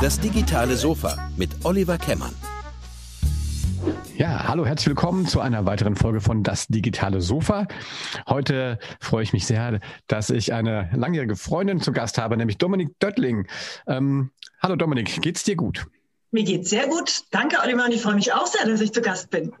Das 0.00 0.20
digitale 0.20 0.76
Sofa 0.76 1.30
mit 1.36 1.50
Oliver 1.64 1.98
Kemmern. 1.98 2.34
Ja, 4.16 4.48
hallo, 4.48 4.64
herzlich 4.64 4.88
willkommen 4.88 5.26
zu 5.26 5.40
einer 5.40 5.66
weiteren 5.66 5.94
Folge 5.94 6.20
von 6.20 6.42
Das 6.42 6.66
digitale 6.68 7.20
Sofa. 7.20 7.66
Heute 8.28 8.78
freue 8.98 9.22
ich 9.22 9.32
mich 9.32 9.46
sehr, 9.46 9.80
dass 10.06 10.30
ich 10.30 10.52
eine 10.52 10.90
langjährige 10.94 11.36
Freundin 11.36 11.80
zu 11.80 11.92
Gast 11.92 12.18
habe, 12.18 12.36
nämlich 12.36 12.58
Dominik 12.58 12.98
Döttling. 12.98 13.46
Ähm, 13.86 14.30
hallo 14.60 14.76
Dominik, 14.76 15.20
geht's 15.20 15.44
dir 15.44 15.56
gut? 15.56 15.86
Mir 16.30 16.44
geht's 16.44 16.70
sehr 16.70 16.88
gut. 16.88 17.24
Danke, 17.30 17.56
Oliver, 17.62 17.84
und 17.84 17.92
ich 17.92 18.02
freue 18.02 18.14
mich 18.14 18.32
auch 18.32 18.46
sehr, 18.46 18.66
dass 18.66 18.80
ich 18.80 18.92
zu 18.92 19.00
Gast 19.00 19.30
bin. 19.30 19.52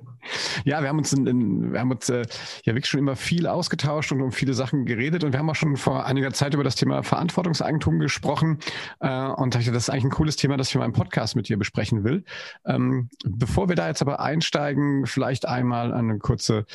Ja, 0.64 0.80
wir 0.82 0.88
haben 0.88 0.98
uns, 0.98 1.12
in, 1.12 1.26
in, 1.26 1.72
wir 1.72 1.80
haben 1.80 1.90
uns 1.90 2.08
äh, 2.08 2.24
ja 2.64 2.74
wirklich 2.74 2.86
schon 2.86 3.00
immer 3.00 3.16
viel 3.16 3.46
ausgetauscht 3.46 4.12
und 4.12 4.20
um 4.22 4.32
viele 4.32 4.54
Sachen 4.54 4.84
geredet 4.86 5.24
und 5.24 5.32
wir 5.32 5.38
haben 5.38 5.50
auch 5.50 5.54
schon 5.54 5.76
vor 5.76 6.06
einiger 6.06 6.32
Zeit 6.32 6.54
über 6.54 6.64
das 6.64 6.76
Thema 6.76 7.02
Verantwortungseigentum 7.02 7.98
gesprochen 7.98 8.58
äh, 9.00 9.26
und 9.26 9.54
dachte, 9.54 9.72
das 9.72 9.84
ist 9.84 9.90
eigentlich 9.90 10.04
ein 10.04 10.10
cooles 10.10 10.36
Thema, 10.36 10.56
das 10.56 10.68
ich 10.68 10.74
in 10.74 10.80
meinem 10.80 10.92
Podcast 10.92 11.36
mit 11.36 11.48
dir 11.48 11.56
besprechen 11.56 12.04
will. 12.04 12.24
Ähm, 12.64 13.08
bevor 13.24 13.68
wir 13.68 13.76
da 13.76 13.88
jetzt 13.88 14.02
aber 14.02 14.20
einsteigen, 14.20 15.06
vielleicht 15.06 15.46
einmal 15.46 15.92
eine 15.92 16.18
kurze 16.18 16.66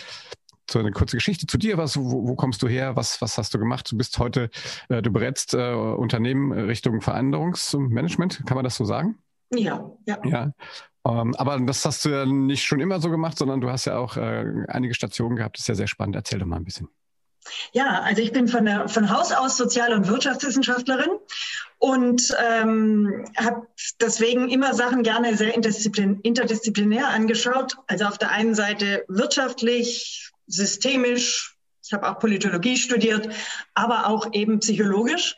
so 0.72 0.80
eine 0.80 0.92
kurze 0.92 1.18
Geschichte 1.18 1.48
zu 1.48 1.58
dir. 1.58 1.78
Was, 1.78 1.98
wo, 1.98 2.28
wo, 2.28 2.36
kommst 2.36 2.62
du 2.64 2.68
her? 2.68 2.96
Was, 2.96 3.22
was 3.22 3.38
hast 3.38 3.54
du 3.54 3.60
gemacht? 3.60 3.92
Du 3.92 3.98
bist 3.98 4.18
heute, 4.20 4.50
äh, 4.90 5.02
du 5.02 5.12
berätst 5.12 5.54
äh, 5.54 5.74
Unternehmen 5.74 6.52
Richtung 6.52 7.02
Veränderungsmanagement. 7.02 8.44
Kann 8.46 8.56
man 8.56 8.64
das 8.64 8.76
so 8.76 8.86
sagen? 8.86 9.18
Ja, 9.54 9.92
ja. 10.06 10.18
ja. 10.24 10.54
Um, 11.04 11.30
ähm, 11.30 11.36
aber 11.36 11.60
das 11.60 11.84
hast 11.84 12.06
du 12.06 12.10
ja 12.10 12.26
nicht 12.26 12.64
schon 12.64 12.80
immer 12.80 13.00
so 13.00 13.10
gemacht, 13.10 13.38
sondern 13.38 13.60
du 13.60 13.70
hast 13.70 13.86
ja 13.86 13.98
auch 13.98 14.18
äh, 14.18 14.46
einige 14.68 14.94
Stationen 14.94 15.36
gehabt. 15.36 15.58
Das 15.58 15.64
ist 15.64 15.68
ja 15.68 15.76
sehr 15.76 15.88
spannend. 15.88 16.16
Erzähl 16.16 16.40
doch 16.40 16.46
mal 16.46 16.58
ein 16.58 16.64
bisschen. 16.64 16.90
Ja, 17.74 18.02
also 18.02 18.22
ich 18.22 18.32
bin 18.32 18.48
von, 18.48 18.66
der, 18.66 18.88
von 18.88 19.10
Haus 19.10 19.32
aus 19.32 19.58
Sozial- 19.58 19.94
und 19.94 20.08
Wirtschaftswissenschaftlerin 20.08 21.10
und 21.80 22.36
ähm, 22.40 23.26
habe 23.36 23.68
deswegen 24.00 24.50
immer 24.50 24.76
Sachen 24.76 25.02
gerne 25.02 25.36
sehr 25.36 25.56
interdisziplinär, 25.56 26.20
interdisziplinär 26.22 27.08
angeschaut. 27.08 27.78
Also 27.88 28.06
auf 28.06 28.20
der 28.20 28.30
einen 28.30 28.54
Seite 28.54 29.06
wirtschaftlich, 29.08 30.32
systemisch, 30.46 31.58
ich 31.84 31.94
habe 31.94 32.10
auch 32.10 32.20
Politologie 32.20 32.78
studiert, 32.78 33.30
aber 33.74 34.08
auch 34.08 34.34
eben 34.34 34.60
psychologisch. 34.60 35.36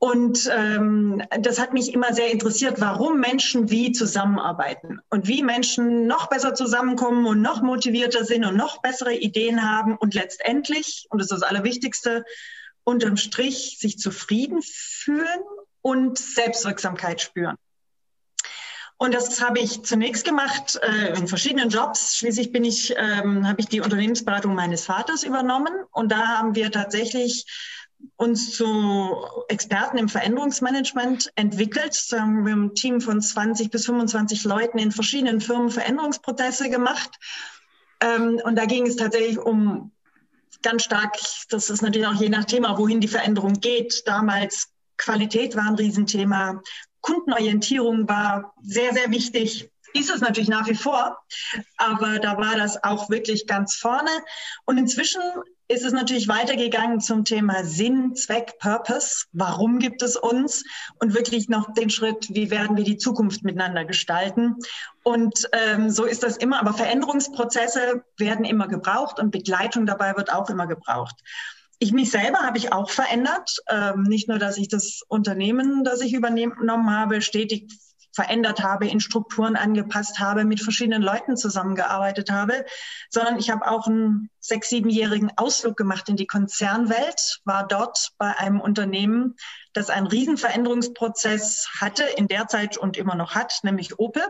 Und 0.00 0.48
ähm, 0.52 1.22
das 1.40 1.58
hat 1.58 1.72
mich 1.72 1.92
immer 1.92 2.14
sehr 2.14 2.30
interessiert, 2.30 2.80
warum 2.80 3.18
Menschen 3.18 3.68
wie 3.68 3.90
zusammenarbeiten 3.90 5.00
und 5.10 5.26
wie 5.26 5.42
Menschen 5.42 6.06
noch 6.06 6.28
besser 6.28 6.54
zusammenkommen 6.54 7.26
und 7.26 7.42
noch 7.42 7.62
motivierter 7.62 8.24
sind 8.24 8.44
und 8.44 8.56
noch 8.56 8.80
bessere 8.80 9.14
Ideen 9.14 9.68
haben 9.68 9.96
und 9.96 10.14
letztendlich, 10.14 11.06
und 11.10 11.20
das 11.20 11.32
ist 11.32 11.42
das 11.42 11.48
Allerwichtigste, 11.48 12.24
unterm 12.84 13.16
Strich 13.16 13.78
sich 13.80 13.98
zufrieden 13.98 14.62
fühlen 14.62 15.40
und 15.82 16.16
Selbstwirksamkeit 16.16 17.20
spüren. 17.20 17.56
Und 18.98 19.14
das 19.14 19.40
habe 19.40 19.60
ich 19.60 19.82
zunächst 19.84 20.24
gemacht 20.24 20.78
äh, 20.82 21.16
in 21.16 21.28
verschiedenen 21.28 21.70
Jobs. 21.70 22.16
Schließlich 22.16 22.52
bin 22.52 22.64
ich, 22.64 22.94
ähm, 22.96 23.46
habe 23.46 23.60
ich 23.60 23.66
die 23.66 23.80
Unternehmensberatung 23.80 24.54
meines 24.54 24.84
Vaters 24.84 25.22
übernommen 25.22 25.72
und 25.90 26.10
da 26.10 26.38
haben 26.38 26.54
wir 26.54 26.70
tatsächlich 26.70 27.46
uns 28.16 28.56
zu 28.56 29.16
Experten 29.48 29.98
im 29.98 30.08
Veränderungsmanagement 30.08 31.32
entwickelt. 31.36 32.04
Wir 32.10 32.20
haben 32.20 32.46
ein 32.46 32.74
Team 32.74 33.00
von 33.00 33.20
20 33.20 33.70
bis 33.70 33.86
25 33.86 34.44
Leuten 34.44 34.78
in 34.78 34.92
verschiedenen 34.92 35.40
Firmen 35.40 35.70
Veränderungsprozesse 35.70 36.70
gemacht. 36.70 37.10
Ähm, 38.00 38.40
und 38.44 38.56
da 38.56 38.64
ging 38.64 38.86
es 38.86 38.96
tatsächlich 38.96 39.38
um 39.38 39.92
ganz 40.62 40.84
stark, 40.84 41.16
das 41.50 41.70
ist 41.70 41.82
natürlich 41.82 42.06
auch 42.06 42.20
je 42.20 42.28
nach 42.28 42.44
Thema, 42.44 42.76
wohin 42.78 43.00
die 43.00 43.08
Veränderung 43.08 43.54
geht. 43.60 44.02
Damals 44.06 44.68
Qualität 44.96 45.56
war 45.56 45.68
ein 45.68 45.76
Riesenthema. 45.76 46.60
Kundenorientierung 47.00 48.08
war 48.08 48.54
sehr, 48.62 48.92
sehr 48.92 49.10
wichtig. 49.10 49.70
Ist 49.94 50.10
es 50.10 50.20
natürlich 50.20 50.48
nach 50.48 50.68
wie 50.68 50.74
vor, 50.74 51.16
aber 51.76 52.18
da 52.18 52.36
war 52.36 52.56
das 52.56 52.82
auch 52.84 53.08
wirklich 53.08 53.46
ganz 53.46 53.76
vorne. 53.76 54.10
Und 54.66 54.76
inzwischen 54.76 55.22
ist 55.68 55.84
es 55.84 55.92
natürlich 55.92 56.28
weitergegangen 56.28 57.00
zum 57.00 57.24
Thema 57.24 57.62
Sinn, 57.62 58.14
Zweck, 58.14 58.58
Purpose. 58.58 59.26
Warum 59.32 59.78
gibt 59.78 60.02
es 60.02 60.16
uns? 60.16 60.64
Und 60.98 61.14
wirklich 61.14 61.50
noch 61.50 61.72
den 61.74 61.90
Schritt, 61.90 62.28
wie 62.30 62.50
werden 62.50 62.76
wir 62.76 62.84
die 62.84 62.96
Zukunft 62.96 63.44
miteinander 63.44 63.84
gestalten? 63.84 64.56
Und 65.02 65.48
ähm, 65.52 65.90
so 65.90 66.04
ist 66.04 66.22
das 66.22 66.38
immer. 66.38 66.58
Aber 66.58 66.72
Veränderungsprozesse 66.72 68.02
werden 68.16 68.46
immer 68.46 68.66
gebraucht 68.66 69.20
und 69.20 69.30
Begleitung 69.30 69.84
dabei 69.84 70.16
wird 70.16 70.32
auch 70.32 70.48
immer 70.48 70.66
gebraucht. 70.66 71.16
Ich 71.78 71.92
mich 71.92 72.10
selber 72.10 72.40
habe 72.40 72.56
ich 72.58 72.72
auch 72.72 72.90
verändert. 72.90 73.58
Ähm, 73.68 74.02
nicht 74.04 74.26
nur, 74.26 74.38
dass 74.38 74.56
ich 74.56 74.68
das 74.68 75.02
Unternehmen, 75.06 75.84
das 75.84 76.00
ich 76.00 76.14
übernommen 76.14 76.90
habe, 76.90 77.20
stetig 77.20 77.68
verändert 78.18 78.64
habe, 78.64 78.88
in 78.88 78.98
Strukturen 78.98 79.54
angepasst 79.54 80.18
habe, 80.18 80.44
mit 80.44 80.60
verschiedenen 80.60 81.02
Leuten 81.02 81.36
zusammengearbeitet 81.36 82.32
habe, 82.32 82.66
sondern 83.10 83.38
ich 83.38 83.48
habe 83.48 83.70
auch 83.70 83.86
einen 83.86 84.28
sechs-, 84.40 84.70
siebenjährigen 84.70 85.30
Ausflug 85.36 85.76
gemacht 85.76 86.08
in 86.08 86.16
die 86.16 86.26
Konzernwelt, 86.26 87.40
war 87.44 87.68
dort 87.68 88.10
bei 88.18 88.36
einem 88.36 88.60
Unternehmen, 88.60 89.36
das 89.72 89.88
einen 89.88 90.08
Riesenveränderungsprozess 90.08 91.68
hatte, 91.80 92.02
in 92.16 92.26
der 92.26 92.48
Zeit 92.48 92.76
und 92.76 92.96
immer 92.96 93.14
noch 93.14 93.36
hat, 93.36 93.60
nämlich 93.62 94.00
Opel. 94.00 94.24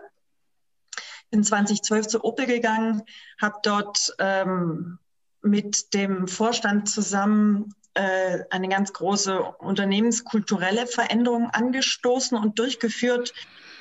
Bin 1.31 1.43
2012 1.43 2.09
zu 2.09 2.25
Opel 2.25 2.45
gegangen, 2.45 3.05
habe 3.41 3.57
dort 3.63 4.15
ähm, 4.19 4.99
mit 5.41 5.95
dem 5.95 6.29
Vorstand 6.29 6.91
zusammen 6.91 7.75
äh, 7.95 8.45
eine 8.51 8.69
ganz 8.69 8.93
große 8.93 9.41
unternehmenskulturelle 9.41 10.87
Veränderung 10.87 11.49
angestoßen 11.49 12.37
und 12.37 12.59
durchgeführt, 12.59 13.33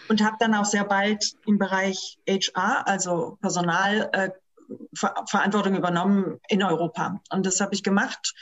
und 0.10 0.24
habe 0.24 0.38
dann 0.40 0.56
auch 0.56 0.66
sehr 0.66 0.86
bald 0.86 1.34
im 1.46 1.58
Bereich 1.58 2.20
HR, 2.28 2.88
also 2.88 3.38
Personalverantwortung 3.42 5.74
äh, 5.74 5.78
übernommen 5.78 6.40
in 6.48 6.64
Europa. 6.64 7.22
Und 7.30 7.46
das 7.46 7.62
habe 7.62 7.74
ich 7.74 7.84
gemacht 7.84 8.34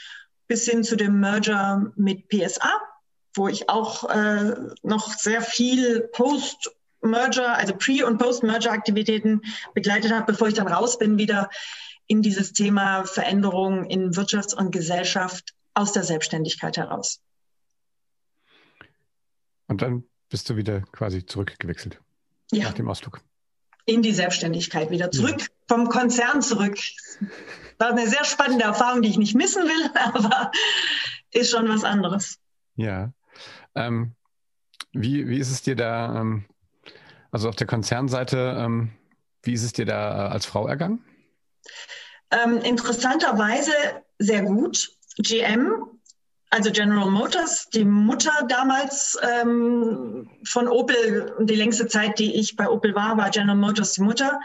bis 0.48 0.64
hin 0.64 0.84
zu 0.84 0.96
dem 0.96 1.20
Merger 1.20 1.92
mit 1.96 2.28
PSA, 2.28 2.70
wo 3.34 3.48
ich 3.48 3.68
auch 3.68 4.08
äh, 4.08 4.54
noch 4.82 5.12
sehr 5.12 5.42
viel 5.42 6.08
Post 6.12 6.70
Merger, 7.02 7.56
also 7.56 7.74
Pre- 7.76 8.06
und 8.06 8.18
Post-Merger-Aktivitäten 8.18 9.42
begleitet 9.74 10.12
habe, 10.12 10.32
bevor 10.32 10.48
ich 10.48 10.54
dann 10.54 10.66
raus 10.66 10.98
bin, 10.98 11.18
wieder 11.18 11.50
in 12.08 12.22
dieses 12.22 12.52
Thema 12.52 13.04
Veränderung 13.04 13.84
in 13.84 14.16
Wirtschaft 14.16 14.54
und 14.54 14.72
Gesellschaft 14.72 15.54
aus 15.74 15.92
der 15.92 16.02
Selbstständigkeit 16.02 16.76
heraus. 16.76 17.20
Und 19.68 19.82
dann 19.82 20.04
bist 20.28 20.48
du 20.50 20.56
wieder 20.56 20.80
quasi 20.92 21.24
zurückgewechselt 21.24 22.00
ja. 22.52 22.64
nach 22.64 22.74
dem 22.74 22.88
Ausflug. 22.88 23.20
In 23.84 24.02
die 24.02 24.12
Selbstständigkeit 24.12 24.90
wieder 24.90 25.10
zurück, 25.10 25.40
ja. 25.40 25.46
vom 25.68 25.88
Konzern 25.88 26.42
zurück. 26.42 26.76
War 27.78 27.90
eine 27.90 28.08
sehr 28.08 28.24
spannende 28.24 28.64
Erfahrung, 28.64 29.02
die 29.02 29.10
ich 29.10 29.18
nicht 29.18 29.34
missen 29.34 29.62
will, 29.62 29.90
aber 29.94 30.50
ist 31.30 31.50
schon 31.50 31.68
was 31.68 31.84
anderes. 31.84 32.38
Ja. 32.74 33.12
Ähm, 33.74 34.14
wie, 34.92 35.28
wie 35.28 35.38
ist 35.38 35.50
es 35.50 35.62
dir 35.62 35.76
da, 35.76 36.20
ähm, 36.20 36.46
also 37.30 37.48
auf 37.48 37.56
der 37.56 37.66
Konzernseite, 37.66 38.56
ähm, 38.58 38.92
wie 39.42 39.52
ist 39.52 39.62
es 39.62 39.72
dir 39.72 39.86
da 39.86 40.26
äh, 40.26 40.32
als 40.32 40.46
Frau 40.46 40.66
ergangen? 40.66 41.04
Ähm, 42.30 42.58
interessanterweise 42.58 43.72
sehr 44.18 44.42
gut. 44.42 44.90
GM 45.18 45.95
also 46.56 46.70
General 46.70 47.10
Motors, 47.10 47.68
die 47.68 47.84
Mutter 47.84 48.32
damals 48.48 49.18
ähm, 49.22 50.26
von 50.44 50.68
Opel, 50.68 51.34
die 51.40 51.54
längste 51.54 51.86
Zeit, 51.86 52.18
die 52.18 52.34
ich 52.36 52.56
bei 52.56 52.66
Opel 52.66 52.94
war, 52.94 53.18
war 53.18 53.28
General 53.28 53.56
Motors 53.56 53.92
die 53.92 54.00
Mutter, 54.00 54.40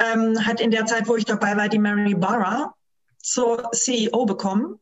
ähm, 0.00 0.44
hat 0.44 0.60
in 0.60 0.72
der 0.72 0.84
Zeit, 0.84 1.06
wo 1.06 1.14
ich 1.14 1.24
dabei 1.24 1.56
war, 1.56 1.68
die 1.68 1.78
Mary 1.78 2.14
Barra 2.14 2.74
zur 3.18 3.70
CEO 3.70 4.26
bekommen. 4.26 4.80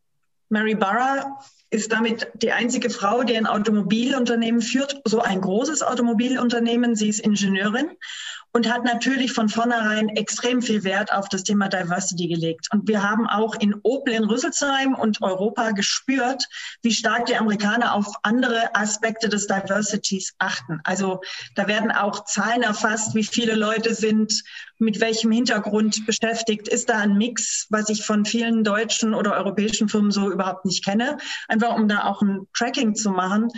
Mary 0.49 0.75
Barra 0.75 1.39
ist 1.69 1.93
damit 1.93 2.29
die 2.33 2.53
einzige 2.53 2.89
Frau, 2.89 3.23
die 3.23 3.37
ein 3.37 3.47
Automobilunternehmen 3.47 4.63
führt, 4.63 5.03
so 5.05 5.21
ein 5.21 5.43
großes 5.43 5.83
Automobilunternehmen. 5.83 6.97
Sie 6.97 7.11
ist 7.11 7.21
Ingenieurin 7.21 7.91
und 8.53 8.73
hat 8.73 8.85
natürlich 8.85 9.33
von 9.33 9.49
vornherein 9.49 10.09
extrem 10.09 10.61
viel 10.61 10.83
Wert 10.83 11.13
auf 11.13 11.29
das 11.29 11.45
Thema 11.45 11.69
Diversity 11.69 12.27
gelegt. 12.27 12.69
Und 12.73 12.89
wir 12.89 13.03
haben 13.03 13.27
auch 13.29 13.55
in 13.55 13.75
Opel 13.83 14.15
in 14.15 14.25
Rüsselsheim 14.25 14.95
und 14.95 15.23
Europa 15.23 15.71
gespürt, 15.71 16.47
wie 16.83 16.93
stark 16.93 17.27
die 17.27 17.37
Amerikaner 17.37 17.95
auf 17.95 18.07
andere 18.23 18.75
Aspekte 18.75 19.29
des 19.29 19.47
Diversities 19.47 20.35
achten. 20.39 20.81
Also 20.85 21.21
da 21.55 21.69
werden 21.69 21.93
auch 21.93 22.25
Zahlen 22.25 22.63
erfasst, 22.63 23.15
wie 23.15 23.25
viele 23.25 23.55
Leute 23.55 23.95
sind 23.95 24.43
mit 24.79 25.01
welchem 25.01 25.31
Hintergrund 25.31 26.07
beschäftigt. 26.07 26.67
Ist 26.67 26.89
da 26.89 26.99
ein 26.99 27.19
Mix, 27.19 27.67
was 27.71 27.89
ich 27.89 28.05
von 28.05 28.25
vielen 28.25 28.65
deutschen 28.65 29.15
oder 29.15 29.35
europäischen 29.35 29.89
Firmen 29.89 30.11
so 30.11 30.31
überhaupt 30.31 30.65
nicht 30.65 30.85
kenne? 30.85 31.19
Einfach 31.49 31.77
um 31.77 31.87
da 31.87 32.05
auch 32.05 32.23
ein 32.23 32.49
Tracking 32.55 32.95
zu 32.95 33.11
machen 33.11 33.49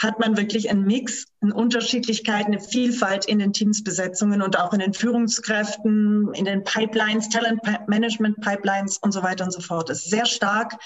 hat 0.00 0.18
man 0.18 0.36
wirklich 0.38 0.70
einen 0.70 0.86
Mix, 0.86 1.26
eine 1.42 1.54
Unterschiedlichkeit, 1.54 2.46
eine 2.46 2.58
Vielfalt 2.58 3.26
in 3.26 3.38
den 3.38 3.52
Teamsbesetzungen 3.52 4.40
und 4.40 4.58
auch 4.58 4.72
in 4.72 4.80
den 4.80 4.94
Führungskräften, 4.94 6.32
in 6.32 6.46
den 6.46 6.64
Pipelines, 6.64 7.28
Talentmanagement 7.28 8.40
Pipelines 8.40 8.96
und 8.96 9.12
so 9.12 9.22
weiter 9.22 9.44
und 9.44 9.52
so 9.52 9.60
fort. 9.60 9.90
Das 9.90 9.98
ist 9.98 10.10
sehr 10.10 10.24
stark, 10.24 10.78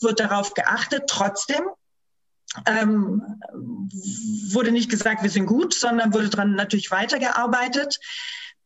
wird 0.00 0.18
darauf 0.18 0.52
geachtet. 0.54 1.04
Trotzdem 1.06 1.62
ähm, 2.66 3.22
wurde 4.52 4.72
nicht 4.72 4.90
gesagt, 4.90 5.22
wir 5.22 5.30
sind 5.30 5.46
gut, 5.46 5.72
sondern 5.72 6.12
wurde 6.12 6.28
daran 6.28 6.56
natürlich 6.56 6.90
weitergearbeitet. 6.90 8.00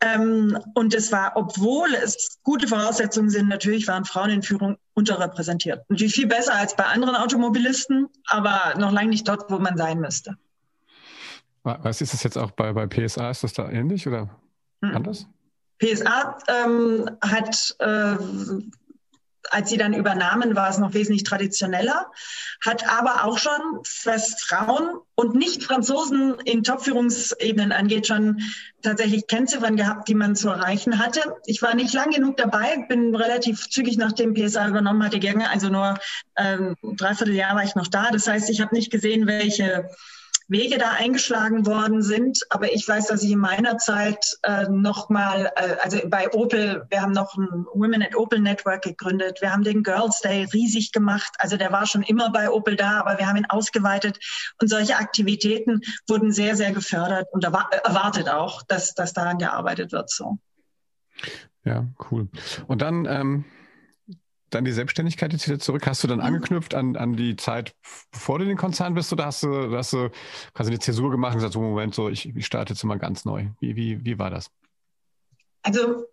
Ähm, 0.02 0.58
und 0.74 0.94
es 0.94 1.12
war, 1.12 1.32
obwohl 1.34 1.94
es 1.94 2.38
gute 2.42 2.66
Voraussetzungen 2.66 3.28
sind, 3.28 3.48
natürlich 3.48 3.86
waren 3.86 4.04
Frauen 4.04 4.30
in 4.30 4.42
Führung 4.42 4.78
unterrepräsentiert. 4.94 5.84
Natürlich 5.90 6.14
viel 6.14 6.26
besser 6.26 6.54
als 6.54 6.74
bei 6.74 6.84
anderen 6.84 7.16
Automobilisten, 7.16 8.08
aber 8.26 8.74
noch 8.78 8.92
lange 8.92 9.10
nicht 9.10 9.28
dort, 9.28 9.50
wo 9.50 9.58
man 9.58 9.76
sein 9.76 10.00
müsste. 10.00 10.36
Was 11.62 12.00
ist 12.00 12.14
das 12.14 12.22
jetzt 12.22 12.38
auch 12.38 12.52
bei, 12.52 12.72
bei 12.72 12.86
PSA? 12.86 13.30
Ist 13.30 13.44
das 13.44 13.52
da 13.52 13.68
ähnlich 13.68 14.08
oder 14.08 14.30
hm. 14.82 14.96
anders? 14.96 15.26
PSA 15.78 16.38
ähm, 16.48 17.10
hat 17.20 17.76
äh, 17.78 18.16
als 19.50 19.70
sie 19.70 19.76
dann 19.76 19.94
übernahmen, 19.94 20.54
war 20.54 20.68
es 20.68 20.78
noch 20.78 20.94
wesentlich 20.94 21.24
traditioneller, 21.24 22.10
hat 22.64 22.88
aber 22.90 23.24
auch 23.24 23.38
schon, 23.38 23.60
was 24.04 24.40
Frauen 24.42 24.98
und 25.14 25.34
nicht 25.34 25.64
Franzosen 25.64 26.34
in 26.44 26.62
Top-Führungsebenen 26.62 27.72
angeht, 27.72 28.06
schon 28.06 28.42
tatsächlich 28.82 29.26
Kennziffern 29.26 29.76
gehabt, 29.76 30.08
die 30.08 30.14
man 30.14 30.36
zu 30.36 30.48
erreichen 30.48 30.98
hatte. 30.98 31.36
Ich 31.46 31.62
war 31.62 31.74
nicht 31.74 31.92
lang 31.94 32.10
genug 32.10 32.36
dabei, 32.36 32.84
bin 32.88 33.14
relativ 33.14 33.68
zügig 33.68 33.96
nachdem 33.96 34.34
PSA 34.34 34.68
übernommen 34.68 35.04
hatte 35.04 35.20
gegangen, 35.20 35.46
also 35.50 35.68
nur 35.68 35.98
ähm, 36.36 36.76
dreiviertel 36.82 37.34
Jahr 37.34 37.54
war 37.54 37.64
ich 37.64 37.74
noch 37.74 37.88
da. 37.88 38.10
Das 38.10 38.26
heißt, 38.26 38.50
ich 38.50 38.60
habe 38.60 38.74
nicht 38.74 38.90
gesehen, 38.90 39.26
welche 39.26 39.88
Wege 40.50 40.78
da 40.78 40.90
eingeschlagen 40.90 41.64
worden 41.64 42.02
sind. 42.02 42.40
Aber 42.50 42.72
ich 42.72 42.86
weiß, 42.86 43.06
dass 43.06 43.22
ich 43.22 43.30
in 43.30 43.38
meiner 43.38 43.78
Zeit 43.78 44.38
äh, 44.42 44.68
nochmal, 44.68 45.52
äh, 45.56 45.76
also 45.82 45.98
bei 46.08 46.32
Opel, 46.32 46.86
wir 46.90 47.00
haben 47.00 47.12
noch 47.12 47.36
ein 47.36 47.66
Women 47.72 48.02
at 48.02 48.16
Opel 48.16 48.40
Network 48.40 48.82
gegründet. 48.82 49.40
Wir 49.40 49.52
haben 49.52 49.62
den 49.62 49.82
Girls 49.82 50.20
Day 50.20 50.44
riesig 50.52 50.92
gemacht. 50.92 51.32
Also 51.38 51.56
der 51.56 51.72
war 51.72 51.86
schon 51.86 52.02
immer 52.02 52.30
bei 52.30 52.50
Opel 52.50 52.76
da, 52.76 53.00
aber 53.00 53.18
wir 53.18 53.26
haben 53.26 53.36
ihn 53.36 53.46
ausgeweitet. 53.48 54.18
Und 54.60 54.68
solche 54.68 54.96
Aktivitäten 54.96 55.80
wurden 56.08 56.32
sehr, 56.32 56.56
sehr 56.56 56.72
gefördert 56.72 57.28
und 57.32 57.44
erwartet 57.44 58.28
auch, 58.28 58.62
dass, 58.62 58.94
dass 58.94 59.12
daran 59.12 59.38
gearbeitet 59.38 59.92
wird. 59.92 60.10
So. 60.10 60.38
Ja, 61.64 61.86
cool. 62.10 62.28
Und 62.66 62.82
dann 62.82 63.06
ähm, 63.06 63.44
dann 64.50 64.64
die 64.64 64.72
Selbstständigkeit 64.72 65.32
jetzt 65.32 65.46
wieder 65.46 65.58
zurück? 65.58 65.86
Hast 65.86 66.02
du 66.02 66.08
dann 66.08 66.20
angeknüpft 66.20 66.74
an, 66.74 66.96
an 66.96 67.14
die 67.16 67.36
Zeit, 67.36 67.74
bevor 68.10 68.38
du 68.38 68.44
in 68.44 68.48
den 68.50 68.58
Konzern 68.58 68.94
bist, 68.94 69.12
oder 69.12 69.26
hast 69.26 69.42
du, 69.42 69.76
hast 69.76 69.92
du 69.92 70.10
quasi 70.54 70.70
eine 70.70 70.78
Zäsur 70.78 71.10
gemacht 71.10 71.32
und 71.32 71.38
gesagt, 71.38 71.54
so 71.54 71.60
Moment, 71.60 71.94
so 71.94 72.08
ich, 72.08 72.34
ich 72.34 72.46
starte 72.46 72.74
jetzt 72.74 72.84
mal 72.84 72.98
ganz 72.98 73.24
neu. 73.24 73.46
Wie, 73.60 73.76
wie, 73.76 74.04
wie 74.04 74.18
war 74.18 74.30
das? 74.30 74.50
Also 75.62 76.06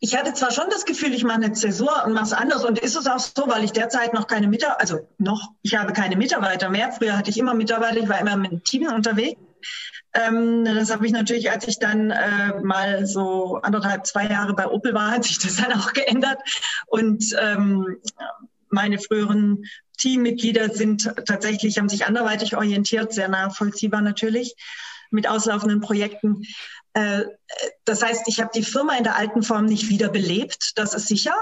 ich 0.00 0.16
hatte 0.16 0.34
zwar 0.34 0.50
schon 0.50 0.66
das 0.70 0.84
Gefühl, 0.84 1.14
ich 1.14 1.24
mache 1.24 1.36
eine 1.36 1.52
Zäsur 1.52 2.04
und 2.04 2.12
mache 2.12 2.24
es 2.24 2.32
anders 2.32 2.64
und 2.64 2.78
ist 2.78 2.96
es 2.96 3.06
auch 3.06 3.18
so, 3.18 3.48
weil 3.48 3.64
ich 3.64 3.72
derzeit 3.72 4.12
noch 4.12 4.26
keine 4.26 4.48
Mitarbeiter, 4.48 4.80
also 4.80 5.08
noch, 5.18 5.52
ich 5.62 5.76
habe 5.76 5.92
keine 5.92 6.16
Mitarbeiter 6.16 6.68
mehr. 6.68 6.92
Früher 6.92 7.16
hatte 7.16 7.30
ich 7.30 7.38
immer 7.38 7.54
Mitarbeiter, 7.54 7.98
ich 7.98 8.08
war 8.08 8.20
immer 8.20 8.36
mit 8.36 8.50
einem 8.50 8.64
Team 8.64 8.86
unterwegs. 8.86 9.40
Ähm, 10.12 10.64
das 10.64 10.92
habe 10.92 11.06
ich 11.06 11.12
natürlich, 11.12 11.50
als 11.50 11.66
ich 11.66 11.78
dann 11.78 12.10
äh, 12.10 12.60
mal 12.62 13.06
so 13.06 13.56
anderthalb, 13.62 14.06
zwei 14.06 14.26
Jahre 14.26 14.54
bei 14.54 14.66
Opel 14.68 14.94
war, 14.94 15.10
hat 15.10 15.24
sich 15.24 15.38
das 15.38 15.56
dann 15.62 15.72
auch 15.72 15.92
geändert. 15.92 16.38
Und 16.86 17.24
ähm, 17.40 17.96
meine 18.68 18.98
früheren 18.98 19.64
Teammitglieder 19.98 20.70
sind 20.70 21.12
tatsächlich, 21.26 21.78
haben 21.78 21.88
sich 21.88 22.06
anderweitig 22.06 22.56
orientiert, 22.56 23.12
sehr 23.12 23.28
nachvollziehbar 23.28 24.02
natürlich, 24.02 24.54
mit 25.10 25.28
auslaufenden 25.28 25.80
Projekten. 25.80 26.42
Äh, 26.94 27.24
das 27.84 28.02
heißt, 28.02 28.22
ich 28.26 28.40
habe 28.40 28.50
die 28.54 28.62
Firma 28.62 28.96
in 28.96 29.04
der 29.04 29.16
alten 29.16 29.42
Form 29.42 29.66
nicht 29.66 29.88
wiederbelebt, 29.88 30.72
das 30.76 30.94
ist 30.94 31.08
sicher. 31.08 31.34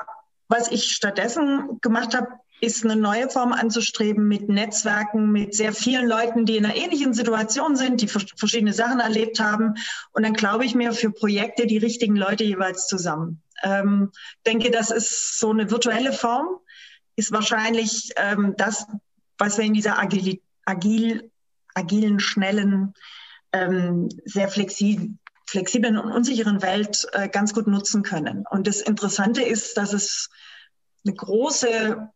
Was 0.48 0.70
ich 0.70 0.92
stattdessen 0.92 1.78
gemacht 1.80 2.14
habe, 2.14 2.28
ist 2.62 2.84
eine 2.84 2.94
neue 2.94 3.28
Form 3.28 3.52
anzustreben 3.52 4.28
mit 4.28 4.48
Netzwerken, 4.48 5.32
mit 5.32 5.52
sehr 5.52 5.72
vielen 5.72 6.06
Leuten, 6.06 6.46
die 6.46 6.56
in 6.56 6.64
einer 6.64 6.76
ähnlichen 6.76 7.12
Situation 7.12 7.74
sind, 7.74 8.00
die 8.00 8.06
verschiedene 8.06 8.72
Sachen 8.72 9.00
erlebt 9.00 9.40
haben. 9.40 9.74
Und 10.12 10.22
dann 10.22 10.32
glaube 10.32 10.64
ich 10.64 10.76
mir 10.76 10.92
für 10.92 11.10
Projekte 11.10 11.66
die 11.66 11.78
richtigen 11.78 12.14
Leute 12.14 12.44
jeweils 12.44 12.86
zusammen. 12.86 13.42
Ähm, 13.64 14.12
denke, 14.46 14.70
das 14.70 14.92
ist 14.92 15.40
so 15.40 15.50
eine 15.50 15.72
virtuelle 15.72 16.12
Form, 16.12 16.46
ist 17.16 17.32
wahrscheinlich 17.32 18.12
ähm, 18.14 18.54
das, 18.56 18.86
was 19.38 19.58
wir 19.58 19.64
in 19.64 19.74
dieser 19.74 19.98
agil, 19.98 20.40
agil, 20.64 21.32
agilen, 21.74 22.20
schnellen, 22.20 22.94
ähm, 23.52 24.08
sehr 24.24 24.48
flexiblen 24.48 25.18
flexiblen 25.46 25.98
und 25.98 26.12
unsicheren 26.12 26.62
Welt 26.62 27.06
äh, 27.12 27.28
ganz 27.28 27.52
gut 27.52 27.66
nutzen 27.66 28.02
können. 28.02 28.44
Und 28.48 28.66
das 28.66 28.80
Interessante 28.80 29.42
ist, 29.42 29.76
dass 29.76 29.92
es 29.92 30.30
eine 31.04 31.14
große 31.14 32.08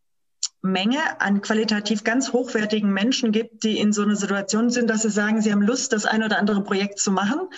Menge 0.62 1.20
an 1.20 1.40
qualitativ 1.42 2.04
ganz 2.04 2.32
hochwertigen 2.32 2.92
Menschen 2.92 3.32
gibt, 3.32 3.64
die 3.64 3.78
in 3.78 3.92
so 3.92 4.02
einer 4.02 4.16
Situation 4.16 4.70
sind, 4.70 4.90
dass 4.90 5.02
sie 5.02 5.10
sagen, 5.10 5.40
sie 5.40 5.52
haben 5.52 5.62
Lust, 5.62 5.92
das 5.92 6.06
ein 6.06 6.22
oder 6.22 6.38
andere 6.38 6.62
Projekt 6.62 6.98
zu 6.98 7.10
machen, 7.10 7.48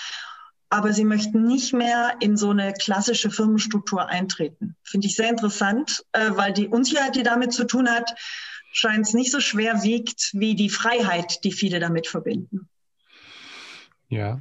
aber 0.71 0.93
sie 0.93 1.05
möchten 1.05 1.45
nicht 1.45 1.73
mehr 1.73 2.17
in 2.21 2.37
so 2.37 2.51
eine 2.51 2.75
klassische 2.75 3.31
Firmenstruktur 3.31 4.07
eintreten. 4.07 4.77
Finde 4.83 5.07
ich 5.07 5.17
sehr 5.17 5.31
interessant, 5.31 6.05
äh, 6.13 6.31
weil 6.33 6.53
die 6.53 6.69
Unsicherheit, 6.69 7.17
die 7.17 7.23
damit 7.23 7.53
zu 7.53 7.65
tun 7.65 7.89
hat, 7.89 8.15
scheint 8.73 9.07
es 9.07 9.15
nicht 9.15 9.33
so 9.33 9.41
schwer 9.41 9.83
wiegt 9.83 10.31
wie 10.35 10.55
die 10.55 10.69
Freiheit, 10.69 11.43
die 11.45 11.53
viele 11.53 11.81
damit 11.81 12.07
verbinden. 12.07 12.69
Ja, 14.09 14.41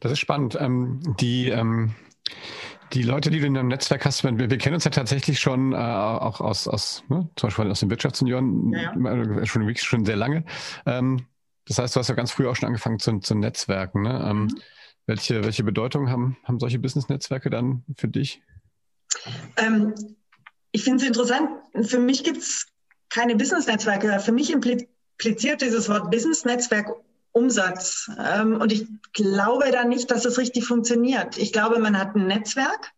das 0.00 0.12
ist 0.12 0.20
spannend. 0.20 0.56
Ähm, 0.60 1.00
die 1.18 1.48
ähm 1.48 1.94
die 2.92 3.02
Leute, 3.02 3.30
die 3.30 3.40
du 3.40 3.46
in 3.46 3.54
deinem 3.54 3.68
Netzwerk 3.68 4.04
hast, 4.04 4.22
wir, 4.24 4.38
wir 4.38 4.58
kennen 4.58 4.74
uns 4.74 4.84
ja 4.84 4.90
tatsächlich 4.90 5.40
schon 5.40 5.72
äh, 5.72 5.76
auch 5.76 6.40
aus, 6.40 6.68
aus 6.68 7.04
ne, 7.08 7.28
zum 7.36 7.48
Beispiel 7.48 7.70
aus 7.70 7.80
den 7.80 7.90
Wirtschaftsunion, 7.90 8.72
ja, 8.72 8.94
ja. 8.94 9.46
schon 9.46 9.62
wirklich 9.62 9.82
schon 9.82 10.04
sehr 10.04 10.16
lange. 10.16 10.44
Ähm, 10.86 11.26
das 11.66 11.78
heißt, 11.78 11.94
du 11.94 12.00
hast 12.00 12.08
ja 12.08 12.14
ganz 12.14 12.32
früh 12.32 12.46
auch 12.46 12.56
schon 12.56 12.66
angefangen 12.66 12.98
zu, 12.98 13.18
zu 13.18 13.34
Netzwerken. 13.34 14.02
Ne? 14.02 14.26
Ähm, 14.28 14.42
mhm. 14.42 14.60
welche, 15.06 15.44
welche 15.44 15.64
Bedeutung 15.64 16.10
haben, 16.10 16.36
haben 16.44 16.58
solche 16.58 16.78
Business-Netzwerke 16.78 17.50
dann 17.50 17.84
für 17.96 18.08
dich? 18.08 18.42
Ähm, 19.56 19.94
ich 20.72 20.84
finde 20.84 21.02
es 21.02 21.08
interessant. 21.08 21.48
Für 21.82 21.98
mich 21.98 22.24
gibt 22.24 22.38
es 22.38 22.66
keine 23.08 23.36
Business-Netzwerke. 23.36 24.20
Für 24.20 24.32
mich 24.32 24.52
impliziert 24.52 25.62
dieses 25.62 25.88
Wort 25.88 26.10
Business-Netzwerk 26.10 26.92
Umsatz. 27.32 28.10
Ähm, 28.18 28.60
und 28.60 28.72
ich 28.72 28.86
glaube 29.12 29.70
da 29.72 29.84
nicht, 29.84 30.10
dass 30.10 30.24
es 30.24 30.38
richtig 30.38 30.64
funktioniert. 30.64 31.38
Ich 31.38 31.52
glaube, 31.52 31.78
man 31.78 31.98
hat 31.98 32.14
ein 32.14 32.26
Netzwerk 32.26 32.92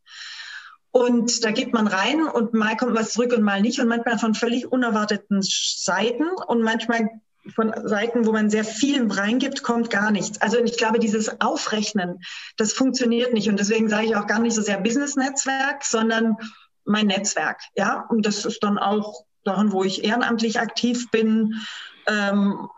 und 0.90 1.44
da 1.44 1.50
geht 1.50 1.72
man 1.72 1.86
rein 1.86 2.22
und 2.22 2.54
mal 2.54 2.76
kommt 2.76 2.94
was 2.94 3.12
zurück 3.14 3.32
und 3.32 3.42
mal 3.42 3.60
nicht 3.60 3.80
und 3.80 3.88
manchmal 3.88 4.18
von 4.18 4.34
völlig 4.34 4.70
unerwarteten 4.70 5.40
Seiten 5.42 6.28
und 6.46 6.62
manchmal 6.62 7.08
von 7.54 7.74
Seiten, 7.84 8.26
wo 8.26 8.32
man 8.32 8.48
sehr 8.48 8.64
viel 8.64 9.10
reingibt, 9.10 9.62
kommt 9.62 9.90
gar 9.90 10.10
nichts. 10.10 10.40
Also 10.40 10.58
ich 10.58 10.78
glaube, 10.78 10.98
dieses 10.98 11.40
Aufrechnen, 11.40 12.20
das 12.56 12.72
funktioniert 12.72 13.32
nicht. 13.32 13.48
Und 13.48 13.58
deswegen 13.58 13.88
sage 13.88 14.06
ich 14.06 14.16
auch 14.16 14.26
gar 14.26 14.38
nicht 14.38 14.54
so 14.54 14.62
sehr 14.62 14.80
Business-Netzwerk, 14.80 15.84
sondern 15.84 16.36
mein 16.84 17.06
Netzwerk. 17.06 17.60
Ja, 17.76 18.06
und 18.08 18.24
das 18.24 18.44
ist 18.44 18.62
dann 18.62 18.78
auch 18.78 19.24
daran, 19.44 19.72
wo 19.72 19.84
ich 19.84 20.04
ehrenamtlich 20.04 20.60
aktiv 20.60 21.10
bin, 21.10 21.60
ähm, 22.06 22.68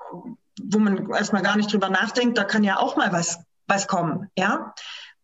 wo 0.63 0.79
man 0.79 1.11
erstmal 1.11 1.43
gar 1.43 1.57
nicht 1.57 1.73
drüber 1.73 1.91
nachdenkt, 1.91 2.39
da 2.39 2.45
kann 2.45 2.65
ja 2.65 2.79
auch 2.79 2.97
mal 2.97 3.13
was, 3.13 3.39
was 3.67 3.87
kommen, 3.89 4.31
ja. 4.39 4.75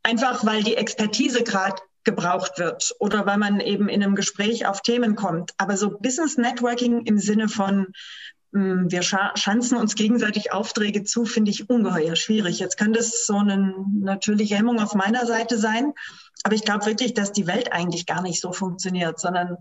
Einfach 0.02 0.44
weil 0.44 0.62
die 0.62 0.76
Expertise 0.76 1.44
gerade 1.44 1.76
gebraucht 2.04 2.58
wird 2.58 2.94
oder 2.98 3.26
weil 3.26 3.38
man 3.38 3.60
eben 3.60 3.88
in 3.88 4.02
einem 4.02 4.16
Gespräch 4.16 4.66
auf 4.66 4.82
Themen 4.82 5.14
kommt. 5.14 5.52
Aber 5.56 5.76
so 5.76 5.98
Business 5.98 6.36
Networking 6.36 7.06
im 7.06 7.18
Sinne 7.18 7.48
von, 7.48 7.86
hm, 8.52 8.90
wir 8.90 9.02
schanzen 9.02 9.76
uns 9.76 9.94
gegenseitig 9.94 10.52
Aufträge 10.52 11.04
zu, 11.04 11.24
finde 11.24 11.50
ich 11.50 11.70
ungeheuer 11.70 12.16
schwierig. 12.16 12.58
Jetzt 12.58 12.76
kann 12.76 12.92
das 12.92 13.26
so 13.26 13.36
eine 13.36 13.74
natürliche 13.94 14.56
Hemmung 14.56 14.80
auf 14.80 14.94
meiner 14.94 15.26
Seite 15.26 15.58
sein. 15.58 15.92
Aber 16.42 16.54
ich 16.54 16.64
glaube 16.64 16.86
wirklich, 16.86 17.14
dass 17.14 17.32
die 17.32 17.46
Welt 17.46 17.72
eigentlich 17.72 18.06
gar 18.06 18.22
nicht 18.22 18.40
so 18.40 18.52
funktioniert, 18.52 19.20
sondern 19.20 19.56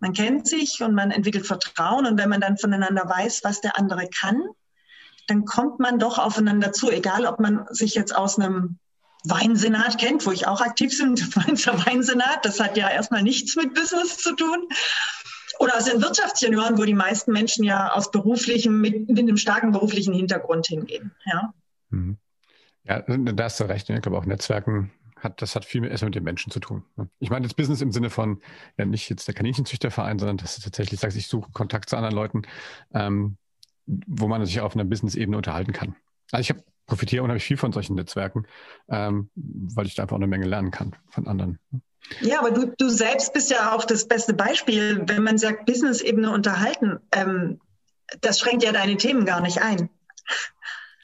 man 0.00 0.12
kennt 0.12 0.48
sich 0.48 0.82
und 0.82 0.94
man 0.94 1.10
entwickelt 1.12 1.46
Vertrauen. 1.46 2.06
Und 2.06 2.18
wenn 2.18 2.28
man 2.28 2.40
dann 2.40 2.58
voneinander 2.58 3.08
weiß, 3.08 3.44
was 3.44 3.60
der 3.60 3.78
andere 3.78 4.08
kann, 4.08 4.42
dann 5.26 5.44
kommt 5.44 5.78
man 5.80 5.98
doch 5.98 6.18
aufeinander 6.18 6.72
zu, 6.72 6.90
egal 6.90 7.26
ob 7.26 7.40
man 7.40 7.66
sich 7.70 7.94
jetzt 7.94 8.14
aus 8.14 8.38
einem 8.38 8.78
Weinsenat 9.24 9.98
kennt, 9.98 10.24
wo 10.26 10.30
ich 10.30 10.46
auch 10.46 10.60
aktiv 10.60 10.96
bin, 10.98 11.14
Mainzer 11.36 11.86
Weinsenat, 11.86 12.44
das 12.44 12.60
hat 12.60 12.76
ja 12.76 12.88
erstmal 12.88 13.22
nichts 13.22 13.56
mit 13.56 13.74
Business 13.74 14.18
zu 14.18 14.34
tun. 14.34 14.68
Oder 15.58 15.76
aus 15.76 15.86
den 15.86 16.02
Wirtschaftsjunioren, 16.02 16.76
wo 16.76 16.84
die 16.84 16.94
meisten 16.94 17.32
Menschen 17.32 17.64
ja 17.64 17.92
aus 17.92 18.10
beruflichem, 18.10 18.78
mit, 18.80 19.08
mit 19.08 19.18
einem 19.18 19.38
starken 19.38 19.72
beruflichen 19.72 20.12
Hintergrund 20.12 20.66
hingehen. 20.66 21.12
Ja, 21.24 21.54
mhm. 21.90 22.18
ja 22.84 23.00
da 23.00 23.44
hast 23.44 23.58
du 23.60 23.64
recht. 23.64 23.88
Ich 23.88 24.02
glaube 24.02 24.18
auch 24.18 24.26
Netzwerken 24.26 24.92
hat, 25.16 25.40
das 25.40 25.54
hat 25.54 25.64
viel 25.64 25.80
mehr 25.80 25.90
erstmal 25.90 26.08
mit 26.08 26.14
den 26.14 26.24
Menschen 26.24 26.52
zu 26.52 26.60
tun. 26.60 26.84
Ne? 26.96 27.08
Ich 27.18 27.30
meine 27.30 27.46
jetzt 27.46 27.56
Business 27.56 27.80
im 27.80 27.90
Sinne 27.90 28.10
von, 28.10 28.42
ja 28.76 28.84
nicht 28.84 29.08
jetzt 29.08 29.26
der 29.26 29.34
Kaninchenzüchterverein, 29.34 30.18
sondern 30.18 30.36
dass 30.36 30.56
du 30.56 30.62
tatsächlich 30.62 31.00
sagst, 31.00 31.16
ich 31.16 31.26
suche 31.26 31.50
Kontakt 31.52 31.88
zu 31.88 31.96
anderen 31.96 32.14
Leuten. 32.14 32.42
Ähm, 32.92 33.38
wo 33.86 34.28
man 34.28 34.44
sich 34.44 34.60
auf 34.60 34.74
einer 34.74 34.84
Business-Ebene 34.84 35.36
unterhalten 35.36 35.72
kann. 35.72 35.96
Also 36.32 36.40
ich 36.40 36.50
habe 36.50 36.64
profitiere 36.86 37.22
unheimlich 37.22 37.44
viel 37.44 37.56
von 37.56 37.72
solchen 37.72 37.94
Netzwerken, 37.96 38.46
ähm, 38.88 39.30
weil 39.34 39.86
ich 39.86 39.94
da 39.94 40.02
einfach 40.02 40.16
eine 40.16 40.26
Menge 40.26 40.46
lernen 40.46 40.70
kann 40.70 40.94
von 41.08 41.26
anderen. 41.26 41.58
Ja, 42.20 42.38
aber 42.38 42.52
du, 42.52 42.72
du 42.78 42.88
selbst 42.88 43.32
bist 43.32 43.50
ja 43.50 43.74
auch 43.74 43.84
das 43.84 44.06
beste 44.06 44.32
Beispiel, 44.32 45.02
wenn 45.06 45.22
man 45.22 45.38
sagt, 45.38 45.66
Business-Ebene 45.66 46.30
unterhalten. 46.30 47.00
Ähm, 47.12 47.60
das 48.20 48.38
schränkt 48.38 48.62
ja 48.62 48.72
deine 48.72 48.96
Themen 48.96 49.24
gar 49.24 49.40
nicht 49.40 49.62
ein. 49.62 49.90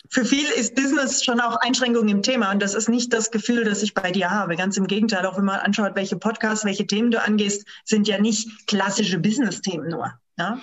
Für 0.08 0.24
viele 0.24 0.52
ist 0.52 0.74
Business 0.74 1.24
schon 1.24 1.40
auch 1.40 1.56
Einschränkung 1.56 2.06
im 2.08 2.22
Thema 2.22 2.52
und 2.52 2.62
das 2.62 2.74
ist 2.74 2.88
nicht 2.88 3.12
das 3.12 3.30
Gefühl, 3.30 3.64
das 3.64 3.82
ich 3.82 3.94
bei 3.94 4.12
dir 4.12 4.30
habe. 4.30 4.56
Ganz 4.56 4.76
im 4.76 4.86
Gegenteil, 4.86 5.24
auch 5.24 5.38
wenn 5.38 5.46
man 5.46 5.60
anschaut, 5.60 5.96
welche 5.96 6.16
Podcasts, 6.16 6.66
welche 6.66 6.86
Themen 6.86 7.10
du 7.10 7.20
angehst, 7.20 7.66
sind 7.84 8.06
ja 8.06 8.20
nicht 8.20 8.66
klassische 8.66 9.18
Business-Themen 9.18 9.88
nur. 9.88 10.12
Ja? 10.38 10.60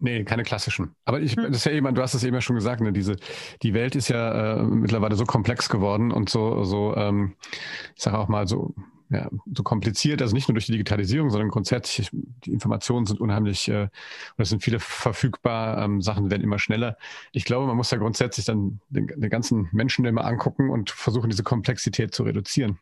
Nee, 0.00 0.24
keine 0.24 0.44
klassischen. 0.44 0.94
Aber 1.04 1.20
ich, 1.20 1.36
hm. 1.36 1.44
das 1.44 1.58
ist 1.58 1.64
ja 1.64 1.72
eben, 1.72 1.92
du 1.94 2.02
hast 2.02 2.14
es 2.14 2.22
eben 2.22 2.34
ja 2.34 2.40
schon 2.40 2.56
gesagt, 2.56 2.80
ne, 2.80 2.92
diese, 2.92 3.16
die 3.62 3.74
Welt 3.74 3.96
ist 3.96 4.08
ja 4.08 4.56
äh, 4.56 4.62
mittlerweile 4.62 5.16
so 5.16 5.24
komplex 5.24 5.68
geworden 5.68 6.12
und 6.12 6.28
so, 6.28 6.64
so, 6.64 6.94
ähm, 6.96 7.34
ich 7.96 8.02
sage 8.02 8.18
auch 8.18 8.28
mal 8.28 8.46
so, 8.46 8.74
ja, 9.10 9.28
so 9.52 9.62
kompliziert, 9.62 10.20
also 10.20 10.34
nicht 10.34 10.48
nur 10.48 10.54
durch 10.54 10.66
die 10.66 10.72
Digitalisierung, 10.72 11.30
sondern 11.30 11.48
grundsätzlich, 11.48 12.10
die 12.12 12.52
Informationen 12.52 13.06
sind 13.06 13.20
unheimlich, 13.20 13.68
äh, 13.68 13.82
und 13.84 13.90
es 14.42 14.50
sind 14.50 14.62
viele 14.62 14.80
verfügbar, 14.80 15.82
ähm, 15.82 16.02
Sachen 16.02 16.30
werden 16.30 16.42
immer 16.42 16.58
schneller. 16.58 16.96
Ich 17.32 17.44
glaube, 17.44 17.66
man 17.66 17.76
muss 17.76 17.90
ja 17.90 17.98
grundsätzlich 17.98 18.44
dann 18.46 18.80
den, 18.90 19.06
den 19.06 19.30
ganzen 19.30 19.68
Menschen 19.72 20.04
immer 20.04 20.24
angucken 20.24 20.70
und 20.70 20.90
versuchen, 20.90 21.30
diese 21.30 21.42
Komplexität 21.42 22.14
zu 22.14 22.22
reduzieren. 22.22 22.78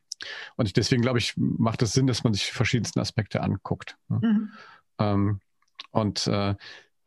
Und 0.56 0.66
ich, 0.66 0.72
deswegen 0.72 1.02
glaube 1.02 1.18
ich, 1.18 1.34
macht 1.36 1.82
es 1.82 1.92
Sinn, 1.92 2.06
dass 2.06 2.24
man 2.24 2.34
sich 2.34 2.46
die 2.46 2.54
verschiedensten 2.54 2.98
Aspekte 2.98 3.42
anguckt. 3.42 3.96
Ne? 4.08 4.20
Mhm. 4.22 4.50
Ähm, 4.98 5.40
und 5.92 6.26
äh, 6.26 6.54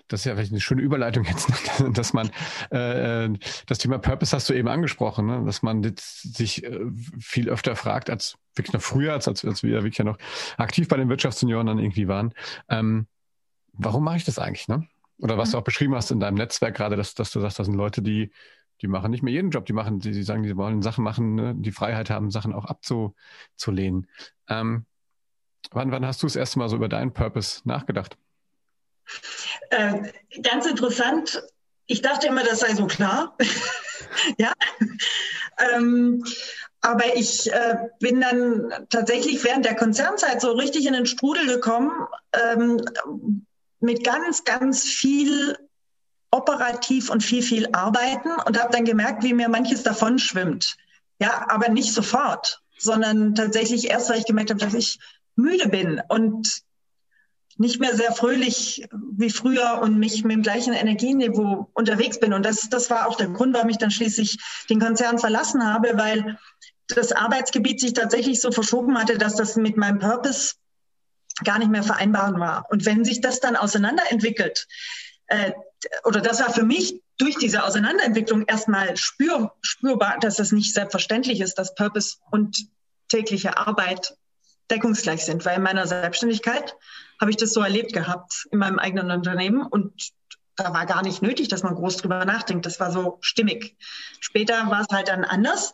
das 0.10 0.22
ist 0.22 0.26
ja 0.26 0.36
vielleicht 0.36 0.52
eine 0.52 0.60
schöne 0.60 0.82
Überleitung 0.82 1.24
jetzt, 1.24 1.48
dass 1.94 2.14
man 2.14 2.30
äh, 2.72 3.26
äh, 3.26 3.34
das 3.68 3.78
Thema 3.78 4.00
Purpose 4.00 4.36
hast 4.36 4.50
du 4.50 4.54
eben 4.54 4.68
angesprochen, 4.68 5.28
ne? 5.28 5.44
dass 5.46 5.62
man 5.62 5.96
sich 5.98 6.64
äh, 6.64 6.80
viel 7.20 7.50
öfter 7.50 7.76
fragt, 7.76 8.10
als 8.10 8.38
wirklich 8.56 8.74
noch 8.74 8.82
früher, 8.82 9.14
als, 9.14 9.28
als, 9.28 9.46
als 9.46 9.64
wir 9.64 9.72
wirklich 9.76 10.00
ja 10.00 10.06
noch 10.06 10.18
aktiv 10.58 10.88
bei 10.88 10.98
den 10.98 11.10
Wirtschaftssenioren 11.10 11.68
dann 11.68 11.80
irgendwie 11.80 12.08
waren. 12.08 12.34
Ähm, 12.70 13.08
warum 13.74 14.04
mache 14.04 14.18
ich 14.18 14.26
das 14.26 14.40
eigentlich? 14.40 14.68
Ne? 14.68 14.88
Oder 15.20 15.38
was 15.38 15.50
mhm. 15.50 15.52
du 15.54 15.58
auch 15.60 15.64
beschrieben 15.64 15.96
hast 15.96 16.12
in 16.12 16.20
deinem 16.20 16.36
Netzwerk 16.36 16.76
gerade, 16.76 16.96
dass, 16.96 17.14
dass 17.14 17.32
du 17.32 17.40
sagst, 17.40 17.60
das 17.60 17.68
sind 17.68 17.76
Leute, 17.76 18.02
die, 18.02 18.32
die 18.82 18.88
machen 18.88 19.12
nicht 19.12 19.24
mehr 19.24 19.34
jeden 19.34 19.52
Job, 19.52 19.66
die 19.66 19.74
machen, 19.74 20.00
die, 20.00 20.12
die 20.12 20.24
sagen, 20.24 20.44
die 20.44 20.58
wollen 20.58 20.82
Sachen 20.82 21.04
machen, 21.04 21.36
ne? 21.36 21.54
die 21.56 21.72
Freiheit 21.72 22.10
haben, 22.10 22.32
Sachen 22.32 22.54
auch 22.54 22.66
abzulehnen. 22.66 24.08
Ähm, 24.48 24.86
wann, 25.72 25.92
wann 25.92 26.06
hast 26.06 26.24
du 26.24 26.28
das 26.28 26.36
erste 26.36 26.58
Mal 26.58 26.70
so 26.70 26.76
über 26.76 26.90
deinen 26.90 27.14
Purpose 27.14 27.62
nachgedacht? 27.66 28.18
Äh, 29.70 30.12
ganz 30.42 30.66
interessant. 30.66 31.44
Ich 31.86 32.02
dachte 32.02 32.28
immer, 32.28 32.44
das 32.44 32.60
sei 32.60 32.74
so 32.76 32.88
klar. 32.88 33.36
ja. 34.38 34.54
Ähm, 35.74 36.24
aber 36.82 37.16
ich 37.16 37.52
äh, 37.52 37.76
bin 38.00 38.22
dann 38.22 38.72
tatsächlich 38.90 39.44
während 39.44 39.66
der 39.66 39.76
Konzernzeit 39.76 40.40
so 40.42 40.52
richtig 40.54 40.86
in 40.86 40.94
den 40.94 41.06
Strudel 41.06 41.46
gekommen 41.48 41.92
ähm, 42.34 42.82
mit 43.82 44.04
ganz, 44.04 44.44
ganz 44.44 44.84
viel 44.84 45.58
operativ 46.32 47.10
und 47.10 47.24
viel, 47.24 47.42
viel 47.42 47.68
arbeiten 47.74 48.30
und 48.46 48.62
habe 48.62 48.72
dann 48.72 48.86
gemerkt, 48.86 49.24
wie 49.24 49.34
mir 49.34 49.50
manches 49.50 49.84
davon 49.84 50.20
schwimmt. 50.20 50.78
Ja, 51.20 51.48
aber 51.50 51.70
nicht 51.70 51.94
sofort, 51.94 52.62
sondern 52.78 53.36
tatsächlich 53.36 53.90
erst, 53.90 54.10
weil 54.10 54.20
ich 54.20 54.26
gemerkt 54.26 54.52
habe, 54.52 54.60
dass 54.60 54.74
ich 54.74 55.00
müde 55.36 55.68
bin 55.70 56.02
und 56.08 56.62
nicht 57.60 57.80
mehr 57.82 57.94
sehr 57.96 58.14
fröhlich 58.14 58.88
wie 58.92 59.30
früher 59.30 59.82
und 59.82 60.00
mich 60.00 60.24
mit 60.24 60.34
dem 60.34 60.44
gleichen 60.44 60.74
Energieniveau 60.74 61.70
unterwegs 61.74 62.20
bin. 62.20 62.34
Und 62.34 62.46
das, 62.46 62.70
das 62.70 62.90
war 62.90 63.08
auch 63.08 63.18
der 63.18 63.28
Grund, 63.28 63.54
warum 63.54 63.70
ich 63.70 63.78
dann 63.78 63.92
schließlich 63.92 64.38
den 64.70 64.80
Konzern 64.80 65.20
verlassen 65.20 65.66
habe, 65.66 65.98
weil 65.98 66.40
das 66.88 67.12
Arbeitsgebiet 67.12 67.82
sich 67.82 67.94
tatsächlich 67.94 68.40
so 68.40 68.52
verschoben 68.52 68.98
hatte, 68.98 69.18
dass 69.18 69.36
das 69.36 69.58
mit 69.58 69.76
meinem 69.76 70.00
Purpose 70.00 70.56
gar 71.44 71.60
nicht 71.60 71.70
mehr 71.70 71.84
vereinbaren 71.84 72.40
war. 72.40 72.66
Und 72.70 72.86
wenn 72.86 73.04
sich 73.04 73.20
das 73.20 73.42
dann 73.42 73.58
auseinanderentwickelt, 73.58 74.66
äh, 75.28 75.52
oder 76.06 76.22
das 76.22 76.40
war 76.40 76.54
für 76.54 76.64
mich 76.64 77.02
durch 77.18 77.36
diese 77.36 77.66
Auseinanderentwicklung 77.66 78.46
erstmal 78.48 78.96
spür, 78.96 79.54
spürbar, 79.62 80.18
dass 80.22 80.38
das 80.38 80.54
nicht 80.54 80.74
selbstverständlich 80.74 81.42
ist, 81.42 81.56
dass 81.56 81.76
Purpose 81.76 82.16
und 82.32 82.56
tägliche 83.10 83.58
Arbeit 83.58 84.16
deckungsgleich 84.72 85.26
sind, 85.26 85.44
weil 85.44 85.58
in 85.58 85.64
meiner 85.64 85.88
Selbstständigkeit 85.88 86.76
habe 87.20 87.32
ich 87.32 87.38
das 87.38 87.54
so 87.54 87.62
erlebt 87.62 87.94
gehabt 87.94 88.48
in 88.52 88.60
meinem 88.60 88.80
eigenen 88.80 89.12
Unternehmen 89.12 89.62
und 89.62 90.12
da 90.56 90.74
war 90.74 90.86
gar 90.86 91.04
nicht 91.04 91.22
nötig, 91.22 91.48
dass 91.48 91.64
man 91.64 91.76
groß 91.76 91.98
drüber 91.98 92.26
nachdenkt. 92.26 92.66
Das 92.66 92.80
war 92.80 92.92
so 92.92 93.18
stimmig. 93.22 93.78
Später 94.20 94.70
war 94.70 94.82
es 94.82 94.88
halt 94.92 95.08
dann 95.08 95.24
anders 95.24 95.74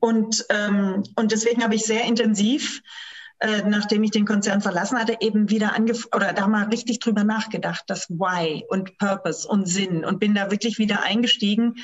und, 0.00 0.44
ähm, 0.48 1.02
und 1.16 1.32
deswegen 1.32 1.62
habe 1.62 1.74
ich 1.74 1.84
sehr 1.84 2.04
intensiv 2.04 2.82
äh, 3.42 3.62
nachdem 3.66 4.04
ich 4.04 4.12
den 4.12 4.24
Konzern 4.24 4.60
verlassen 4.60 4.96
hatte, 4.96 5.16
eben 5.18 5.50
wieder 5.50 5.74
angefangen 5.74 6.14
oder 6.14 6.32
da 6.32 6.46
mal 6.46 6.66
richtig 6.66 7.00
drüber 7.00 7.24
nachgedacht, 7.24 7.82
das 7.88 8.08
Why 8.08 8.64
und 8.68 8.96
Purpose 8.98 9.48
und 9.48 9.66
Sinn 9.66 10.04
und 10.04 10.20
bin 10.20 10.36
da 10.36 10.52
wirklich 10.52 10.78
wieder 10.78 11.02
eingestiegen, 11.02 11.74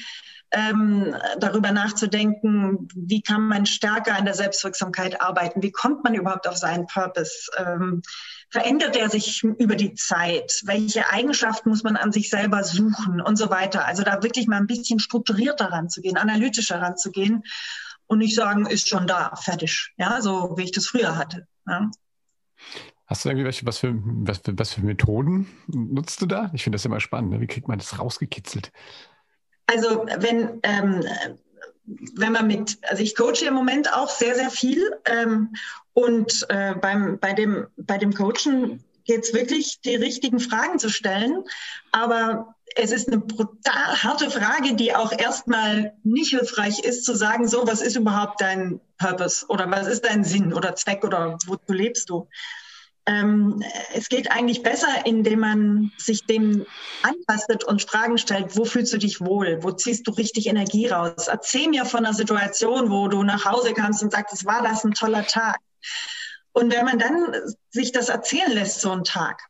ähm, 0.52 1.16
darüber 1.40 1.72
nachzudenken, 1.72 2.86
wie 2.94 3.22
kann 3.22 3.48
man 3.48 3.66
stärker 3.66 4.14
an 4.14 4.24
der 4.24 4.34
Selbstwirksamkeit 4.34 5.20
arbeiten, 5.20 5.60
wie 5.60 5.72
kommt 5.72 6.04
man 6.04 6.14
überhaupt 6.14 6.46
auf 6.46 6.56
seinen 6.56 6.86
Purpose, 6.86 7.50
ähm, 7.56 8.02
verändert 8.50 8.96
er 8.96 9.10
sich 9.10 9.42
über 9.42 9.76
die 9.76 9.94
Zeit, 9.94 10.62
welche 10.64 11.10
Eigenschaften 11.10 11.68
muss 11.68 11.82
man 11.82 11.96
an 11.96 12.12
sich 12.12 12.30
selber 12.30 12.64
suchen 12.64 13.20
und 13.20 13.36
so 13.36 13.50
weiter. 13.50 13.84
Also 13.84 14.02
da 14.02 14.22
wirklich 14.22 14.46
mal 14.46 14.56
ein 14.56 14.66
bisschen 14.66 15.00
strukturierter 15.00 15.66
ranzugehen, 15.66 16.16
analytischer 16.16 16.80
ranzugehen 16.80 17.44
und 18.06 18.18
nicht 18.18 18.34
sagen, 18.34 18.66
ist 18.66 18.88
schon 18.88 19.06
da, 19.06 19.34
fertig, 19.36 19.92
ja, 19.98 20.20
so 20.22 20.54
wie 20.56 20.64
ich 20.64 20.72
das 20.72 20.86
früher 20.86 21.16
hatte. 21.16 21.46
Ja. 21.66 21.90
Hast 23.06 23.24
du 23.24 23.30
irgendwie 23.30 23.44
welche, 23.44 23.64
was 23.66 23.78
für, 23.78 23.94
was, 24.02 24.38
für, 24.38 24.58
was 24.58 24.74
für 24.74 24.82
Methoden 24.82 25.48
nutzt 25.66 26.20
du 26.20 26.26
da? 26.26 26.50
Ich 26.52 26.62
finde 26.64 26.76
das 26.76 26.84
immer 26.84 27.00
spannend. 27.00 27.30
Ne? 27.30 27.40
Wie 27.40 27.46
kriegt 27.46 27.68
man 27.68 27.78
das 27.78 27.98
rausgekitzelt? 27.98 28.70
Also 29.66 30.06
wenn, 30.18 30.60
ähm, 30.62 31.04
wenn 32.14 32.32
man 32.32 32.46
mit, 32.46 32.78
also 32.82 33.02
ich 33.02 33.16
coache 33.16 33.46
im 33.46 33.54
Moment 33.54 33.92
auch 33.92 34.10
sehr, 34.10 34.34
sehr 34.34 34.50
viel 34.50 34.82
ähm, 35.06 35.54
und 35.94 36.46
äh, 36.48 36.74
beim, 36.74 37.18
bei, 37.18 37.32
dem, 37.32 37.66
bei 37.76 37.98
dem 37.98 38.14
Coachen 38.14 38.84
geht 39.04 39.24
es 39.24 39.34
wirklich, 39.34 39.80
die 39.80 39.96
richtigen 39.96 40.38
Fragen 40.38 40.78
zu 40.78 40.90
stellen. 40.90 41.42
Aber 41.92 42.54
es 42.76 42.92
ist 42.92 43.08
eine 43.08 43.18
brutal 43.18 44.02
harte 44.02 44.30
Frage, 44.30 44.74
die 44.74 44.94
auch 44.94 45.12
erstmal 45.12 45.94
nicht 46.04 46.30
hilfreich 46.30 46.80
ist, 46.80 47.04
zu 47.04 47.14
sagen, 47.14 47.48
so, 47.48 47.66
was 47.66 47.80
ist 47.80 47.96
überhaupt 47.96 48.40
dein 48.40 48.80
Purpose 48.98 49.46
oder 49.48 49.70
was 49.70 49.86
ist 49.86 50.04
dein 50.04 50.24
Sinn 50.24 50.52
oder 50.52 50.76
Zweck 50.76 51.04
oder 51.04 51.38
wozu 51.46 51.72
lebst 51.72 52.10
du? 52.10 52.28
Ähm, 53.08 53.62
es 53.94 54.10
geht 54.10 54.30
eigentlich 54.30 54.62
besser, 54.62 55.06
indem 55.06 55.40
man 55.40 55.92
sich 55.96 56.26
dem 56.26 56.66
anpasst 57.02 57.64
und 57.64 57.82
Fragen 57.82 58.18
stellt, 58.18 58.54
wo 58.54 58.66
fühlst 58.66 58.92
du 58.92 58.98
dich 58.98 59.22
wohl? 59.22 59.62
Wo 59.62 59.70
ziehst 59.70 60.06
du 60.06 60.10
richtig 60.10 60.46
Energie 60.46 60.88
raus? 60.88 61.26
Erzähl 61.26 61.68
mir 61.68 61.86
von 61.86 62.04
einer 62.04 62.14
Situation, 62.14 62.90
wo 62.90 63.08
du 63.08 63.22
nach 63.22 63.46
Hause 63.46 63.72
kamst 63.72 64.02
und 64.02 64.12
sagst, 64.12 64.44
war 64.44 64.62
das 64.62 64.84
ein 64.84 64.92
toller 64.92 65.26
Tag? 65.26 65.56
Und 66.52 66.70
wenn 66.70 66.84
man 66.84 66.98
dann 66.98 67.32
sich 67.70 67.92
das 67.92 68.10
erzählen 68.10 68.52
lässt, 68.52 68.82
so 68.82 68.90
einen 68.90 69.04
Tag, 69.04 69.40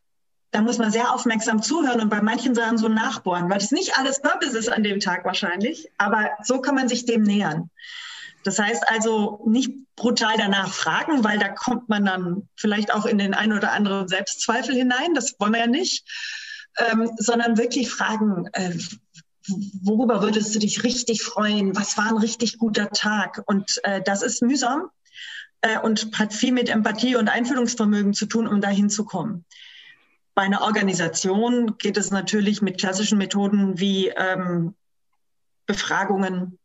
dann 0.51 0.63
muss 0.63 0.77
man 0.77 0.91
sehr 0.91 1.13
aufmerksam 1.13 1.61
zuhören 1.61 1.99
und 1.99 2.09
bei 2.09 2.21
manchen 2.21 2.55
Sachen 2.55 2.77
so 2.77 2.87
nachbohren, 2.87 3.49
weil 3.49 3.57
es 3.57 3.71
nicht 3.71 3.97
alles 3.97 4.21
Purpose 4.21 4.57
ist 4.57 4.71
an 4.71 4.83
dem 4.83 5.01
Tag 5.01 5.25
wahrscheinlich, 5.25 5.91
aber 5.97 6.29
so 6.43 6.61
kann 6.61 6.75
man 6.75 6.87
sich 6.87 7.05
dem 7.05 7.23
nähern. 7.23 7.69
Das 8.43 8.59
heißt 8.59 8.83
also 8.87 9.43
nicht 9.47 9.71
brutal 9.95 10.35
danach 10.37 10.73
fragen, 10.73 11.23
weil 11.23 11.39
da 11.39 11.49
kommt 11.49 11.89
man 11.89 12.05
dann 12.05 12.49
vielleicht 12.55 12.93
auch 12.93 13.05
in 13.05 13.17
den 13.17 13.33
ein 13.33 13.51
oder 13.53 13.73
anderen 13.73 14.07
Selbstzweifel 14.07 14.75
hinein. 14.75 15.13
Das 15.13 15.35
wollen 15.39 15.53
wir 15.53 15.59
ja 15.59 15.67
nicht, 15.67 16.05
ähm, 16.77 17.11
sondern 17.17 17.57
wirklich 17.57 17.89
fragen, 17.89 18.47
äh, 18.53 18.77
worüber 19.81 20.21
würdest 20.21 20.53
du 20.55 20.59
dich 20.59 20.83
richtig 20.83 21.23
freuen? 21.23 21.75
Was 21.75 21.97
war 21.97 22.07
ein 22.07 22.17
richtig 22.17 22.57
guter 22.57 22.89
Tag? 22.91 23.43
Und 23.45 23.79
äh, 23.83 24.01
das 24.01 24.21
ist 24.21 24.41
mühsam 24.41 24.89
äh, 25.61 25.79
und 25.79 26.17
hat 26.17 26.33
viel 26.33 26.53
mit 26.53 26.69
Empathie 26.69 27.15
und 27.15 27.29
Einfühlungsvermögen 27.29 28.13
zu 28.13 28.25
tun, 28.25 28.47
um 28.47 28.61
dahin 28.61 28.89
zu 28.89 29.05
kommen. 29.05 29.45
Bei 30.35 30.43
einer 30.43 30.61
Organisation 30.61 31.77
geht 31.77 31.97
es 31.97 32.11
natürlich 32.11 32.61
mit 32.61 32.79
klassischen 32.79 33.17
Methoden 33.17 33.79
wie 33.79 34.09
ähm, 34.09 34.75
Befragungen, 35.65 36.58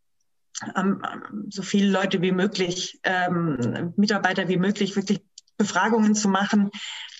so 1.51 1.63
viele 1.63 1.91
Leute 1.91 2.23
wie 2.23 2.33
möglich, 2.33 3.01
ähm, 3.03 3.93
Mitarbeiter 3.97 4.49
wie 4.49 4.57
möglich, 4.57 4.97
wirklich 4.97 5.25
Befragungen 5.57 6.15
zu 6.15 6.29
machen, 6.29 6.71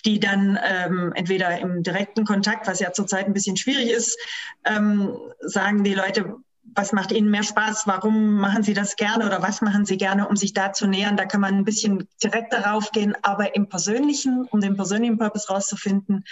die 0.05 0.19
dann 0.19 0.59
ähm, 0.63 1.13
entweder 1.15 1.59
im 1.59 1.83
direkten 1.83 2.25
Kontakt, 2.25 2.67
was 2.67 2.79
ja 2.79 2.91
zurzeit 2.91 3.25
ein 3.25 3.33
bisschen 3.33 3.57
schwierig 3.57 3.89
ist, 3.89 4.17
ähm, 4.63 5.17
sagen 5.39 5.83
die 5.83 5.93
Leute, 5.93 6.35
was 6.73 6.91
macht 6.91 7.11
Ihnen 7.11 7.29
mehr 7.29 7.43
Spaß? 7.43 7.83
Warum 7.85 8.35
machen 8.35 8.63
Sie 8.63 8.73
das 8.73 8.95
gerne 8.95 9.25
oder 9.25 9.41
was 9.41 9.61
machen 9.61 9.85
Sie 9.85 9.97
gerne, 9.97 10.27
um 10.27 10.35
sich 10.35 10.53
da 10.53 10.73
zu 10.73 10.87
nähern? 10.87 11.15
Da 11.15 11.25
kann 11.25 11.41
man 11.41 11.55
ein 11.55 11.63
bisschen 11.63 12.07
direkt 12.23 12.53
darauf 12.53 12.91
gehen, 12.91 13.15
aber 13.21 13.55
im 13.55 13.69
Persönlichen, 13.69 14.45
um 14.49 14.61
den 14.61 14.75
persönlichen 14.75 15.17
Purpose 15.17 15.47
rauszufinden, 15.47 16.25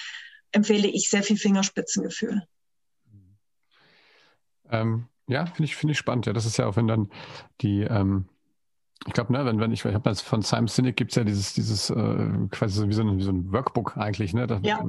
empfehle 0.52 0.88
ich 0.88 1.10
sehr 1.10 1.24
viel 1.24 1.38
Fingerspitzengefühl. 1.38 2.44
Ähm, 4.70 5.08
ja, 5.28 5.46
finde 5.46 5.64
ich, 5.66 5.76
finde 5.76 5.94
ich 5.94 5.98
spannend. 5.98 6.26
Ja, 6.26 6.34
das 6.34 6.46
ist 6.46 6.58
ja 6.58 6.68
auch, 6.68 6.76
wenn 6.76 6.88
dann 6.88 7.10
die, 7.62 7.82
ähm, 7.82 8.26
ich 9.06 9.14
glaube, 9.14 9.34
ne, 9.34 9.46
wenn, 9.46 9.60
wenn 9.60 9.72
ich, 9.72 9.84
ich 9.84 9.94
habe 9.94 10.10
das 10.10 10.22
von 10.22 10.42
Simon 10.42 10.68
Sinek 10.68 10.96
gibt 10.96 11.12
es 11.12 11.16
ja 11.16 11.24
dieses, 11.24 11.54
dieses 11.54 11.90
äh, 11.90 12.30
quasi 12.52 12.80
so 12.80 12.88
wie, 12.88 12.94
so 12.94 13.02
ein, 13.02 13.18
wie 13.18 13.24
so 13.24 13.32
ein 13.32 13.52
Workbook 13.52 13.98
eigentlich, 13.98 14.34
ne? 14.34 14.48
Das, 14.48 14.62
ja. 14.64 14.82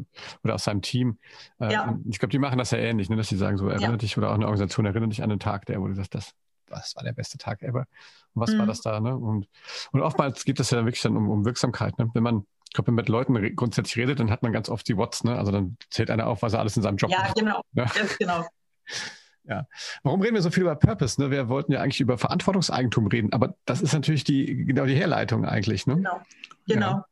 Oder 0.45 0.55
aus 0.55 0.65
seinem 0.65 0.83
Team. 0.83 1.19
Äh, 1.59 1.73
ja. 1.73 1.99
Ich 2.09 2.21
glaube, 2.21 2.31
die 2.31 2.39
machen 2.39 2.59
das 2.59 2.71
ja 2.71 2.79
ähnlich, 2.79 3.09
ne, 3.11 3.17
dass 3.17 3.29
sie 3.29 3.37
sagen, 3.37 3.57
so 3.59 3.69
erinnere 3.69 3.93
ja. 3.93 3.97
dich 3.97 4.17
oder 4.17 4.31
auch 4.31 4.35
eine 4.35 4.45
Organisation 4.45 4.87
erinnere 4.87 5.09
dich 5.09 5.23
an 5.23 5.31
den 5.31 5.41
Tag, 5.41 5.67
der, 5.67 5.81
wo 5.81 5.89
du 5.89 5.95
sagst, 5.95 6.15
das, 6.15 6.33
das 6.67 6.95
war 6.95 7.03
der 7.03 7.13
beste 7.13 7.39
Tag 7.39 7.63
ever. 7.63 7.87
Und 8.35 8.43
was 8.43 8.53
mhm. 8.53 8.59
war 8.61 8.67
das 8.67 8.83
da, 8.83 9.01
ne? 9.01 9.17
Und, 9.17 9.49
und 9.91 10.01
oftmals 10.01 10.45
geht 10.45 10.61
es 10.61 10.71
ja 10.71 10.85
wirklich 10.85 11.03
dann 11.03 11.17
um, 11.17 11.29
um 11.29 11.45
Wirksamkeit, 11.45 11.99
ne? 11.99 12.09
Wenn 12.15 12.23
man, 12.23 12.47
ich 12.69 12.75
glaube, 12.75 12.89
wenn 12.89 12.95
man 12.95 13.03
mit 13.03 13.09
Leuten 13.09 13.57
grundsätzlich 13.57 13.97
redet, 13.97 14.21
dann 14.21 14.31
hat 14.31 14.43
man 14.43 14.53
ganz 14.53 14.69
oft 14.69 14.87
die 14.87 14.97
What's, 14.97 15.25
ne? 15.25 15.37
Also 15.37 15.51
dann 15.51 15.77
zählt 15.91 16.11
einer 16.11 16.29
auf, 16.29 16.43
was 16.43 16.53
er 16.53 16.61
alles 16.61 16.77
in 16.77 16.85
seinem 16.85 16.99
Job 16.99 17.11
ja, 17.11 17.19
macht. 17.19 17.35
Genau. 17.35 17.63
Ja, 17.73 17.87
genau. 18.19 18.45
Ja. 19.47 19.67
Warum 20.03 20.23
reden 20.23 20.35
wir 20.35 20.43
so 20.43 20.51
viel 20.51 20.63
über 20.63 20.75
Purpose? 20.75 21.21
Ne? 21.21 21.31
Wir 21.31 21.49
wollten 21.49 21.73
ja 21.73 21.83
eigentlich 21.83 22.01
über 22.01 22.17
Verantwortungseigentum 22.17 23.07
reden, 23.09 23.33
aber 23.33 23.55
das 23.67 23.83
ist 23.83 23.93
natürlich 23.93 24.25
die, 24.25 24.65
genau 24.65 24.87
die 24.87 24.95
Herleitung 24.95 25.45
eigentlich. 25.45 25.87
Ne? 25.87 25.97
Genau. 25.97 26.21
Genau. 26.67 27.05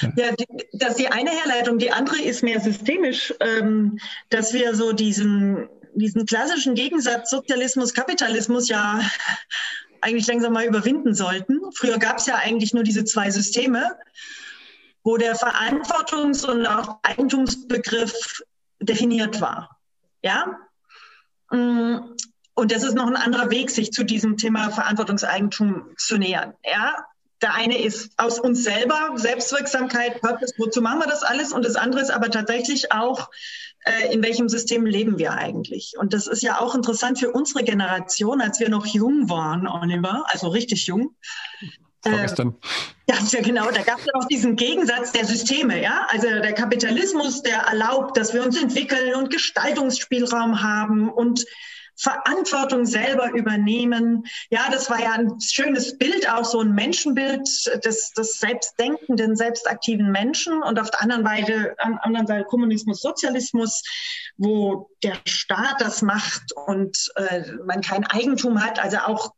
Ja. 0.00 0.12
ja 0.16 0.32
die, 0.32 0.46
das 0.72 0.90
ist 0.90 0.98
die 0.98 1.08
eine 1.08 1.30
Herleitung. 1.30 1.78
Die 1.78 1.92
andere 1.92 2.20
ist 2.20 2.42
mehr 2.42 2.60
systemisch, 2.60 3.32
ähm, 3.40 3.98
dass 4.28 4.52
wir 4.52 4.74
so 4.74 4.92
diesen, 4.92 5.68
diesen 5.94 6.26
klassischen 6.26 6.74
Gegensatz 6.74 7.30
Sozialismus, 7.30 7.94
Kapitalismus 7.94 8.68
ja 8.68 9.00
eigentlich 10.00 10.26
langsam 10.26 10.52
mal 10.52 10.66
überwinden 10.66 11.14
sollten. 11.14 11.60
Früher 11.76 11.98
gab 11.98 12.18
es 12.18 12.26
ja 12.26 12.36
eigentlich 12.36 12.74
nur 12.74 12.82
diese 12.82 13.04
zwei 13.04 13.30
Systeme, 13.30 13.96
wo 15.04 15.16
der 15.16 15.36
Verantwortungs- 15.36 16.44
und 16.44 16.66
auch 16.66 16.98
Eigentumsbegriff 17.02 18.42
definiert 18.80 19.40
war. 19.40 19.78
Ja, 20.24 20.58
und 21.52 22.72
das 22.72 22.82
ist 22.82 22.94
noch 22.94 23.06
ein 23.06 23.16
anderer 23.16 23.50
Weg, 23.50 23.70
sich 23.70 23.92
zu 23.92 24.04
diesem 24.04 24.36
Thema 24.36 24.70
Verantwortungseigentum 24.70 25.90
zu 25.96 26.18
nähern. 26.18 26.54
Ja, 26.64 26.96
der 27.42 27.54
eine 27.54 27.82
ist 27.82 28.12
aus 28.18 28.38
uns 28.38 28.62
selber, 28.62 29.10
Selbstwirksamkeit, 29.16 30.20
Purpose, 30.20 30.54
wozu 30.58 30.80
machen 30.80 31.00
wir 31.00 31.08
das 31.08 31.24
alles? 31.24 31.52
Und 31.52 31.64
das 31.64 31.76
andere 31.76 32.00
ist 32.00 32.10
aber 32.10 32.30
tatsächlich 32.30 32.92
auch, 32.92 33.28
äh, 33.84 34.12
in 34.12 34.22
welchem 34.22 34.48
System 34.48 34.86
leben 34.86 35.18
wir 35.18 35.32
eigentlich? 35.32 35.94
Und 35.98 36.14
das 36.14 36.28
ist 36.28 36.42
ja 36.42 36.60
auch 36.60 36.74
interessant 36.74 37.18
für 37.18 37.32
unsere 37.32 37.64
Generation, 37.64 38.40
als 38.40 38.60
wir 38.60 38.68
noch 38.68 38.86
jung 38.86 39.28
waren, 39.28 39.66
Oliver, 39.66 40.24
also 40.28 40.48
richtig 40.48 40.86
jung. 40.86 41.16
Vorgestern. 42.02 42.56
Äh, 43.06 43.12
ja, 43.12 43.40
genau. 43.42 43.70
Da 43.70 43.82
gab 43.82 43.98
es 43.98 44.06
ja 44.06 44.12
auch 44.14 44.26
diesen 44.26 44.56
Gegensatz 44.56 45.12
der 45.12 45.24
Systeme, 45.24 45.80
ja. 45.80 46.06
Also 46.08 46.28
der 46.28 46.52
Kapitalismus, 46.52 47.42
der 47.42 47.58
erlaubt, 47.58 48.16
dass 48.16 48.34
wir 48.34 48.42
uns 48.44 48.60
entwickeln 48.60 49.14
und 49.14 49.30
Gestaltungsspielraum 49.30 50.62
haben 50.62 51.08
und 51.08 51.44
Verantwortung 51.96 52.86
selber 52.86 53.30
übernehmen. 53.32 54.24
Ja, 54.50 54.68
das 54.70 54.90
war 54.90 55.00
ja 55.00 55.12
ein 55.12 55.40
schönes 55.40 55.98
Bild, 55.98 56.28
auch 56.28 56.44
so 56.44 56.60
ein 56.60 56.72
Menschenbild 56.72 57.46
des, 57.84 58.12
des 58.12 58.40
selbstdenkenden, 58.40 59.36
selbstaktiven 59.36 60.10
Menschen. 60.10 60.62
Und 60.62 60.80
auf 60.80 60.90
der 60.90 61.02
anderen 61.02 61.24
Seite, 61.24 61.74
an 61.78 61.98
anderen 61.98 62.26
Seite 62.26 62.44
Kommunismus, 62.44 63.00
Sozialismus, 63.00 63.82
wo 64.36 64.90
der 65.02 65.16
Staat 65.26 65.80
das 65.80 66.02
macht 66.02 66.52
und 66.66 67.12
äh, 67.16 67.42
man 67.64 67.82
kein 67.82 68.04
Eigentum 68.06 68.64
hat, 68.64 68.82
also 68.82 68.98
auch 68.98 69.32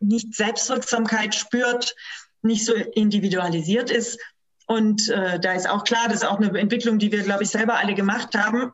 nicht 0.00 0.34
Selbstwirksamkeit 0.34 1.34
spürt, 1.34 1.94
nicht 2.42 2.64
so 2.64 2.74
individualisiert 2.74 3.90
ist. 3.90 4.18
Und 4.66 5.08
äh, 5.08 5.40
da 5.40 5.52
ist 5.52 5.68
auch 5.68 5.84
klar, 5.84 6.04
das 6.06 6.22
ist 6.22 6.24
auch 6.24 6.38
eine 6.38 6.58
Entwicklung, 6.58 6.98
die 6.98 7.10
wir, 7.12 7.22
glaube 7.22 7.42
ich, 7.42 7.50
selber 7.50 7.78
alle 7.78 7.94
gemacht 7.94 8.34
haben. 8.34 8.72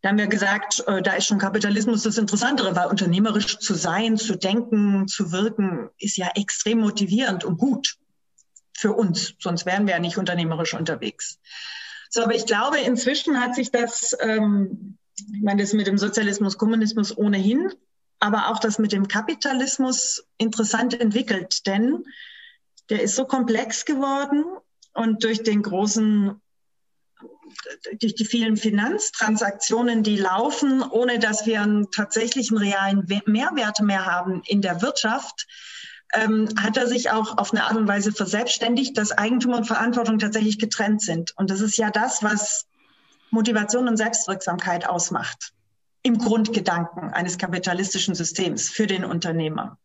Da 0.00 0.10
haben 0.10 0.18
wir 0.18 0.28
gesagt, 0.28 0.84
äh, 0.86 1.02
da 1.02 1.14
ist 1.14 1.26
schon 1.26 1.38
Kapitalismus 1.38 2.04
das 2.04 2.18
Interessantere, 2.18 2.76
weil 2.76 2.86
unternehmerisch 2.86 3.58
zu 3.58 3.74
sein, 3.74 4.16
zu 4.16 4.36
denken, 4.36 5.08
zu 5.08 5.32
wirken, 5.32 5.90
ist 5.98 6.16
ja 6.16 6.30
extrem 6.36 6.78
motivierend 6.78 7.42
und 7.44 7.58
gut 7.58 7.96
für 8.76 8.92
uns. 8.92 9.34
Sonst 9.40 9.66
wären 9.66 9.86
wir 9.86 9.94
ja 9.94 10.00
nicht 10.00 10.16
unternehmerisch 10.16 10.74
unterwegs. 10.74 11.40
So, 12.10 12.22
aber 12.22 12.34
ich 12.36 12.46
glaube, 12.46 12.78
inzwischen 12.78 13.40
hat 13.40 13.56
sich 13.56 13.72
das, 13.72 14.16
ähm, 14.20 14.98
ich 15.16 15.42
meine, 15.42 15.62
das 15.62 15.72
mit 15.72 15.88
dem 15.88 15.98
Sozialismus, 15.98 16.58
Kommunismus 16.58 17.16
ohnehin 17.16 17.72
aber 18.20 18.48
auch 18.48 18.58
das 18.58 18.78
mit 18.78 18.92
dem 18.92 19.08
Kapitalismus 19.08 20.24
interessant 20.38 20.98
entwickelt, 21.00 21.66
denn 21.66 22.04
der 22.90 23.02
ist 23.02 23.16
so 23.16 23.24
komplex 23.24 23.84
geworden 23.84 24.44
und 24.94 25.24
durch 25.24 25.42
den 25.42 25.62
großen 25.62 26.40
durch 28.00 28.14
die 28.14 28.26
vielen 28.26 28.56
Finanztransaktionen, 28.56 30.02
die 30.02 30.16
laufen, 30.16 30.82
ohne 30.82 31.18
dass 31.18 31.46
wir 31.46 31.62
einen 31.62 31.90
tatsächlichen 31.90 32.58
realen 32.58 33.06
Mehrwert 33.26 33.80
mehr 33.80 34.06
haben 34.06 34.42
in 34.44 34.60
der 34.60 34.82
Wirtschaft, 34.82 35.46
ähm, 36.14 36.48
hat 36.60 36.76
er 36.76 36.86
sich 36.86 37.10
auch 37.10 37.38
auf 37.38 37.52
eine 37.52 37.64
Art 37.64 37.76
und 37.76 37.88
Weise 37.88 38.12
verselbstständigt, 38.12 38.96
dass 38.96 39.12
Eigentum 39.12 39.54
und 39.54 39.66
Verantwortung 39.66 40.18
tatsächlich 40.18 40.58
getrennt 40.58 41.02
sind. 41.02 41.32
Und 41.36 41.50
das 41.50 41.60
ist 41.60 41.76
ja 41.78 41.90
das, 41.90 42.22
was 42.22 42.66
Motivation 43.30 43.88
und 43.88 43.96
Selbstwirksamkeit 43.96 44.86
ausmacht 44.86 45.52
im 46.02 46.18
Grundgedanken 46.18 47.10
eines 47.10 47.38
kapitalistischen 47.38 48.14
Systems 48.14 48.68
für 48.68 48.86
den 48.86 49.04
Unternehmer. 49.04 49.78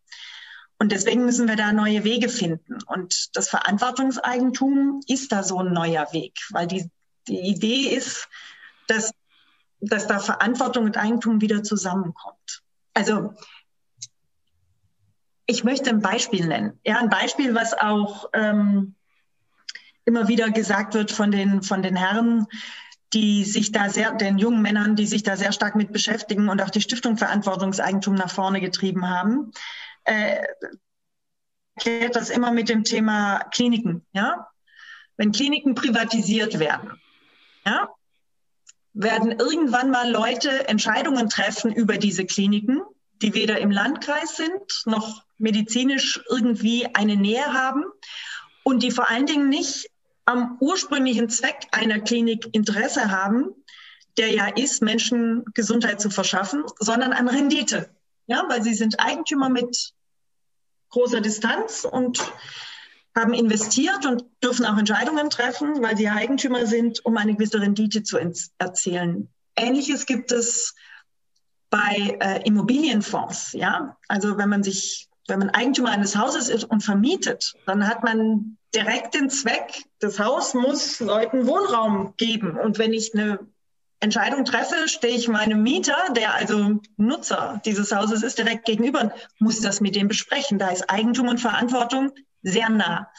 Und 0.79 0.91
deswegen 0.91 1.25
müssen 1.25 1.47
wir 1.47 1.55
da 1.55 1.71
neue 1.71 2.03
Wege 2.03 2.29
finden. 2.29 2.81
Und 2.87 3.35
das 3.37 3.49
Verantwortungseigentum 3.49 5.01
ist 5.07 5.31
da 5.31 5.43
so 5.43 5.59
ein 5.59 5.71
neuer 5.71 6.11
Weg, 6.11 6.37
weil 6.51 6.67
die, 6.67 6.89
die 7.27 7.39
Idee 7.39 7.95
ist, 7.95 8.27
dass, 8.87 9.13
dass 9.79 10.07
da 10.07 10.19
Verantwortung 10.19 10.85
und 10.85 10.97
Eigentum 10.97 11.41
wieder 11.41 11.63
zusammenkommt. 11.63 12.63
Also 12.93 13.33
ich 15.45 15.63
möchte 15.63 15.89
ein 15.89 16.01
Beispiel 16.01 16.47
nennen. 16.47 16.79
Ja, 16.85 16.99
ein 16.99 17.09
Beispiel, 17.09 17.55
was 17.55 17.73
auch 17.73 18.29
ähm, 18.33 18.95
immer 20.05 20.27
wieder 20.27 20.49
gesagt 20.51 20.93
wird 20.93 21.11
von 21.11 21.31
den, 21.31 21.63
von 21.63 21.81
den 21.81 21.95
Herren, 21.95 22.47
die 23.13 23.43
sich 23.43 23.71
da 23.71 23.89
sehr, 23.89 24.11
den 24.13 24.37
jungen 24.37 24.61
Männern, 24.61 24.95
die 24.95 25.05
sich 25.05 25.23
da 25.23 25.37
sehr 25.37 25.51
stark 25.51 25.75
mit 25.75 25.91
beschäftigen 25.91 26.49
und 26.49 26.61
auch 26.61 26.69
die 26.69 26.81
Stiftung 26.81 27.17
Verantwortungseigentum 27.17 28.15
nach 28.15 28.31
vorne 28.31 28.59
getrieben 28.59 29.07
haben, 29.07 29.51
äh, 30.05 30.41
erklärt 31.75 32.15
das 32.15 32.29
immer 32.29 32.51
mit 32.51 32.69
dem 32.69 32.83
Thema 32.83 33.39
Kliniken. 33.51 34.05
Ja? 34.13 34.47
Wenn 35.17 35.31
Kliniken 35.31 35.75
privatisiert 35.75 36.59
werden, 36.59 36.99
ja, 37.65 37.89
werden 38.93 39.31
irgendwann 39.31 39.89
mal 39.89 40.09
Leute 40.09 40.67
Entscheidungen 40.67 41.29
treffen 41.29 41.73
über 41.73 41.97
diese 41.97 42.25
Kliniken, 42.25 42.81
die 43.21 43.33
weder 43.33 43.59
im 43.59 43.71
Landkreis 43.71 44.37
sind 44.37 44.83
noch 44.85 45.23
medizinisch 45.37 46.21
irgendwie 46.29 46.87
eine 46.93 47.15
Nähe 47.15 47.53
haben 47.53 47.83
und 48.63 48.83
die 48.83 48.91
vor 48.91 49.09
allen 49.09 49.25
Dingen 49.25 49.49
nicht 49.49 49.89
am 50.25 50.57
ursprünglichen 50.59 51.29
Zweck 51.29 51.67
einer 51.71 51.99
Klinik 51.99 52.47
Interesse 52.53 53.11
haben, 53.11 53.49
der 54.17 54.31
ja 54.31 54.47
ist, 54.47 54.81
Menschen 54.81 55.43
Gesundheit 55.53 55.99
zu 55.99 56.09
verschaffen, 56.09 56.63
sondern 56.79 57.13
an 57.13 57.27
Rendite. 57.27 57.89
Ja, 58.27 58.45
weil 58.47 58.63
sie 58.63 58.73
sind 58.73 58.99
Eigentümer 58.99 59.49
mit 59.49 59.93
großer 60.89 61.19
Distanz 61.19 61.85
und 61.89 62.19
haben 63.15 63.33
investiert 63.33 64.05
und 64.05 64.25
dürfen 64.43 64.65
auch 64.65 64.77
Entscheidungen 64.77 65.29
treffen, 65.29 65.81
weil 65.81 65.97
sie 65.97 66.09
Eigentümer 66.09 66.65
sind, 66.65 67.03
um 67.05 67.17
eine 67.17 67.35
gewisse 67.35 67.59
Rendite 67.59 68.03
zu 68.03 68.17
erzielen. 68.57 69.29
Ähnliches 69.55 70.05
gibt 70.05 70.31
es 70.31 70.73
bei 71.69 72.17
äh, 72.19 72.41
Immobilienfonds. 72.45 73.53
Ja, 73.53 73.97
also 74.07 74.37
wenn 74.37 74.49
man 74.49 74.63
sich, 74.63 75.09
wenn 75.27 75.39
man 75.39 75.49
Eigentümer 75.49 75.89
eines 75.89 76.15
Hauses 76.15 76.49
ist 76.49 76.63
und 76.63 76.81
vermietet, 76.81 77.55
dann 77.65 77.87
hat 77.87 78.03
man 78.03 78.57
direkt 78.75 79.13
den 79.13 79.29
Zweck, 79.29 79.83
das 79.99 80.19
Haus 80.19 80.53
muss 80.53 80.99
Leuten 80.99 81.47
Wohnraum 81.47 82.13
geben. 82.17 82.57
Und 82.57 82.77
wenn 82.79 82.93
ich 82.93 83.13
eine 83.13 83.39
Entscheidung 83.99 84.43
treffe, 84.45 84.87
stehe 84.87 85.15
ich 85.15 85.27
meinem 85.27 85.63
Mieter, 85.63 85.97
der 86.15 86.33
also 86.33 86.81
Nutzer 86.97 87.61
dieses 87.65 87.95
Hauses 87.95 88.23
ist, 88.23 88.37
direkt 88.37 88.65
gegenüber, 88.65 89.13
muss 89.39 89.61
das 89.61 89.79
mit 89.79 89.95
dem 89.95 90.07
besprechen. 90.07 90.59
Da 90.59 90.69
ist 90.69 90.89
Eigentum 90.89 91.29
und 91.29 91.39
Verantwortung 91.39 92.11
sehr 92.41 92.69
nah. 92.69 93.09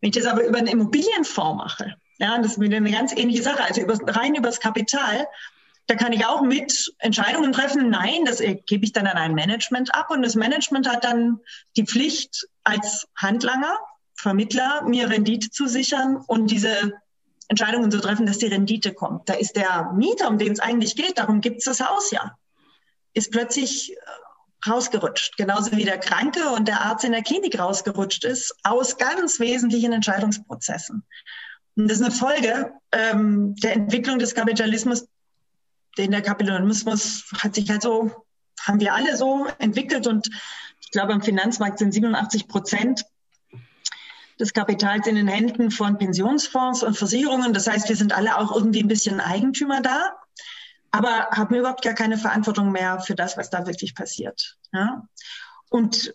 Wenn 0.00 0.10
ich 0.10 0.16
das 0.16 0.26
aber 0.26 0.44
über 0.44 0.58
einen 0.58 0.66
Immobilienfonds 0.66 1.56
mache, 1.56 1.94
ja, 2.18 2.36
das 2.38 2.56
ist 2.56 2.60
eine 2.60 2.90
ganz 2.90 3.12
ähnliche 3.12 3.42
Sache, 3.42 3.62
also 3.62 3.80
über, 3.80 3.96
rein 4.08 4.34
übers 4.34 4.58
Kapital, 4.58 5.28
da 5.86 5.94
kann 5.94 6.12
ich 6.12 6.26
auch 6.26 6.42
mit 6.42 6.92
Entscheidungen 6.98 7.52
treffen. 7.52 7.88
Nein, 7.88 8.24
das 8.26 8.40
gebe 8.40 8.84
ich 8.84 8.92
dann 8.92 9.06
an 9.06 9.16
ein 9.16 9.34
Management 9.34 9.94
ab 9.94 10.10
und 10.10 10.22
das 10.22 10.34
Management 10.34 10.88
hat 10.88 11.04
dann 11.04 11.40
die 11.76 11.84
Pflicht 11.84 12.48
als 12.64 13.06
Handlanger 13.16 13.78
Vermittler, 14.18 14.82
mir 14.82 15.08
Rendite 15.08 15.50
zu 15.50 15.68
sichern 15.68 16.16
und 16.16 16.50
diese 16.50 16.92
Entscheidungen 17.46 17.90
zu 17.90 18.00
treffen, 18.00 18.26
dass 18.26 18.38
die 18.38 18.46
Rendite 18.46 18.92
kommt. 18.92 19.28
Da 19.28 19.34
ist 19.34 19.56
der 19.56 19.92
Mieter, 19.94 20.28
um 20.28 20.38
den 20.38 20.52
es 20.52 20.60
eigentlich 20.60 20.96
geht, 20.96 21.18
darum 21.18 21.40
gibt 21.40 21.58
es 21.58 21.64
das 21.64 21.80
Haus 21.80 22.10
ja, 22.10 22.36
ist 23.14 23.30
plötzlich 23.30 23.92
äh, 23.92 24.68
rausgerutscht. 24.68 25.36
Genauso 25.36 25.72
wie 25.72 25.84
der 25.84 25.98
Kranke 25.98 26.50
und 26.50 26.66
der 26.66 26.80
Arzt 26.80 27.04
in 27.04 27.12
der 27.12 27.22
Klinik 27.22 27.58
rausgerutscht 27.58 28.24
ist, 28.24 28.54
aus 28.64 28.98
ganz 28.98 29.38
wesentlichen 29.38 29.92
Entscheidungsprozessen. 29.92 31.04
Und 31.76 31.88
das 31.88 32.00
ist 32.00 32.04
eine 32.04 32.14
Folge 32.14 32.72
ähm, 32.90 33.54
der 33.56 33.74
Entwicklung 33.74 34.18
des 34.18 34.34
Kapitalismus, 34.34 35.06
den 35.96 36.10
der 36.10 36.22
Kapitalismus 36.22 37.24
hat 37.38 37.54
sich 37.54 37.70
halt 37.70 37.82
so 37.82 38.26
haben 38.60 38.80
wir 38.80 38.92
alle 38.94 39.16
so 39.16 39.46
entwickelt 39.58 40.08
und 40.08 40.28
ich 40.80 40.90
glaube, 40.90 41.12
am 41.12 41.22
Finanzmarkt 41.22 41.78
sind 41.78 41.92
87 41.92 42.48
Prozent 42.48 43.04
des 44.38 44.52
Kapitals 44.52 45.06
in 45.06 45.16
den 45.16 45.28
Händen 45.28 45.70
von 45.70 45.98
Pensionsfonds 45.98 46.82
und 46.82 46.96
Versicherungen. 46.96 47.52
Das 47.52 47.66
heißt, 47.66 47.88
wir 47.88 47.96
sind 47.96 48.12
alle 48.12 48.38
auch 48.38 48.54
irgendwie 48.54 48.82
ein 48.82 48.88
bisschen 48.88 49.20
Eigentümer 49.20 49.80
da, 49.80 50.12
aber 50.90 51.28
haben 51.32 51.54
überhaupt 51.54 51.82
gar 51.82 51.94
keine 51.94 52.18
Verantwortung 52.18 52.72
mehr 52.72 53.00
für 53.00 53.14
das, 53.14 53.36
was 53.36 53.50
da 53.50 53.66
wirklich 53.66 53.94
passiert. 53.94 54.56
Ja? 54.72 55.06
Und 55.68 56.14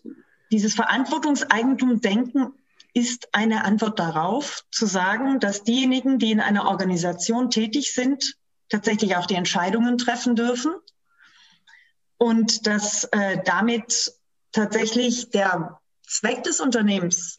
dieses 0.51 0.75
Verantwortungseigentum-Denken 0.75 2.53
ist 2.93 3.29
eine 3.33 3.65
Antwort 3.65 3.99
darauf, 3.99 4.63
zu 4.71 4.85
sagen, 4.85 5.39
dass 5.39 5.63
diejenigen, 5.63 6.19
die 6.19 6.31
in 6.31 6.39
einer 6.39 6.65
Organisation 6.65 7.49
tätig 7.49 7.93
sind, 7.93 8.35
tatsächlich 8.69 9.15
auch 9.15 9.25
die 9.25 9.35
Entscheidungen 9.35 9.97
treffen 9.97 10.35
dürfen 10.35 10.73
und 12.17 12.67
dass 12.67 13.05
äh, 13.05 13.39
damit 13.43 14.13
tatsächlich 14.51 15.31
der 15.31 15.79
Zweck 16.07 16.43
des 16.43 16.59
Unternehmens 16.59 17.37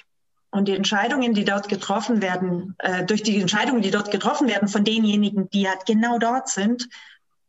und 0.55 0.69
die 0.69 0.77
Entscheidungen, 0.77 1.35
die 1.35 1.45
dort 1.45 1.69
getroffen 1.69 2.23
werden, 2.23 2.77
äh, 2.79 3.05
durch 3.05 3.25
die 3.25 3.41
Entscheidungen, 3.41 3.83
die 3.83 3.91
dort 3.91 4.13
getroffen 4.13 4.47
werden 4.47 4.69
von 4.69 4.85
denjenigen, 4.85 5.51
die 5.51 5.69
halt 5.69 5.85
genau 5.85 6.19
dort 6.19 6.49
sind, 6.49 6.89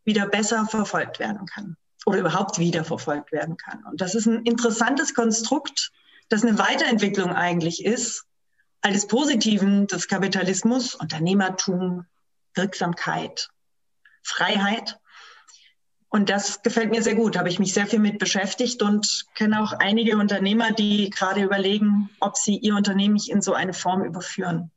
wieder 0.05 0.25
besser 0.27 0.65
verfolgt 0.65 1.19
werden 1.19 1.45
kann 1.45 1.77
oder 2.07 2.17
überhaupt 2.17 2.57
wieder 2.57 2.83
verfolgt 2.83 3.31
werden 3.31 3.57
kann. 3.57 3.83
Und 3.85 4.01
das 4.01 4.15
ist 4.15 4.25
ein 4.25 4.43
interessantes 4.43 5.13
Konstrukt, 5.13 5.91
das 6.29 6.43
eine 6.43 6.57
Weiterentwicklung 6.57 7.31
eigentlich 7.31 7.85
ist, 7.85 8.25
alles 8.81 9.05
Positiven 9.05 9.85
des 9.85 10.07
Kapitalismus, 10.07 10.95
Unternehmertum, 10.95 12.05
Wirksamkeit, 12.55 13.49
Freiheit. 14.23 14.99
Und 16.09 16.29
das 16.29 16.61
gefällt 16.61 16.91
mir 16.91 17.03
sehr 17.03 17.15
gut. 17.15 17.37
Habe 17.37 17.49
ich 17.49 17.59
mich 17.59 17.73
sehr 17.73 17.87
viel 17.87 17.99
mit 17.99 18.19
beschäftigt 18.19 18.81
und 18.81 19.25
kenne 19.35 19.61
auch 19.61 19.73
einige 19.73 20.17
Unternehmer, 20.17 20.71
die 20.71 21.09
gerade 21.09 21.43
überlegen, 21.43 22.09
ob 22.19 22.37
sie 22.37 22.57
ihr 22.57 22.75
Unternehmen 22.75 23.15
nicht 23.15 23.29
in 23.29 23.41
so 23.41 23.53
eine 23.53 23.73
Form 23.73 24.03
überführen, 24.03 24.71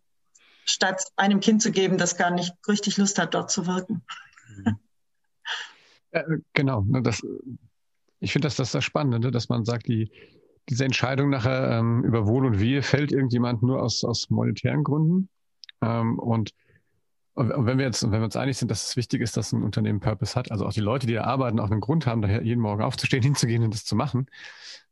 statt 0.64 1.04
einem 1.16 1.40
Kind 1.40 1.62
zu 1.62 1.70
geben, 1.70 1.98
das 1.98 2.16
gar 2.16 2.30
nicht 2.30 2.54
richtig 2.66 2.96
Lust 2.96 3.18
hat, 3.18 3.34
dort 3.34 3.50
zu 3.50 3.66
wirken. 3.66 4.02
Ja, 6.12 6.24
genau. 6.54 6.80
Ne, 6.82 7.02
das, 7.02 7.24
ich 8.20 8.32
finde 8.32 8.46
das, 8.46 8.56
das 8.56 8.72
das 8.72 8.84
Spannende, 8.84 9.20
ne, 9.20 9.30
dass 9.30 9.48
man 9.48 9.64
sagt, 9.64 9.86
die, 9.86 10.10
diese 10.68 10.84
Entscheidung 10.84 11.30
nachher 11.30 11.78
ähm, 11.78 12.02
über 12.04 12.26
Wohl 12.26 12.46
und 12.46 12.58
Wehe 12.58 12.82
fällt 12.82 13.12
irgendjemand 13.12 13.62
nur 13.62 13.82
aus, 13.82 14.02
aus 14.02 14.28
monetären 14.30 14.82
Gründen. 14.82 15.28
Ähm, 15.82 16.18
und 16.18 16.52
und 17.38 17.66
wenn 17.66 17.78
wir 17.78 17.84
jetzt, 17.84 18.02
wenn 18.02 18.20
wir 18.20 18.24
uns 18.24 18.36
einig 18.36 18.58
sind, 18.58 18.68
dass 18.68 18.88
es 18.90 18.96
wichtig 18.96 19.22
ist, 19.22 19.36
dass 19.36 19.52
ein 19.52 19.62
Unternehmen 19.62 20.00
Purpose 20.00 20.34
hat, 20.34 20.50
also 20.50 20.66
auch 20.66 20.72
die 20.72 20.80
Leute, 20.80 21.06
die 21.06 21.14
da 21.14 21.22
arbeiten, 21.22 21.60
auch 21.60 21.70
einen 21.70 21.80
Grund 21.80 22.04
haben, 22.04 22.20
daher 22.20 22.42
jeden 22.42 22.60
Morgen 22.60 22.82
aufzustehen, 22.82 23.22
hinzugehen 23.22 23.62
und 23.62 23.72
das 23.72 23.84
zu 23.84 23.94
machen, 23.94 24.26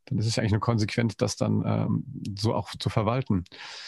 dann 0.05 0.17
ist 0.17 0.27
es 0.27 0.37
ja 0.37 0.41
eigentlich 0.41 0.53
nur 0.53 0.61
konsequent, 0.61 1.21
das 1.21 1.35
dann 1.35 1.63
ähm, 1.65 2.05
so 2.39 2.53
auch 2.53 2.69
zu 2.79 2.89
verwalten. 2.89 3.43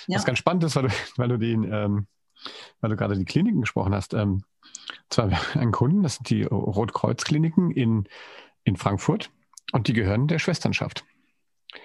Ja. 0.07 0.17
Was 0.17 0.25
ganz 0.25 0.39
spannend 0.39 0.65
ist, 0.65 0.75
weil 0.75 0.83
du, 0.83 0.89
weil 1.17 1.29
du 1.29 1.37
den, 1.37 1.63
ähm, 1.63 2.07
weil 2.81 2.89
du 2.89 2.97
gerade 2.97 3.17
die 3.17 3.25
Kliniken 3.25 3.61
gesprochen 3.61 3.95
hast. 3.95 4.13
Ähm, 4.13 4.43
zwar 5.09 5.31
einen 5.53 5.71
Kunden, 5.71 6.03
das 6.03 6.15
sind 6.15 6.29
die 6.29 6.43
Rotkreuzkliniken 6.43 7.71
in, 7.71 8.09
in 8.65 8.75
Frankfurt 8.75 9.31
und 9.71 9.87
die 9.87 9.93
gehören 9.93 10.27
der 10.27 10.39
Schwesternschaft. 10.39 11.05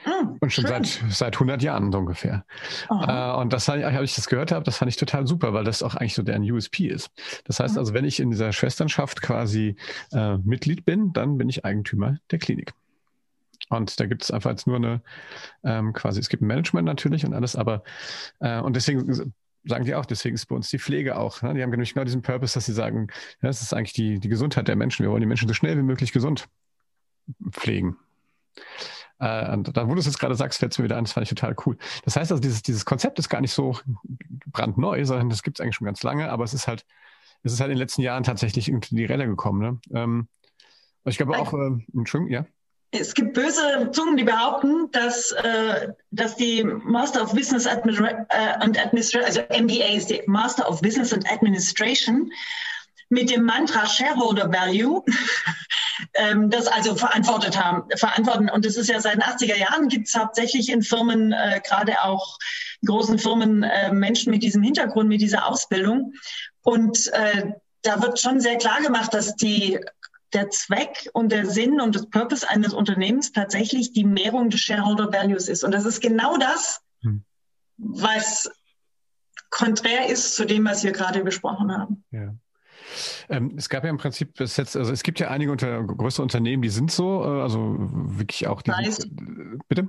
Hm, 0.04 0.38
und 0.40 0.52
schon 0.52 0.66
seit, 0.66 0.86
seit 1.10 1.34
100 1.34 1.62
Jahren 1.62 1.92
so 1.92 1.98
ungefähr. 1.98 2.44
Äh, 2.88 3.32
und 3.32 3.52
das 3.52 3.68
habe 3.68 4.04
ich 4.04 4.14
das 4.14 4.26
gehört 4.26 4.50
habe, 4.50 4.64
das 4.64 4.78
fand 4.78 4.90
ich 4.90 4.96
total 4.96 5.26
super, 5.26 5.52
weil 5.52 5.64
das 5.64 5.82
auch 5.82 5.94
eigentlich 5.94 6.14
so 6.14 6.22
deren 6.22 6.42
USP 6.42 6.86
ist. 6.86 7.10
Das 7.44 7.60
heißt 7.60 7.74
mhm. 7.74 7.78
also, 7.80 7.94
wenn 7.94 8.04
ich 8.04 8.20
in 8.20 8.30
dieser 8.30 8.52
Schwesternschaft 8.52 9.20
quasi 9.20 9.76
äh, 10.12 10.38
Mitglied 10.38 10.84
bin, 10.84 11.12
dann 11.12 11.36
bin 11.36 11.48
ich 11.48 11.64
Eigentümer 11.64 12.18
der 12.30 12.38
Klinik. 12.38 12.72
Und 13.68 13.98
da 14.00 14.06
gibt 14.06 14.22
es 14.22 14.30
einfach 14.30 14.50
jetzt 14.50 14.66
nur 14.66 14.76
eine, 14.76 15.02
ähm, 15.64 15.92
quasi, 15.92 16.20
es 16.20 16.28
gibt 16.28 16.42
ein 16.42 16.46
Management 16.46 16.86
natürlich 16.86 17.24
und 17.24 17.34
alles, 17.34 17.56
aber, 17.56 17.82
äh, 18.40 18.60
und 18.60 18.76
deswegen 18.76 19.32
sagen 19.64 19.84
die 19.84 19.94
auch, 19.94 20.04
deswegen 20.04 20.34
ist 20.34 20.46
bei 20.46 20.56
uns 20.56 20.68
die 20.68 20.78
Pflege 20.78 21.16
auch. 21.16 21.42
Ne? 21.42 21.54
Die 21.54 21.62
haben 21.62 21.70
genau 21.70 22.04
diesen 22.04 22.22
Purpose, 22.22 22.54
dass 22.54 22.66
sie 22.66 22.72
sagen, 22.72 23.08
ja, 23.40 23.48
das 23.48 23.62
ist 23.62 23.72
eigentlich 23.72 23.94
die, 23.94 24.20
die 24.20 24.28
Gesundheit 24.28 24.68
der 24.68 24.76
Menschen. 24.76 25.04
Wir 25.04 25.10
wollen 25.10 25.22
die 25.22 25.26
Menschen 25.26 25.48
so 25.48 25.54
schnell 25.54 25.76
wie 25.78 25.82
möglich 25.82 26.12
gesund 26.12 26.46
pflegen. 27.50 27.96
Äh, 29.20 29.56
da, 29.58 29.88
wo 29.88 29.94
du 29.94 30.00
es 30.00 30.06
jetzt 30.06 30.18
gerade 30.18 30.34
sagst, 30.34 30.58
fällt 30.58 30.72
es 30.72 30.78
mir 30.78 30.84
wieder 30.84 30.96
ein, 30.96 31.04
das 31.04 31.12
fand 31.12 31.24
ich 31.24 31.30
total 31.30 31.54
cool. 31.66 31.76
Das 32.04 32.16
heißt 32.16 32.32
also, 32.32 32.40
dieses, 32.40 32.62
dieses 32.62 32.84
Konzept 32.84 33.18
ist 33.18 33.28
gar 33.28 33.40
nicht 33.40 33.52
so 33.52 33.78
brandneu, 34.46 35.04
sondern 35.04 35.30
das 35.30 35.42
gibt 35.42 35.58
es 35.58 35.62
eigentlich 35.62 35.76
schon 35.76 35.86
ganz 35.86 36.02
lange, 36.02 36.30
aber 36.30 36.44
es 36.44 36.54
ist 36.54 36.66
halt, 36.66 36.84
es 37.42 37.52
ist 37.52 37.60
halt 37.60 37.70
in 37.70 37.76
den 37.76 37.82
letzten 37.82 38.02
Jahren 38.02 38.24
tatsächlich 38.24 38.68
in 38.68 38.80
die 38.80 39.04
Räder 39.04 39.26
gekommen. 39.26 39.60
Ne? 39.60 40.00
Ähm, 40.00 40.28
ich 41.04 41.16
glaube 41.16 41.38
auch, 41.38 41.52
äh, 41.52 41.70
Entschuldigung, 41.94 42.32
ja. 42.32 42.46
Es 42.90 43.14
gibt 43.14 43.34
böse 43.34 43.90
Zungen, 43.90 44.16
die 44.16 44.24
behaupten, 44.24 44.88
dass, 44.92 45.32
äh, 45.32 45.88
dass 46.12 46.36
die 46.36 46.62
Master 46.62 47.22
of 47.22 47.32
Business 47.32 47.66
äh, 47.66 47.70
and 47.70 48.78
Administration, 48.78 49.24
also 49.24 49.40
MBA 49.50 49.96
ist 49.96 50.10
die 50.10 50.22
Master 50.26 50.68
of 50.68 50.80
Business 50.80 51.12
and 51.12 51.28
Administration, 51.30 52.30
mit 53.08 53.30
dem 53.30 53.44
Mantra 53.44 53.86
Shareholder 53.86 54.50
Value 54.50 55.02
ähm, 56.14 56.50
das 56.50 56.66
also 56.66 56.94
verantwortet 56.94 57.62
haben, 57.62 57.88
verantworten. 57.96 58.48
Und 58.50 58.64
das 58.64 58.76
ist 58.76 58.88
ja 58.88 59.00
seit 59.00 59.14
den 59.14 59.22
80er 59.22 59.56
Jahren 59.56 59.88
gibt 59.88 60.08
es 60.08 60.14
hauptsächlich 60.14 60.70
in 60.70 60.82
Firmen, 60.82 61.32
äh, 61.32 61.60
gerade 61.66 62.02
auch 62.02 62.38
großen 62.84 63.18
Firmen, 63.18 63.62
äh, 63.62 63.92
Menschen 63.92 64.30
mit 64.30 64.42
diesem 64.42 64.62
Hintergrund, 64.62 65.08
mit 65.08 65.20
dieser 65.20 65.46
Ausbildung. 65.46 66.14
Und 66.62 67.10
äh, 67.12 67.52
da 67.82 68.02
wird 68.02 68.18
schon 68.20 68.40
sehr 68.40 68.56
klar 68.56 68.80
gemacht, 68.80 69.12
dass 69.14 69.36
die 69.36 69.78
der 70.32 70.50
Zweck 70.50 71.08
und 71.12 71.30
der 71.30 71.46
Sinn 71.46 71.80
und 71.80 71.94
das 71.94 72.10
Purpose 72.10 72.48
eines 72.48 72.74
Unternehmens 72.74 73.32
tatsächlich 73.32 73.92
die 73.92 74.04
Mehrung 74.04 74.50
des 74.50 74.60
Shareholder 74.60 75.12
Values 75.12 75.48
ist. 75.48 75.62
Und 75.62 75.72
das 75.72 75.84
ist 75.84 76.00
genau 76.00 76.36
das, 76.36 76.80
hm. 77.02 77.24
was 77.76 78.50
konträr 79.50 80.08
ist 80.08 80.34
zu 80.34 80.44
dem, 80.44 80.64
was 80.64 80.82
wir 80.82 80.90
gerade 80.90 81.22
besprochen 81.22 81.72
haben. 81.72 82.04
Ja. 82.10 82.34
Ähm, 83.28 83.54
es 83.56 83.68
gab 83.68 83.84
ja 83.84 83.90
im 83.90 83.96
Prinzip 83.96 84.34
bis 84.34 84.56
jetzt, 84.56 84.76
also 84.76 84.92
es 84.92 85.02
gibt 85.02 85.20
ja 85.20 85.28
einige 85.28 85.52
unter, 85.52 85.82
größere 85.82 86.22
Unternehmen, 86.22 86.62
die 86.62 86.68
sind 86.68 86.90
so, 86.90 87.22
äh, 87.22 87.42
also 87.42 87.76
wirklich 87.78 88.46
auch 88.46 88.62
die. 88.62 88.70
Zeiss. 88.70 89.08
bitte? 89.68 89.88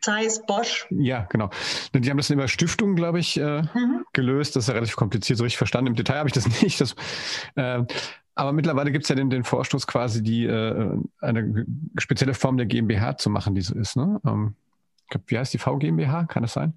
Zeiss, 0.00 0.44
Bosch. 0.44 0.86
Ja, 0.90 1.26
genau. 1.30 1.48
Die 1.94 2.10
haben 2.10 2.18
das 2.18 2.28
über 2.28 2.46
Stiftungen, 2.46 2.94
glaube 2.94 3.20
ich, 3.20 3.40
äh, 3.40 3.62
mhm. 3.62 4.04
gelöst. 4.12 4.54
Das 4.54 4.64
ist 4.64 4.68
ja 4.68 4.74
relativ 4.74 4.96
kompliziert, 4.96 5.38
so 5.38 5.44
richtig 5.44 5.56
verstanden. 5.56 5.88
Im 5.88 5.94
Detail 5.94 6.18
habe 6.18 6.28
ich 6.28 6.34
das 6.34 6.46
nicht. 6.62 6.80
Das, 6.80 6.94
äh, 7.54 7.82
aber 8.34 8.52
mittlerweile 8.52 8.92
gibt 8.92 9.04
es 9.04 9.08
ja 9.08 9.14
den, 9.14 9.30
den 9.30 9.44
Vorstoß 9.44 9.86
quasi, 9.86 10.22
die 10.22 10.44
äh, 10.44 10.98
eine 11.20 11.66
spezielle 11.98 12.34
Form 12.34 12.58
der 12.58 12.66
GmbH 12.66 13.16
zu 13.16 13.30
machen, 13.30 13.54
die 13.54 13.62
so 13.62 13.74
ist. 13.74 13.96
Ne? 13.96 14.20
Ähm, 14.26 14.56
glaub, 15.08 15.22
wie 15.28 15.38
heißt 15.38 15.54
die 15.54 15.58
VGmbH? 15.58 16.24
Kann 16.24 16.42
das 16.42 16.52
sein? 16.52 16.74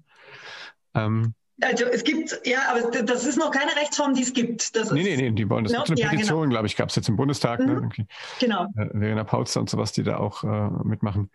Ähm, 0.94 1.34
also 1.62 1.84
es 1.86 2.04
gibt, 2.04 2.40
ja, 2.44 2.60
aber 2.70 3.02
das 3.02 3.24
ist 3.24 3.36
noch 3.36 3.50
keine 3.50 3.74
Rechtsform, 3.74 4.14
die 4.14 4.22
es 4.22 4.32
gibt. 4.32 4.76
Das 4.76 4.90
nee, 4.92 5.02
nee, 5.02 5.16
nee, 5.16 5.30
die 5.30 5.48
wollen 5.50 5.64
das. 5.64 5.72
No? 5.72 5.82
Eine 5.82 5.96
ja, 6.00 6.08
Petition, 6.08 6.40
genau. 6.42 6.50
glaube 6.50 6.66
ich, 6.66 6.76
gab 6.76 6.90
es 6.90 6.96
jetzt 6.96 7.08
im 7.08 7.16
Bundestag. 7.16 7.60
Ne? 7.60 7.74
Mhm. 7.74 7.90
Ne? 7.96 8.06
Genau. 8.38 8.66
Äh, 8.76 8.86
Verena 8.90 9.24
Paulster 9.24 9.60
und 9.60 9.68
sowas, 9.68 9.92
die 9.92 10.02
da 10.02 10.18
auch 10.18 10.44
äh, 10.44 10.70
mitmachen. 10.84 11.30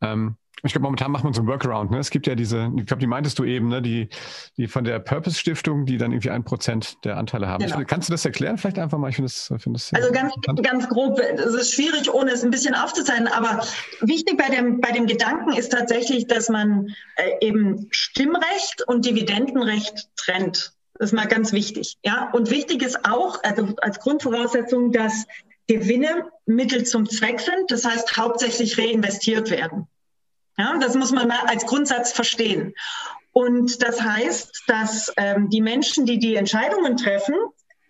Ähm, 0.00 0.36
ich 0.62 0.72
glaube, 0.72 0.84
momentan 0.84 1.10
macht 1.10 1.24
man 1.24 1.32
so 1.32 1.42
ein 1.42 1.46
Workaround. 1.46 1.90
Ne? 1.90 1.98
Es 1.98 2.10
gibt 2.10 2.26
ja 2.26 2.34
diese, 2.34 2.72
ich 2.76 2.86
glaube, 2.86 3.00
die 3.00 3.06
meintest 3.06 3.38
du 3.38 3.44
eben, 3.44 3.68
ne? 3.68 3.82
die, 3.82 4.08
die 4.56 4.66
von 4.66 4.84
der 4.84 4.98
Purpose 4.98 5.38
Stiftung, 5.38 5.84
die 5.84 5.98
dann 5.98 6.12
irgendwie 6.12 6.30
ein 6.30 6.44
Prozent 6.44 7.04
der 7.04 7.18
Anteile 7.18 7.46
haben. 7.46 7.64
Genau. 7.64 7.82
kannst 7.86 8.08
du 8.08 8.12
das 8.12 8.24
erklären 8.24 8.56
vielleicht 8.56 8.78
einfach 8.78 8.98
mal? 8.98 9.10
Ich 9.10 9.16
finde 9.16 9.28
das, 9.28 9.52
find 9.62 9.76
das 9.76 9.92
Also 9.92 10.12
ganz, 10.12 10.32
ganz 10.62 10.88
grob, 10.88 11.20
es 11.20 11.54
ist 11.54 11.74
schwierig, 11.74 12.12
ohne 12.12 12.32
es 12.32 12.42
ein 12.42 12.50
bisschen 12.50 12.74
aufzuzeigen, 12.74 13.28
aber 13.28 13.62
wichtig 14.00 14.38
bei 14.38 14.54
dem, 14.54 14.80
bei 14.80 14.92
dem 14.92 15.06
Gedanken 15.06 15.52
ist 15.52 15.72
tatsächlich, 15.72 16.26
dass 16.26 16.48
man 16.48 16.94
äh, 17.16 17.46
eben 17.46 17.88
Stimmrecht 17.90 18.82
und 18.86 19.04
Dividendenrecht 19.04 20.08
trennt. 20.16 20.72
Das 20.94 21.10
ist 21.10 21.12
mal 21.12 21.26
ganz 21.26 21.52
wichtig. 21.52 21.98
Ja, 22.04 22.30
und 22.32 22.50
wichtig 22.50 22.82
ist 22.82 23.04
auch, 23.04 23.42
also 23.42 23.74
als 23.82 24.00
Grundvoraussetzung, 24.00 24.92
dass 24.92 25.26
Gewinne 25.66 26.26
Mittel 26.46 26.84
zum 26.84 27.08
Zweck 27.08 27.40
sind, 27.40 27.70
das 27.70 27.84
heißt 27.84 28.16
hauptsächlich 28.16 28.78
reinvestiert 28.78 29.50
werden. 29.50 29.88
Ja, 30.58 30.76
das 30.78 30.94
muss 30.94 31.12
man 31.12 31.28
mal 31.28 31.40
als 31.46 31.66
Grundsatz 31.66 32.12
verstehen. 32.12 32.74
Und 33.32 33.82
das 33.82 34.00
heißt, 34.00 34.64
dass 34.66 35.12
ähm, 35.18 35.50
die 35.50 35.60
Menschen, 35.60 36.06
die 36.06 36.18
die 36.18 36.36
Entscheidungen 36.36 36.96
treffen, 36.96 37.34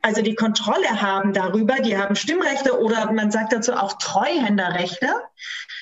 also 0.02 0.22
die 0.22 0.35
Kontrolle 0.35 1.00
haben 1.00 1.33
darüber, 1.33 1.76
die 1.76 1.96
haben 1.96 2.16
Stimmrechte 2.16 2.81
oder 2.81 3.12
man 3.12 3.31
sagt 3.31 3.52
dazu 3.52 3.72
auch 3.72 3.94
Treuhänderrechte. 3.98 5.09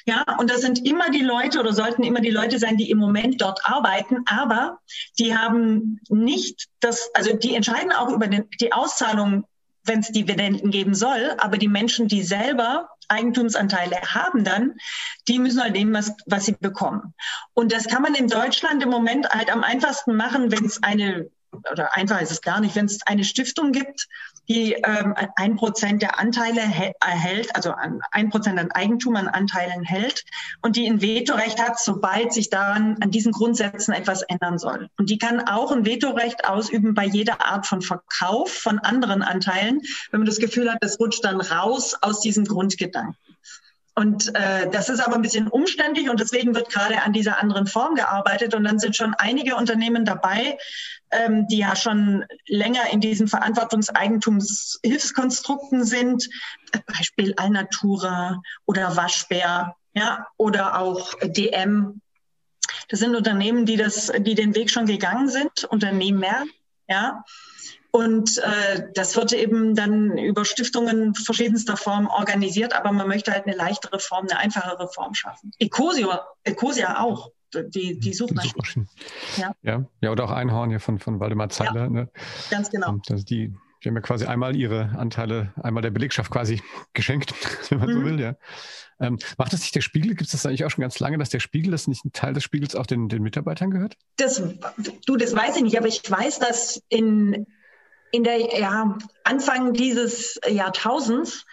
Ja, 0.07 0.25
und 0.39 0.51
das 0.51 0.61
sind 0.61 0.87
immer 0.87 1.11
die 1.11 1.23
Leute 1.23 1.61
oder 1.61 1.73
sollten 1.73 2.03
immer 2.03 2.21
die 2.21 2.31
Leute 2.31 2.59
sein, 2.59 2.77
die 2.77 2.91
im 2.91 2.99
Moment 2.99 3.41
dort 3.41 3.61
arbeiten, 3.65 4.25
aber 4.27 4.81
die 5.19 5.37
haben 5.37 6.01
nicht 6.09 6.67
das, 6.81 7.11
also 7.15 7.35
die 7.35 7.55
entscheiden 7.55 7.93
auch 7.93 8.11
über 8.11 8.27
den, 8.27 8.49
die 8.61 8.73
Auszahlung 8.73 9.45
wenn 9.85 10.01
es 10.01 10.09
Dividenden 10.09 10.71
geben 10.71 10.95
soll. 10.95 11.35
Aber 11.39 11.59
die 11.59 11.69
Menschen, 11.69 12.09
die 12.09 12.23
selber 12.23 12.89
Eigentumsanteile 13.09 14.01
haben 14.03 14.45
dann, 14.45 14.75
die 15.29 15.39
müssen 15.39 15.63
halt 15.63 15.73
nehmen, 15.73 15.95
was, 15.95 16.13
was 16.27 16.47
sie 16.47 16.57
bekommen. 16.59 17.15
Und 17.53 17.73
das 17.73 17.87
kann 17.87 18.03
man 18.03 18.15
in 18.15 18.29
Deutschland 18.29 18.83
im 18.83 18.91
Moment 18.91 19.29
halt 19.29 19.53
am 19.53 19.65
einfachsten 19.65 20.17
machen, 20.17 20.53
wenn 20.53 20.65
es 20.65 20.83
eine 20.83 21.31
oder 21.71 21.95
einfach 21.95 22.21
ist 22.21 22.33
es 22.33 22.41
gar 22.41 22.61
nicht, 22.61 22.75
wenn 22.75 22.87
es 22.87 23.07
eine 23.07 23.25
Stiftung 23.25 23.73
gibt, 23.73 24.09
die 24.49 24.75
ähm, 24.75 25.15
ein 25.37 25.57
Prozent 25.57 26.03
der 26.03 26.19
Anteile 26.19 26.61
erhält, 26.61 27.55
also 27.55 27.75
ein 28.11 28.31
Prozent 28.31 28.59
an 28.59 28.71
Eigentum 28.71 29.17
an 29.17 29.29
Anteilen 29.29 29.85
hält 29.85 30.25
und 30.63 30.77
die 30.77 30.87
ein 30.87 31.01
Vetorecht 31.01 31.61
hat, 31.61 31.79
sobald 31.79 32.33
sich 32.33 32.51
daran 32.51 32.97
an 33.01 33.11
diesen 33.11 33.33
Grundsätzen 33.33 33.93
etwas 33.93 34.23
ändern 34.23 34.59
soll. 34.59 34.89
Und 34.99 35.11
die 35.11 35.19
kann 35.19 35.41
auch 35.49 35.73
ein 35.73 35.87
Vetorecht 35.87 36.47
ausüben 36.49 36.95
bei 36.95 37.05
jeder 37.05 37.47
Art 37.47 37.67
von 37.67 37.83
Verkauf 37.83 38.53
von 38.53 38.79
anderen 38.79 39.23
Anteilen, 39.23 39.81
wenn 40.11 40.21
man 40.21 40.27
das 40.27 40.39
Gefühl 40.39 40.71
hat, 40.71 40.79
das 40.81 40.99
rutscht 41.01 41.25
dann 41.25 41.41
raus 41.41 41.97
aus 42.01 42.21
diesem 42.21 42.45
Grundgedanken. 42.45 43.17
Und 43.97 44.35
äh, 44.35 44.69
das 44.71 44.89
ist 44.89 44.99
aber 45.01 45.15
ein 45.15 45.23
bisschen 45.23 45.47
umständlich 45.47 46.11
und 46.11 46.19
deswegen 46.19 46.53
wird 46.55 46.69
gerade 46.69 47.03
an 47.03 47.13
dieser 47.13 47.41
anderen 47.41 47.69
Form 47.69 47.95
gearbeitet. 47.95 48.53
Und 48.55 48.65
dann 48.65 48.81
sind 48.81 48.97
schon 48.97 49.15
einige 49.15 49.55
Unternehmen 49.55 50.05
dabei, 50.05 50.59
ähm, 51.13 51.47
die 51.47 51.59
ja 51.59 51.77
schon 51.77 52.25
länger 52.49 52.91
in 52.91 53.01
diesen 53.01 53.29
Verantwortungseigentumshilfskonstrukten 53.29 55.85
sind. 55.85 56.29
Beispiel 56.87 57.35
Alnatura 57.37 58.43
oder 58.67 58.97
Waschbär, 58.97 59.77
ja, 59.95 60.27
oder 60.37 60.81
auch 60.81 61.15
DM. 61.23 62.01
Das 62.89 62.99
sind 62.99 63.15
Unternehmen, 63.15 63.65
die 63.65 63.77
das, 63.77 64.11
die 64.19 64.35
den 64.35 64.57
Weg 64.57 64.71
schon 64.71 64.87
gegangen 64.87 65.29
sind, 65.29 65.63
Unternehmer, 65.65 66.43
ja. 66.89 67.23
Und 67.95 68.39
äh, 68.39 68.89
das 68.93 69.15
wird 69.15 69.33
eben 69.33 69.77
dann 69.77 70.19
über 70.19 70.45
Stiftungen 70.45 71.15
verschiedenster 71.15 71.77
Form 71.77 72.09
organisiert, 72.09 72.75
aber 72.75 72.91
man 72.91 73.07
möchte 73.07 73.31
halt 73.31 73.47
eine 73.47 73.55
leichtere 73.55 74.01
Form, 74.01 74.27
eine 74.29 74.41
einfachere 74.41 74.89
Form 74.89 75.15
schaffen. 75.15 75.53
Ecosia, 75.61 76.27
Ecosia 76.43 77.01
auch. 77.01 77.31
Die, 77.55 78.01
die 78.01 78.13
Suchmaschine. 78.13 78.89
Ja. 79.37 79.55
ja. 79.63 79.85
Ja, 80.01 80.11
oder 80.11 80.25
auch 80.25 80.33
Einhorn 80.33 80.71
hier 80.71 80.81
von, 80.81 80.99
von 80.99 81.21
Waldemar 81.21 81.51
Zeiler. 81.51 81.83
Ja, 81.83 81.89
ne? 81.89 82.11
Ganz 82.51 82.69
genau. 82.69 82.97
Das, 83.07 83.25
die, 83.25 83.55
die 83.85 83.89
haben 83.89 83.95
ja 83.95 84.01
quasi 84.01 84.27
einmal 84.27 84.57
ihre 84.57 84.97
Anteile, 84.99 85.53
einmal 85.63 85.85
der 85.85 85.93
Belegschaft 85.93 86.33
quasi 86.33 86.61
geschenkt, 86.95 87.33
wenn 87.71 87.79
man 87.79 87.91
mhm. 87.91 87.93
so 87.93 88.05
will, 88.05 88.21
ja. 88.21 88.35
Ähm, 88.99 89.21
macht 89.39 89.53
das 89.53 89.61
nicht 89.61 89.77
der 89.77 89.83
Spiegel? 89.83 90.17
Gibt 90.17 90.23
es 90.23 90.33
das 90.33 90.47
eigentlich 90.47 90.65
auch 90.65 90.71
schon 90.71 90.83
ganz 90.83 90.99
lange, 90.99 91.19
dass 91.19 91.29
der 91.29 91.39
Spiegel, 91.39 91.71
das 91.71 91.87
nicht 91.87 92.05
ein 92.05 92.13
Teil 92.13 92.33
des 92.33 92.43
Spiegels 92.43 92.75
auch 92.75 92.87
den, 92.87 93.09
den 93.09 93.23
Mitarbeitern 93.23 93.71
gehört? 93.71 93.97
Das, 94.17 94.43
du, 95.07 95.17
das 95.17 95.37
weiß 95.37 95.59
ich 95.59 95.63
nicht, 95.63 95.79
aber 95.79 95.87
ich 95.87 96.03
weiß, 96.11 96.41
dass 96.41 96.83
in 96.89 97.47
in 98.15 98.23
der 98.23 98.61
ja, 98.61 98.97
Anfang 99.25 99.73
dieses 99.73 100.39
Jahrtausends 100.49 101.45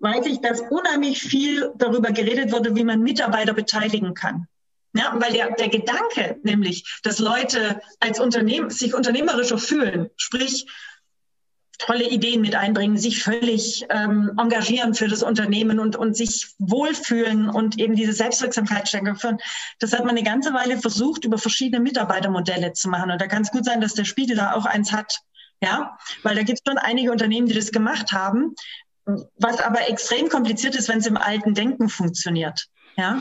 weiß 0.00 0.26
ich, 0.26 0.40
dass 0.42 0.60
unheimlich 0.60 1.22
viel 1.22 1.72
darüber 1.76 2.12
geredet 2.12 2.52
wurde, 2.52 2.76
wie 2.76 2.84
man 2.84 3.00
Mitarbeiter 3.00 3.54
beteiligen 3.54 4.12
kann. 4.12 4.46
Ja, 4.92 5.14
weil 5.18 5.32
der, 5.32 5.52
der 5.52 5.68
Gedanke 5.68 6.38
nämlich, 6.42 7.00
dass 7.04 7.20
Leute 7.20 7.80
als 8.00 8.20
Unternehmen, 8.20 8.68
sich 8.68 8.92
unternehmerischer 8.92 9.56
fühlen, 9.56 10.10
sprich 10.16 10.66
tolle 11.78 12.06
Ideen 12.06 12.42
mit 12.42 12.54
einbringen, 12.54 12.98
sich 12.98 13.22
völlig 13.22 13.86
ähm, 13.88 14.32
engagieren 14.38 14.92
für 14.92 15.08
das 15.08 15.22
Unternehmen 15.22 15.78
und, 15.78 15.96
und 15.96 16.14
sich 16.14 16.48
wohlfühlen 16.58 17.48
und 17.48 17.78
eben 17.78 17.96
diese 17.96 18.12
Selbstwirksamkeit 18.12 18.90
führen. 18.90 19.38
Das 19.78 19.94
hat 19.94 20.00
man 20.00 20.10
eine 20.10 20.22
ganze 20.22 20.52
Weile 20.52 20.78
versucht, 20.78 21.24
über 21.24 21.38
verschiedene 21.38 21.82
Mitarbeitermodelle 21.82 22.74
zu 22.74 22.90
machen. 22.90 23.10
Und 23.10 23.20
da 23.22 23.26
kann 23.26 23.42
es 23.42 23.50
gut 23.50 23.64
sein, 23.64 23.80
dass 23.80 23.94
der 23.94 24.04
Spiegel 24.04 24.36
da 24.36 24.52
auch 24.52 24.66
eins 24.66 24.92
hat. 24.92 25.22
Ja, 25.62 25.98
weil 26.22 26.34
da 26.34 26.42
gibt 26.42 26.58
es 26.58 26.64
schon 26.66 26.78
einige 26.78 27.12
Unternehmen, 27.12 27.46
die 27.46 27.54
das 27.54 27.70
gemacht 27.70 28.12
haben, 28.12 28.54
was 29.04 29.60
aber 29.60 29.88
extrem 29.88 30.28
kompliziert 30.28 30.74
ist, 30.74 30.88
wenn 30.88 30.98
es 30.98 31.06
im 31.06 31.16
alten 31.16 31.54
Denken 31.54 31.88
funktioniert. 31.88 32.66
Ja. 32.96 33.20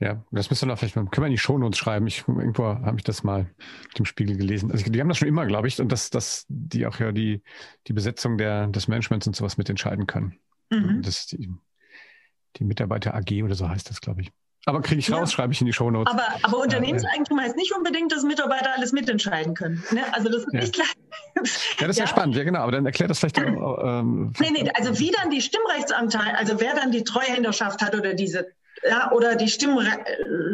Ja, 0.00 0.24
das 0.30 0.48
müssen 0.48 0.68
wir 0.68 0.72
noch 0.72 0.78
vielleicht 0.78 0.94
mal, 0.94 1.06
können 1.06 1.24
wir 1.24 1.28
in 1.28 1.32
die 1.32 1.38
Shownotes 1.38 1.78
schreiben. 1.78 2.06
Ich, 2.06 2.28
irgendwo 2.28 2.66
habe 2.66 2.98
ich 2.98 3.04
das 3.04 3.24
mal 3.24 3.50
im 3.96 4.04
Spiegel 4.04 4.36
gelesen. 4.36 4.70
Also 4.70 4.88
die 4.90 5.00
haben 5.00 5.08
das 5.08 5.18
schon 5.18 5.26
immer, 5.26 5.44
glaube 5.46 5.66
ich, 5.66 5.80
und 5.80 5.90
dass, 5.90 6.10
dass 6.10 6.46
die 6.48 6.86
auch 6.86 7.00
ja 7.00 7.10
die, 7.10 7.42
die 7.88 7.92
Besetzung 7.92 8.38
der, 8.38 8.68
des 8.68 8.86
Managements 8.86 9.26
und 9.26 9.34
sowas 9.34 9.58
mitentscheiden 9.58 10.06
können. 10.06 10.38
Mhm. 10.70 11.02
Das 11.02 11.20
ist 11.20 11.32
die, 11.32 11.50
die 12.56 12.64
Mitarbeiter 12.64 13.14
AG 13.14 13.42
oder 13.42 13.56
so 13.56 13.68
heißt 13.68 13.90
das, 13.90 14.00
glaube 14.00 14.22
ich. 14.22 14.30
Aber 14.68 14.82
kriege 14.82 14.98
ich 14.98 15.10
raus, 15.10 15.30
ja. 15.30 15.36
schreibe 15.36 15.54
ich 15.54 15.60
in 15.62 15.66
die 15.66 15.72
Shownotes. 15.72 16.12
Aber, 16.12 16.26
aber 16.42 16.58
Unternehmenseigentum 16.58 17.38
äh, 17.38 17.42
heißt 17.44 17.56
nicht 17.56 17.74
unbedingt, 17.74 18.12
dass 18.12 18.22
Mitarbeiter 18.22 18.74
alles 18.76 18.92
mitentscheiden 18.92 19.54
können. 19.54 19.82
Ne? 19.92 20.02
Also 20.12 20.28
das 20.28 20.42
ist 20.42 20.52
ja. 20.52 20.60
nicht 20.60 20.74
klar. 20.74 20.86
Ja, 21.36 21.86
das 21.86 21.90
ist 21.90 21.98
ja. 21.98 22.06
spannend, 22.06 22.36
ja 22.36 22.44
genau. 22.44 22.60
Aber 22.60 22.72
dann 22.72 22.84
erklärt 22.84 23.10
das 23.10 23.18
vielleicht. 23.18 23.38
Ähm, 23.78 24.32
nee, 24.40 24.50
nee, 24.50 24.70
also 24.74 24.98
wie 24.98 25.10
dann 25.10 25.30
die 25.30 25.40
Stimmrechtsanteil, 25.40 26.34
also 26.36 26.60
wer 26.60 26.74
dann 26.74 26.90
die 26.90 27.04
Treuhänderschaft 27.04 27.80
hat 27.80 27.94
oder 27.94 28.14
diese 28.14 28.48
ja, 28.88 29.10
oder 29.12 29.36
die 29.36 29.48
Stimmre 29.48 29.86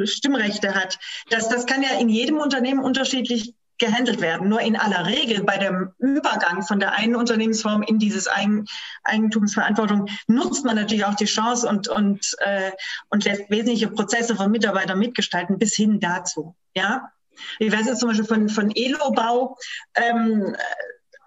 Stimmrechte 0.05 0.75
hat. 0.75 0.99
Das, 1.31 1.49
das 1.49 1.67
kann 1.67 1.83
ja 1.83 1.99
in 1.99 2.09
jedem 2.09 2.39
Unternehmen 2.39 2.81
unterschiedlich 2.81 3.55
gehandelt 3.79 4.21
werden. 4.21 4.49
Nur 4.49 4.61
in 4.61 4.77
aller 4.77 5.07
Regel 5.07 5.43
bei 5.43 5.59
dem 5.59 5.93
Übergang 5.99 6.63
von 6.63 6.79
der 6.81 6.93
einen 6.93 7.17
Unternehmensform 7.17 7.83
in 7.83 7.99
dieses 7.99 8.29
Eigen, 8.29 8.67
Eigentumsverantwortung 9.03 10.09
nutzt 10.27 10.65
man 10.65 10.77
natürlich 10.77 11.05
auch 11.05 11.15
die 11.15 11.25
Chance 11.25 11.69
und, 11.69 11.89
und, 11.89 12.37
äh, 12.39 12.73
und 13.11 13.25
lässt 13.25 13.51
wesentliche 13.51 13.89
Prozesse 13.89 14.37
von 14.37 14.51
Mitarbeitern 14.51 14.99
mitgestalten 14.99 15.59
bis 15.59 15.75
hin 15.75 16.01
dazu. 16.01 16.55
Ja, 16.75 17.11
ich 17.59 17.73
weiß 17.73 17.87
jetzt 17.87 18.01
zum 18.01 18.09
Beispiel 18.09 18.27
von, 18.27 18.49
von 18.49 18.71
Elo-Bau, 18.75 19.57
ähm, 19.95 20.57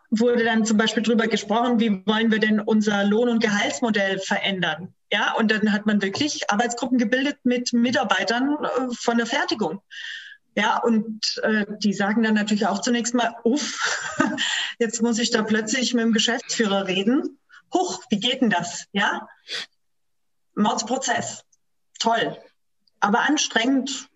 wurde 0.09 0.43
dann 0.43 0.65
zum 0.65 0.77
Beispiel 0.77 1.03
drüber 1.03 1.27
gesprochen, 1.27 1.79
wie 1.79 2.05
wollen 2.05 2.31
wir 2.31 2.39
denn 2.39 2.61
unser 2.61 3.03
Lohn- 3.03 3.29
und 3.29 3.43
Gehaltsmodell 3.43 4.19
verändern? 4.19 4.93
Ja, 5.11 5.33
und 5.33 5.51
dann 5.51 5.71
hat 5.71 5.85
man 5.85 6.01
wirklich 6.01 6.49
Arbeitsgruppen 6.49 6.97
gebildet 6.97 7.37
mit 7.43 7.73
Mitarbeitern 7.73 8.57
äh, 8.61 8.93
von 8.93 9.17
der 9.17 9.25
Fertigung. 9.25 9.81
Ja, 10.57 10.79
und 10.79 11.39
äh, 11.43 11.67
die 11.77 11.93
sagen 11.93 12.23
dann 12.23 12.33
natürlich 12.33 12.65
auch 12.65 12.81
zunächst 12.81 13.13
mal, 13.13 13.35
uff, 13.43 14.15
jetzt 14.79 15.03
muss 15.03 15.19
ich 15.19 15.29
da 15.29 15.43
plötzlich 15.43 15.93
mit 15.93 16.03
dem 16.03 16.13
Geschäftsführer 16.13 16.87
reden. 16.87 17.37
Huch, 17.71 18.01
wie 18.09 18.19
geht 18.19 18.41
denn 18.41 18.49
das? 18.49 18.85
Ja, 18.91 19.27
Mordsprozess, 20.55 21.43
toll, 21.99 22.35
aber 22.99 23.19
anstrengend 23.19 24.09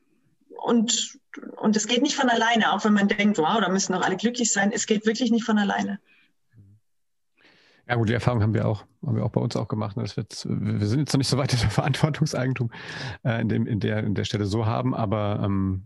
und 0.50 1.20
und 1.58 1.76
es 1.76 1.88
geht 1.88 2.02
nicht 2.02 2.16
von 2.16 2.30
alleine, 2.30 2.74
auch 2.74 2.84
wenn 2.86 2.94
man 2.94 3.08
denkt, 3.08 3.38
wow, 3.38 3.62
da 3.62 3.70
müssen 3.70 3.94
doch 3.94 4.02
alle 4.02 4.18
glücklich 4.18 4.52
sein. 4.52 4.72
Es 4.74 4.88
geht 4.88 5.06
wirklich 5.06 5.30
nicht 5.32 5.46
von 5.46 5.60
alleine. 5.60 6.00
Ja 7.88 7.96
gut, 7.96 8.10
die 8.10 8.14
Erfahrung 8.14 8.42
haben 8.42 8.54
wir 8.54 8.68
auch, 8.68 8.86
haben 9.06 9.16
wir 9.16 9.26
auch 9.26 9.32
bei 9.32 9.42
uns 9.42 9.56
auch 9.56 9.68
gemacht. 9.68 9.98
Das 9.98 10.16
wird, 10.16 10.46
wir 10.48 10.88
sind 10.88 11.00
jetzt 11.00 11.14
noch 11.14 11.18
nicht 11.18 11.28
so 11.28 11.38
weit, 11.38 11.52
dass 11.52 11.64
wir 11.64 11.70
Verantwortungseigentum 11.70 12.72
äh, 13.24 13.42
in, 13.42 13.50
dem, 13.50 13.68
in, 13.68 13.80
der, 13.80 14.04
in 14.04 14.16
der 14.16 14.24
Stelle 14.24 14.46
so 14.46 14.66
haben, 14.66 14.96
aber 14.96 15.42
ähm, 15.44 15.84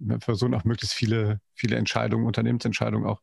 wir 0.00 0.20
versuchen 0.20 0.54
auch 0.54 0.64
möglichst 0.64 0.94
viele, 0.94 1.40
viele 1.54 1.76
Entscheidungen, 1.76 2.26
Unternehmensentscheidungen 2.26 3.08
auch 3.08 3.20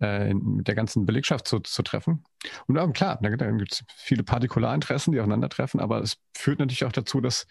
äh, 0.00 0.32
mit 0.32 0.66
der 0.66 0.74
ganzen 0.74 1.04
Belegschaft 1.04 1.46
zu, 1.46 1.60
zu 1.60 1.82
treffen. 1.82 2.24
Und 2.66 2.76
ähm, 2.76 2.92
klar, 2.92 3.18
da, 3.20 3.28
da 3.28 3.50
gibt 3.50 3.72
es 3.72 3.84
viele 3.94 4.24
Partikularinteressen, 4.24 5.12
die 5.12 5.20
aufeinandertreffen, 5.20 5.78
aber 5.78 6.00
es 6.00 6.16
führt 6.34 6.58
natürlich 6.58 6.84
auch 6.84 6.92
dazu, 6.92 7.20
dass 7.20 7.46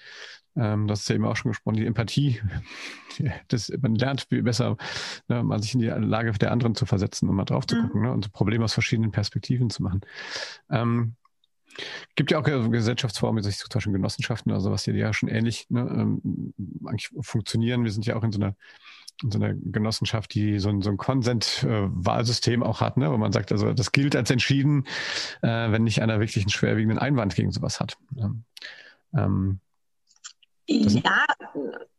ähm, 0.56 0.88
das 0.88 1.02
ist 1.02 1.10
ja 1.10 1.16
eben 1.16 1.26
auch 1.26 1.36
schon 1.36 1.52
gesprochen, 1.52 1.78
die 1.78 1.86
Empathie, 1.86 2.42
das, 3.48 3.72
man 3.82 3.96
lernt 3.96 4.26
viel 4.30 4.44
besser, 4.44 4.78
ne, 5.28 5.44
mal 5.44 5.62
sich 5.62 5.74
in 5.74 5.80
die 5.80 5.88
Lage 5.88 6.32
der 6.34 6.52
anderen 6.52 6.76
zu 6.76 6.86
versetzen 6.86 7.30
und 7.30 7.36
mal 7.36 7.46
drauf 7.46 7.68
zu 7.68 7.76
mhm. 7.76 7.82
gucken 7.82 8.02
ne, 8.02 8.12
und 8.12 8.26
so 8.26 8.32
Probleme 8.32 8.64
aus 8.64 8.74
verschiedenen 8.74 9.12
Perspektiven 9.12 9.70
zu 9.70 9.84
machen. 9.84 10.02
Ähm, 10.70 11.16
gibt 12.16 12.32
ja 12.32 12.40
auch 12.40 12.44
Gesellschaftsformen, 12.44 13.44
wie 13.44 13.50
zum 13.50 13.70
Beispiel 13.72 13.94
Genossenschaften 13.94 14.52
oder 14.52 14.62
sowas, 14.62 14.84
die 14.84 14.92
ja 14.92 15.14
schon 15.14 15.30
ähnlich 15.30 15.68
ne, 15.70 15.82
ähm, 15.82 16.54
eigentlich 16.86 17.10
funktionieren. 17.22 17.84
Wir 17.84 17.92
sind 17.92 18.06
ja 18.06 18.16
auch 18.16 18.24
in 18.24 18.32
so 18.32 18.40
einer 18.40 18.56
in 19.22 19.32
so 19.32 19.40
einer 19.40 19.54
Genossenschaft, 19.54 20.34
die 20.34 20.60
so 20.60 20.70
ein, 20.70 20.82
so 20.82 20.90
ein 20.90 20.98
Consent-Wahlsystem 20.98 22.64
auch 22.64 22.80
hat, 22.80 22.96
ne? 22.96 23.12
wo 23.12 23.18
man 23.18 23.34
sagt, 23.34 23.52
also 23.52 23.74
das 23.74 23.92
gilt 23.92 24.16
als 24.16 24.32
entschieden, 24.32 24.86
äh, 25.42 25.72
wenn 25.72 25.84
nicht 25.84 26.02
einer 26.02 26.22
wirklich 26.22 26.46
einen 26.46 26.52
schwerwiegenden 26.52 27.00
Einwand 27.00 27.36
gegen 27.36 27.52
sowas 27.52 27.82
hat. 27.82 27.98
Ähm, 29.14 29.60
ja, 30.69 31.25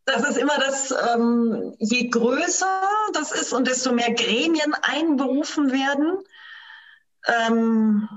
das 0.04 0.28
ist 0.28 0.38
immer 0.38 0.58
das, 0.58 0.94
ähm, 1.12 1.74
je 1.78 2.08
größer 2.08 2.82
das 3.12 3.32
ist 3.32 3.52
und 3.52 3.66
desto 3.66 3.92
mehr 3.92 4.12
Gremien 4.14 4.74
einberufen 4.82 5.72
werden, 5.72 6.18
ähm, 7.26 8.08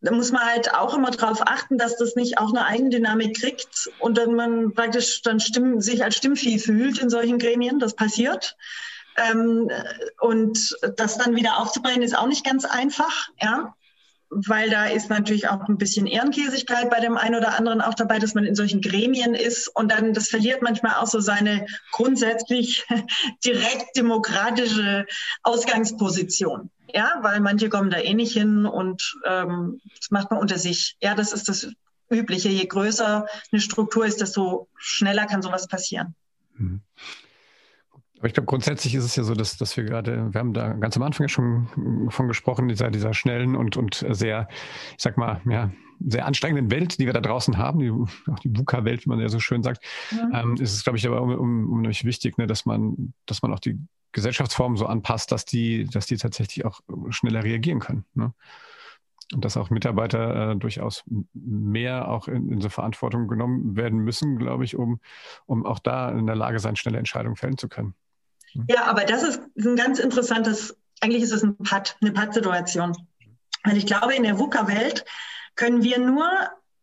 da 0.00 0.10
muss 0.10 0.32
man 0.32 0.44
halt 0.44 0.74
auch 0.74 0.94
immer 0.94 1.12
darauf 1.12 1.42
achten, 1.42 1.78
dass 1.78 1.96
das 1.96 2.16
nicht 2.16 2.38
auch 2.38 2.50
eine 2.50 2.66
Eigendynamik 2.66 3.40
kriegt 3.40 3.88
und 4.00 4.18
dann 4.18 4.34
man 4.34 4.74
praktisch 4.74 5.22
dann 5.22 5.38
Stimm, 5.38 5.80
sich 5.80 6.02
als 6.02 6.16
Stimmvieh 6.16 6.58
fühlt 6.58 6.98
in 6.98 7.08
solchen 7.08 7.38
Gremien. 7.38 7.78
Das 7.78 7.94
passiert. 7.94 8.56
Ähm, 9.16 9.70
und 10.18 10.76
das 10.96 11.18
dann 11.18 11.36
wieder 11.36 11.58
aufzubrechen, 11.58 12.02
ist 12.02 12.18
auch 12.18 12.26
nicht 12.26 12.44
ganz 12.44 12.64
einfach. 12.64 13.28
Ja 13.40 13.76
weil 14.34 14.70
da 14.70 14.86
ist 14.86 15.10
natürlich 15.10 15.48
auch 15.48 15.68
ein 15.68 15.76
bisschen 15.76 16.06
Ehrenkäsigkeit 16.06 16.88
bei 16.90 17.00
dem 17.00 17.18
einen 17.18 17.34
oder 17.34 17.58
anderen 17.58 17.82
auch 17.82 17.92
dabei, 17.92 18.18
dass 18.18 18.34
man 18.34 18.44
in 18.44 18.54
solchen 18.54 18.80
Gremien 18.80 19.34
ist 19.34 19.68
und 19.68 19.92
dann, 19.92 20.14
das 20.14 20.28
verliert 20.28 20.62
manchmal 20.62 20.94
auch 20.94 21.06
so 21.06 21.20
seine 21.20 21.66
grundsätzlich 21.90 22.86
direkt 23.44 23.94
demokratische 23.96 25.06
Ausgangsposition. 25.42 26.70
Ja, 26.94 27.18
weil 27.22 27.40
manche 27.40 27.68
kommen 27.68 27.90
da 27.90 27.98
eh 27.98 28.14
nicht 28.14 28.32
hin 28.32 28.64
und 28.64 29.16
ähm, 29.26 29.80
das 29.98 30.10
macht 30.10 30.30
man 30.30 30.40
unter 30.40 30.58
sich. 30.58 30.96
Ja, 31.02 31.14
das 31.14 31.32
ist 31.32 31.48
das 31.48 31.68
Übliche. 32.10 32.48
Je 32.48 32.66
größer 32.66 33.26
eine 33.50 33.60
Struktur 33.60 34.06
ist, 34.06 34.20
desto 34.20 34.68
schneller 34.76 35.26
kann 35.26 35.42
sowas 35.42 35.68
passieren. 35.68 36.14
Mhm. 36.54 36.80
Aber 38.22 38.28
ich 38.28 38.34
glaube, 38.34 38.46
grundsätzlich 38.46 38.94
ist 38.94 39.02
es 39.02 39.16
ja 39.16 39.24
so, 39.24 39.34
dass, 39.34 39.56
dass 39.56 39.76
wir 39.76 39.82
gerade, 39.82 40.32
wir 40.32 40.38
haben 40.38 40.52
da 40.52 40.74
ganz 40.74 40.96
am 40.96 41.02
Anfang 41.02 41.24
ja 41.24 41.28
schon 41.28 42.06
von 42.08 42.28
gesprochen, 42.28 42.68
dieser, 42.68 42.88
dieser 42.92 43.14
schnellen 43.14 43.56
und, 43.56 43.76
und 43.76 44.06
sehr, 44.10 44.46
ich 44.96 45.02
sag 45.02 45.18
mal, 45.18 45.40
ja, 45.44 45.72
sehr 45.98 46.24
anstrengenden 46.24 46.70
Welt, 46.70 47.00
die 47.00 47.06
wir 47.06 47.14
da 47.14 47.20
draußen 47.20 47.58
haben, 47.58 47.80
die, 47.80 47.90
auch 47.90 48.38
die 48.38 48.56
VUCA-Welt, 48.56 49.04
wie 49.04 49.08
man 49.08 49.18
ja 49.18 49.28
so 49.28 49.40
schön 49.40 49.64
sagt, 49.64 49.84
ja. 50.12 50.40
ähm, 50.40 50.54
ist 50.54 50.72
es, 50.72 50.84
glaube 50.84 50.98
ich, 50.98 51.06
aber 51.08 51.20
unheimlich 51.20 52.04
wichtig, 52.04 52.38
ne, 52.38 52.46
dass 52.46 52.64
man, 52.64 53.12
dass 53.26 53.42
man 53.42 53.52
auch 53.52 53.58
die 53.58 53.80
Gesellschaftsformen 54.12 54.76
so 54.76 54.86
anpasst, 54.86 55.32
dass 55.32 55.44
die, 55.44 55.86
dass 55.86 56.06
die 56.06 56.16
tatsächlich 56.16 56.64
auch 56.64 56.78
schneller 57.10 57.42
reagieren 57.42 57.80
können. 57.80 58.04
Ne? 58.14 58.32
Und 59.34 59.44
dass 59.44 59.56
auch 59.56 59.70
Mitarbeiter 59.70 60.52
äh, 60.52 60.56
durchaus 60.56 61.02
mehr 61.34 62.06
auch 62.08 62.28
in, 62.28 62.52
in 62.52 62.60
so 62.60 62.68
Verantwortung 62.68 63.26
genommen 63.26 63.74
werden 63.74 63.98
müssen, 63.98 64.38
glaube 64.38 64.62
ich, 64.62 64.76
um, 64.76 65.00
um 65.46 65.66
auch 65.66 65.80
da 65.80 66.10
in 66.10 66.28
der 66.28 66.36
Lage 66.36 66.60
sein, 66.60 66.76
schnelle 66.76 66.98
Entscheidungen 66.98 67.34
fällen 67.34 67.58
zu 67.58 67.68
können. 67.68 67.96
Ja, 68.68 68.84
aber 68.84 69.04
das 69.04 69.22
ist 69.22 69.40
ein 69.58 69.76
ganz 69.76 69.98
interessantes, 69.98 70.76
eigentlich 71.00 71.22
ist 71.22 71.32
es 71.32 71.42
ein 71.42 71.56
Patt, 71.56 71.96
eine 72.00 72.12
Patt-Situation. 72.12 72.96
Weil 73.64 73.76
ich 73.76 73.86
glaube, 73.86 74.14
in 74.14 74.24
der 74.24 74.38
VUCA-Welt 74.38 75.04
können 75.54 75.82
wir 75.82 75.98
nur 75.98 76.26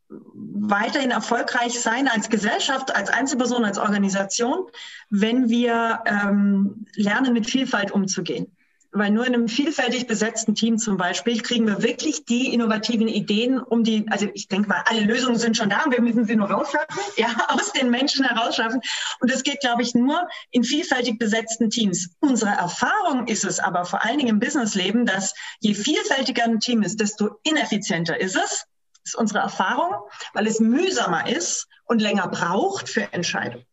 weiterhin 0.09 1.11
erfolgreich 1.11 1.79
sein 1.79 2.07
als 2.07 2.29
Gesellschaft, 2.29 2.95
als 2.95 3.09
Einzelperson, 3.09 3.63
als 3.63 3.77
Organisation, 3.77 4.65
wenn 5.09 5.49
wir 5.49 6.01
ähm, 6.05 6.85
lernen, 6.95 7.33
mit 7.33 7.47
Vielfalt 7.47 7.91
umzugehen. 7.91 8.55
Weil 8.91 9.11
nur 9.11 9.25
in 9.27 9.35
einem 9.35 9.47
vielfältig 9.47 10.07
besetzten 10.07 10.55
Team 10.55 10.79
zum 10.79 10.97
Beispiel 10.97 11.41
kriegen 11.41 11.67
wir 11.67 11.83
wirklich 11.83 12.25
die 12.25 12.51
innovativen 12.51 13.07
Ideen, 13.07 13.59
um 13.59 13.83
die, 13.83 14.07
also 14.09 14.27
ich 14.33 14.47
denke 14.47 14.67
mal, 14.67 14.83
alle 14.85 15.01
Lösungen 15.01 15.37
sind 15.37 15.57
schon 15.57 15.69
da 15.69 15.83
und 15.83 15.91
wir 15.91 16.01
müssen 16.01 16.25
sie 16.25 16.35
nur 16.35 16.49
rausschaffen, 16.49 16.87
ja, 17.15 17.27
aus 17.49 17.71
den 17.71 17.91
Menschen 17.91 18.25
herausschaffen. 18.25 18.81
Und 19.19 19.31
das 19.31 19.43
geht, 19.43 19.59
glaube 19.59 19.83
ich, 19.83 19.93
nur 19.93 20.27
in 20.49 20.63
vielfältig 20.63 21.19
besetzten 21.19 21.69
Teams. 21.69 22.09
Unsere 22.19 22.51
Erfahrung 22.51 23.27
ist 23.27 23.45
es 23.45 23.59
aber 23.59 23.85
vor 23.85 24.03
allen 24.03 24.17
Dingen 24.17 24.29
im 24.29 24.39
Businessleben, 24.39 25.05
dass 25.05 25.35
je 25.59 25.75
vielfältiger 25.75 26.45
ein 26.45 26.59
Team 26.59 26.81
ist, 26.81 26.99
desto 26.99 27.39
ineffizienter 27.43 28.19
ist 28.19 28.35
es. 28.35 28.65
Das 29.03 29.13
ist 29.13 29.15
unsere 29.15 29.39
Erfahrung, 29.39 29.93
weil 30.33 30.47
es 30.47 30.59
mühsamer 30.59 31.29
ist 31.29 31.67
und 31.85 32.01
länger 32.01 32.27
braucht 32.27 32.89
für 32.89 33.13
Entscheidungen. 33.13 33.65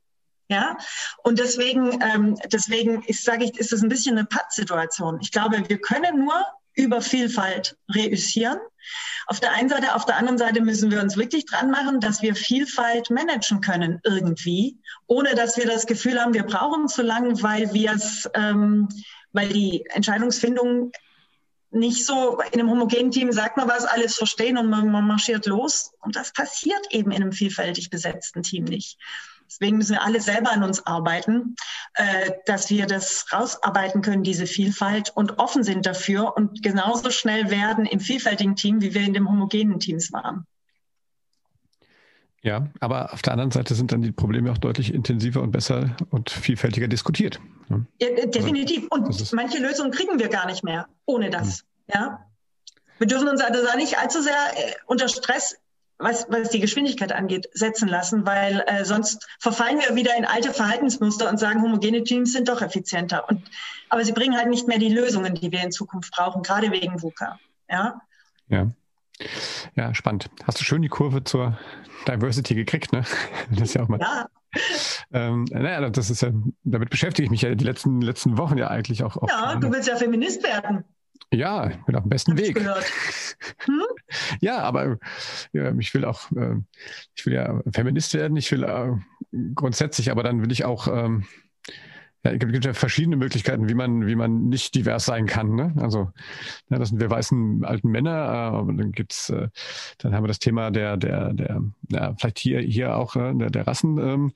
Ja, 0.48 0.76
und 1.24 1.40
deswegen, 1.40 2.00
ähm, 2.02 2.38
deswegen 2.52 3.02
ist, 3.02 3.24
sage 3.24 3.44
ich, 3.44 3.58
ist 3.58 3.72
das 3.72 3.82
ein 3.82 3.88
bisschen 3.88 4.16
eine 4.16 4.26
Pattsituation. 4.26 5.18
Ich 5.20 5.32
glaube, 5.32 5.68
wir 5.68 5.80
können 5.80 6.24
nur 6.24 6.34
über 6.74 7.00
Vielfalt 7.00 7.76
reüssieren. 7.92 8.58
Auf 9.26 9.40
der 9.40 9.52
einen 9.52 9.68
Seite, 9.68 9.94
auf 9.94 10.04
der 10.04 10.18
anderen 10.18 10.38
Seite 10.38 10.60
müssen 10.60 10.90
wir 10.92 11.00
uns 11.00 11.16
wirklich 11.16 11.46
dran 11.46 11.70
machen, 11.70 11.98
dass 11.98 12.22
wir 12.22 12.36
Vielfalt 12.36 13.10
managen 13.10 13.60
können 13.60 14.00
irgendwie, 14.04 14.78
ohne 15.06 15.34
dass 15.34 15.56
wir 15.56 15.66
das 15.66 15.86
Gefühl 15.86 16.20
haben, 16.20 16.34
wir 16.34 16.44
brauchen 16.44 16.86
zu 16.86 17.02
lang, 17.02 17.42
weil 17.42 17.72
wir 17.72 17.92
es, 17.92 18.30
ähm, 18.34 18.88
weil 19.32 19.48
die 19.48 19.84
Entscheidungsfindung 19.86 20.92
nicht 21.70 22.06
so 22.06 22.40
in 22.52 22.60
einem 22.60 22.70
homogenen 22.70 23.10
Team 23.10 23.32
sagt 23.32 23.56
man 23.56 23.68
was, 23.68 23.84
alles 23.84 24.14
verstehen 24.14 24.56
und 24.56 24.68
man, 24.68 24.90
man 24.90 25.06
marschiert 25.06 25.46
los. 25.46 25.92
Und 26.00 26.14
das 26.14 26.32
passiert 26.32 26.86
eben 26.90 27.10
in 27.10 27.22
einem 27.22 27.32
vielfältig 27.32 27.90
besetzten 27.90 28.42
Team 28.42 28.64
nicht. 28.64 28.98
Deswegen 29.48 29.78
müssen 29.78 29.92
wir 29.92 30.02
alle 30.02 30.20
selber 30.20 30.52
an 30.52 30.62
uns 30.62 30.86
arbeiten, 30.86 31.56
äh, 31.94 32.32
dass 32.46 32.70
wir 32.70 32.86
das 32.86 33.26
rausarbeiten 33.32 34.02
können, 34.02 34.22
diese 34.22 34.46
Vielfalt 34.46 35.10
und 35.14 35.38
offen 35.38 35.62
sind 35.62 35.86
dafür 35.86 36.36
und 36.36 36.62
genauso 36.62 37.10
schnell 37.10 37.50
werden 37.50 37.86
im 37.86 38.00
vielfältigen 38.00 38.56
Team, 38.56 38.80
wie 38.80 38.94
wir 38.94 39.02
in 39.02 39.14
dem 39.14 39.28
homogenen 39.28 39.80
Teams 39.80 40.12
waren. 40.12 40.46
Ja, 42.42 42.68
aber 42.78 43.12
auf 43.12 43.22
der 43.22 43.32
anderen 43.32 43.50
Seite 43.50 43.74
sind 43.74 43.90
dann 43.90 44.02
die 44.02 44.12
Probleme 44.12 44.52
auch 44.52 44.58
deutlich 44.58 44.94
intensiver 44.94 45.42
und 45.42 45.50
besser 45.50 45.96
und 46.10 46.30
vielfältiger 46.30 46.86
diskutiert. 46.86 47.40
Ja, 47.68 47.80
äh, 47.98 48.28
definitiv. 48.28 48.86
Und 48.90 49.32
manche 49.32 49.58
Lösungen 49.58 49.90
kriegen 49.90 50.20
wir 50.20 50.28
gar 50.28 50.46
nicht 50.46 50.62
mehr 50.62 50.86
ohne 51.06 51.30
das. 51.30 51.64
Hm. 51.88 51.94
Ja. 51.94 52.26
Wir 52.98 53.08
dürfen 53.08 53.28
uns 53.28 53.40
also 53.40 53.60
nicht 53.76 53.98
allzu 53.98 54.22
sehr 54.22 54.32
äh, 54.54 54.74
unter 54.86 55.08
Stress 55.08 55.56
was, 55.98 56.26
was 56.28 56.50
die 56.50 56.60
Geschwindigkeit 56.60 57.12
angeht, 57.12 57.48
setzen 57.52 57.88
lassen, 57.88 58.26
weil 58.26 58.62
äh, 58.66 58.84
sonst 58.84 59.26
verfallen 59.38 59.78
wir 59.78 59.96
wieder 59.96 60.16
in 60.16 60.24
alte 60.24 60.52
Verhaltensmuster 60.52 61.28
und 61.28 61.38
sagen, 61.38 61.62
homogene 61.62 62.04
Teams 62.04 62.32
sind 62.32 62.48
doch 62.48 62.60
effizienter. 62.60 63.28
Und, 63.28 63.42
aber 63.88 64.04
sie 64.04 64.12
bringen 64.12 64.36
halt 64.36 64.48
nicht 64.48 64.68
mehr 64.68 64.78
die 64.78 64.92
Lösungen, 64.92 65.34
die 65.34 65.50
wir 65.52 65.62
in 65.62 65.72
Zukunft 65.72 66.12
brauchen, 66.12 66.42
gerade 66.42 66.70
wegen 66.70 67.02
VUCA. 67.02 67.38
Ja. 67.70 68.00
Ja. 68.48 68.70
Ja, 69.74 69.94
spannend. 69.94 70.28
Hast 70.44 70.60
du 70.60 70.64
schön 70.64 70.82
die 70.82 70.88
Kurve 70.88 71.24
zur 71.24 71.58
Diversity 72.06 72.54
gekriegt, 72.54 72.92
ne? 72.92 73.04
Das 73.50 73.62
ist 73.62 73.74
ja 73.74 73.82
auch 73.82 73.88
mal. 73.88 74.00
Ja. 74.00 74.26
Ähm, 75.12 75.44
naja, 75.50 75.88
das 75.90 76.10
ist 76.10 76.22
ja, 76.22 76.30
damit 76.64 76.90
beschäftige 76.90 77.24
ich 77.24 77.30
mich 77.30 77.42
ja 77.42 77.54
die 77.54 77.64
letzten, 77.64 78.00
letzten 78.00 78.38
Wochen 78.38 78.58
ja 78.58 78.68
eigentlich 78.68 79.02
auch. 79.02 79.16
auch 79.16 79.28
ja, 79.28 79.54
du 79.56 79.70
willst 79.70 79.88
ja 79.88 79.96
Feminist 79.96 80.42
werden. 80.42 80.84
Ja, 81.32 81.68
ich 81.70 81.76
bin 81.84 81.96
auf 81.96 82.04
dem 82.04 82.10
besten 82.10 82.32
Hab 82.32 82.38
Weg. 82.38 82.58
Hm? 82.58 83.82
Ja, 84.40 84.58
aber 84.58 84.98
ja, 85.52 85.74
ich 85.78 85.92
will 85.92 86.04
auch, 86.04 86.30
äh, 86.32 86.56
ich 87.16 87.26
will 87.26 87.34
ja 87.34 87.60
Feminist 87.72 88.14
werden, 88.14 88.36
ich 88.36 88.50
will 88.52 88.62
äh, 88.62 88.92
grundsätzlich, 89.54 90.10
aber 90.10 90.22
dann 90.22 90.42
will 90.42 90.52
ich 90.52 90.64
auch 90.64 90.86
ähm, 90.86 91.26
ja, 92.26 92.32
es 92.32 92.38
gibt 92.38 92.64
ja 92.64 92.74
verschiedene 92.74 93.16
Möglichkeiten, 93.16 93.68
wie 93.68 93.74
man, 93.74 94.06
wie 94.06 94.16
man 94.16 94.48
nicht 94.48 94.74
divers 94.74 95.04
sein 95.04 95.26
kann. 95.26 95.54
Ne? 95.54 95.74
Also, 95.76 96.10
ja, 96.70 96.78
das 96.78 96.88
sind 96.88 97.00
wir 97.00 97.08
weißen 97.08 97.64
alten 97.64 97.88
Männer, 97.88 98.10
äh, 98.10 98.56
aber 98.56 98.72
dann 98.72 98.92
gibt's, 98.92 99.30
äh, 99.30 99.48
dann 99.98 100.14
haben 100.14 100.24
wir 100.24 100.28
das 100.28 100.38
Thema 100.38 100.70
der, 100.70 100.96
der, 100.96 101.32
der, 101.32 101.62
ja, 101.90 102.14
vielleicht 102.18 102.38
hier, 102.38 102.60
hier 102.60 102.96
auch 102.96 103.14
äh, 103.16 103.32
der, 103.34 103.50
der 103.50 103.66
Rassen 103.66 103.98
ähm, 103.98 104.32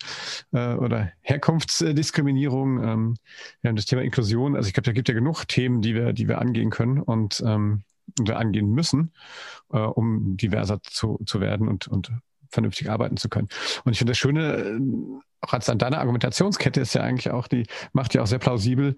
äh, 0.53 0.75
oder 0.75 1.11
Herkunftsdiskriminierung. 1.23 2.83
Ähm, 2.83 3.17
wir 3.61 3.69
haben 3.69 3.77
das 3.77 3.87
Thema 3.87 4.03
Inklusion. 4.03 4.55
Also 4.55 4.69
ich 4.69 4.75
glaube, 4.75 4.87
da 4.87 4.93
gibt 4.93 5.09
ja 5.09 5.15
genug 5.15 5.47
Themen, 5.49 5.83
die 5.83 5.95
wir, 5.95 6.13
die 6.13 6.29
wir 6.29 6.39
angehen 6.39 6.71
können 6.71 7.01
und 7.01 7.43
ähm, 7.45 7.83
oder 8.21 8.39
angehen 8.39 8.71
müssen, 8.71 9.13
äh, 9.73 9.79
um 9.79 10.37
diverser 10.37 10.83
zu, 10.83 11.21
zu 11.27 11.41
werden 11.41 11.69
und, 11.69 11.89
und 11.89 12.11
vernünftig 12.51 12.91
arbeiten 12.91 13.17
zu 13.17 13.29
können. 13.29 13.49
Und 13.85 13.93
ich 13.93 13.99
finde 13.99 14.13
das 14.13 14.19
Schöne, 14.19 14.81
auch 15.41 15.53
als 15.53 15.69
an 15.69 15.79
deiner 15.79 15.99
Argumentationskette 15.99 16.81
ist 16.81 16.95
ja 16.95 17.03
eigentlich 17.03 17.31
auch 17.31 17.49
die, 17.49 17.67
macht 17.93 18.15
ja 18.15 18.23
auch 18.23 18.27
sehr 18.27 18.39
plausibel, 18.39 18.97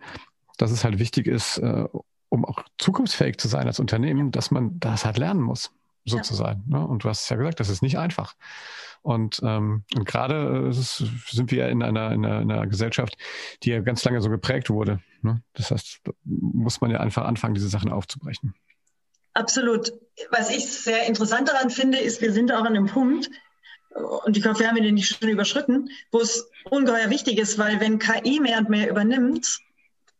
dass 0.58 0.70
es 0.70 0.84
halt 0.84 0.98
wichtig 0.98 1.26
ist, 1.26 1.58
äh, 1.58 1.84
um 2.28 2.44
auch 2.44 2.64
zukunftsfähig 2.78 3.38
zu 3.38 3.48
sein 3.48 3.66
als 3.66 3.78
Unternehmen, 3.78 4.32
dass 4.32 4.50
man 4.50 4.78
das 4.80 5.04
halt 5.04 5.18
lernen 5.18 5.40
muss, 5.40 5.70
so 6.04 6.16
ja. 6.16 6.22
zu 6.22 6.34
sein. 6.34 6.64
Ne? 6.66 6.84
Und 6.86 7.04
du 7.04 7.08
hast 7.08 7.24
es 7.24 7.28
ja 7.28 7.36
gesagt, 7.36 7.60
das 7.60 7.68
ist 7.68 7.82
nicht 7.82 7.98
einfach. 7.98 8.34
Und, 9.02 9.40
ähm, 9.44 9.84
und 9.94 10.06
gerade 10.06 10.68
äh, 10.68 10.72
sind 10.72 11.50
wir 11.50 11.64
ja 11.64 11.68
in 11.68 11.82
einer, 11.82 12.12
in, 12.12 12.24
einer, 12.24 12.40
in 12.40 12.50
einer 12.50 12.66
Gesellschaft, 12.66 13.16
die 13.62 13.70
ja 13.70 13.80
ganz 13.80 14.04
lange 14.04 14.20
so 14.20 14.30
geprägt 14.30 14.70
wurde. 14.70 15.00
Ne? 15.22 15.42
Das 15.54 15.70
heißt, 15.70 16.00
muss 16.24 16.80
man 16.80 16.90
ja 16.90 17.00
einfach 17.00 17.24
anfangen, 17.24 17.54
diese 17.54 17.68
Sachen 17.68 17.90
aufzubrechen. 17.90 18.54
Absolut. 19.34 19.92
Was 20.30 20.50
ich 20.50 20.70
sehr 20.70 21.06
interessant 21.06 21.48
daran 21.48 21.70
finde, 21.70 21.98
ist, 21.98 22.20
wir 22.20 22.32
sind 22.32 22.52
auch 22.52 22.64
an 22.64 22.74
dem 22.74 22.86
Punkt, 22.86 23.30
und 24.24 24.36
ich 24.36 24.46
hoffe, 24.46 24.60
wir 24.60 24.68
haben 24.68 24.76
ihn 24.76 24.94
nicht 24.94 25.18
schon 25.18 25.28
überschritten, 25.28 25.90
wo 26.10 26.20
es 26.20 26.48
ungeheuer 26.70 27.10
wichtig 27.10 27.38
ist, 27.38 27.58
weil 27.58 27.80
wenn 27.80 27.98
KI 27.98 28.40
mehr 28.40 28.58
und 28.58 28.70
mehr 28.70 28.88
übernimmt, 28.88 29.58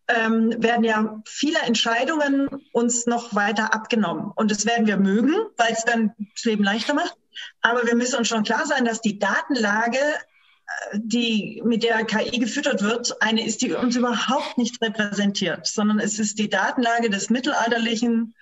ähm, 0.09 0.55
werden 0.62 0.85
ja 0.85 1.22
viele 1.25 1.59
Entscheidungen 1.61 2.48
uns 2.72 3.07
noch 3.07 3.35
weiter 3.35 3.72
abgenommen. 3.72 4.33
Und 4.35 4.51
das 4.51 4.66
werden 4.66 4.87
wir 4.87 4.96
mögen, 4.96 5.35
weil 5.57 5.72
es 5.72 5.85
dann 5.85 6.12
das 6.35 6.44
Leben 6.44 6.64
leichter 6.64 6.94
macht. 6.94 7.16
Aber 7.61 7.87
wir 7.87 7.94
müssen 7.94 8.16
uns 8.16 8.29
schon 8.29 8.42
klar 8.42 8.66
sein, 8.66 8.85
dass 8.85 9.01
die 9.01 9.18
Datenlage, 9.18 9.98
äh, 9.98 10.98
die 10.98 11.62
mit 11.64 11.83
der 11.83 12.05
KI 12.05 12.38
gefüttert 12.38 12.83
wird, 12.83 13.22
eine 13.22 13.46
ist, 13.46 13.62
die 13.62 13.72
uns 13.72 13.96
überhaupt 13.96 14.59
nicht 14.59 14.83
repräsentiert, 14.83 15.66
sondern 15.66 15.98
es 15.98 16.18
ist 16.18 16.38
die 16.38 16.51
Datenlage 16.51 17.09
des 17.09 17.31
mittelalterlichen 17.31 18.35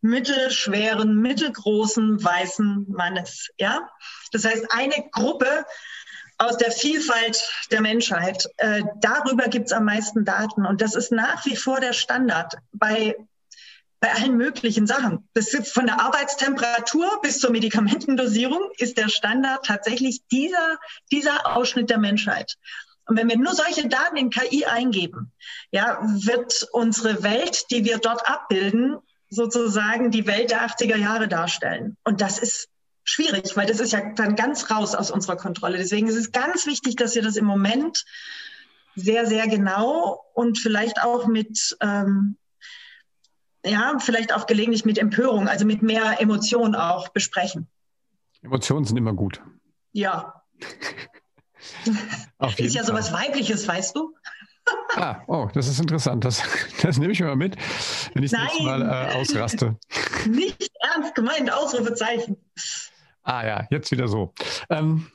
mittelschweren, 0.00 1.16
mittelgroßen 1.16 2.22
weißen 2.22 2.86
Mannes. 2.88 3.48
Ja, 3.58 3.88
das 4.32 4.44
heißt 4.44 4.66
eine 4.70 5.08
Gruppe 5.12 5.64
aus 6.38 6.56
der 6.56 6.70
Vielfalt 6.70 7.42
der 7.70 7.80
Menschheit. 7.80 8.48
Äh, 8.58 8.82
darüber 9.00 9.48
gibt 9.48 9.66
es 9.66 9.72
am 9.72 9.84
meisten 9.84 10.24
Daten 10.24 10.66
und 10.66 10.80
das 10.80 10.94
ist 10.94 11.10
nach 11.10 11.44
wie 11.46 11.56
vor 11.56 11.80
der 11.80 11.92
Standard 11.92 12.54
bei 12.72 13.16
bei 14.00 14.12
allen 14.14 14.36
möglichen 14.36 14.86
Sachen. 14.86 15.28
Das 15.34 15.52
ist 15.52 15.72
von 15.72 15.86
der 15.86 16.00
Arbeitstemperatur 16.00 17.20
bis 17.22 17.40
zur 17.40 17.50
Medikamentendosierung 17.50 18.70
ist 18.78 18.96
der 18.96 19.08
Standard 19.08 19.64
tatsächlich 19.64 20.20
dieser, 20.30 20.78
dieser 21.10 21.56
Ausschnitt 21.56 21.90
der 21.90 21.98
Menschheit. 21.98 22.56
Und 23.06 23.16
wenn 23.16 23.28
wir 23.28 23.38
nur 23.38 23.54
solche 23.54 23.88
Daten 23.88 24.16
in 24.16 24.30
KI 24.30 24.66
eingeben, 24.66 25.32
ja, 25.70 25.98
wird 26.02 26.68
unsere 26.72 27.22
Welt, 27.22 27.70
die 27.70 27.84
wir 27.84 27.98
dort 27.98 28.28
abbilden, 28.28 28.98
sozusagen 29.30 30.10
die 30.10 30.26
Welt 30.26 30.50
der 30.50 30.66
80er 30.66 30.96
Jahre 30.96 31.28
darstellen. 31.28 31.96
Und 32.04 32.20
das 32.20 32.38
ist 32.38 32.68
schwierig, 33.04 33.56
weil 33.56 33.66
das 33.66 33.80
ist 33.80 33.92
ja 33.92 34.12
dann 34.14 34.36
ganz 34.36 34.70
raus 34.70 34.94
aus 34.94 35.10
unserer 35.10 35.36
Kontrolle. 35.36 35.78
Deswegen 35.78 36.08
ist 36.08 36.16
es 36.16 36.32
ganz 36.32 36.66
wichtig, 36.66 36.96
dass 36.96 37.14
wir 37.14 37.22
das 37.22 37.36
im 37.36 37.44
Moment 37.44 38.04
sehr, 38.94 39.26
sehr 39.26 39.46
genau 39.48 40.24
und 40.34 40.58
vielleicht 40.58 41.02
auch 41.02 41.26
mit, 41.26 41.76
ähm, 41.80 42.36
ja, 43.64 43.98
vielleicht 43.98 44.32
auch 44.32 44.46
gelegentlich 44.46 44.84
mit 44.84 44.98
Empörung, 44.98 45.48
also 45.48 45.64
mit 45.64 45.82
mehr 45.82 46.20
Emotion 46.20 46.74
auch 46.74 47.08
besprechen. 47.08 47.68
Emotionen 48.42 48.84
sind 48.84 48.96
immer 48.96 49.14
gut. 49.14 49.40
Ja. 49.92 50.42
ist 52.56 52.74
ja 52.74 52.84
sowas 52.84 53.12
Weibliches, 53.12 53.66
weißt 53.66 53.96
du? 53.96 54.14
Ah, 54.96 55.22
oh, 55.26 55.48
das 55.52 55.68
ist 55.68 55.80
interessant. 55.80 56.24
Das, 56.24 56.42
das 56.82 56.98
nehme 56.98 57.12
ich 57.12 57.20
mir 57.20 57.26
mal 57.26 57.36
mit, 57.36 57.56
wenn 58.14 58.22
ich 58.22 58.30
das 58.30 58.40
nächste 58.40 58.62
Mal 58.64 58.82
äh, 58.82 59.14
ausraste. 59.16 59.76
Nicht 60.28 60.70
ernst 60.80 61.14
gemeint, 61.14 61.52
Ausrufezeichen. 61.52 62.36
Ah 63.22 63.46
ja, 63.46 63.66
jetzt 63.70 63.90
wieder 63.90 64.08
so. 64.08 64.32
Ähm, 64.70 65.06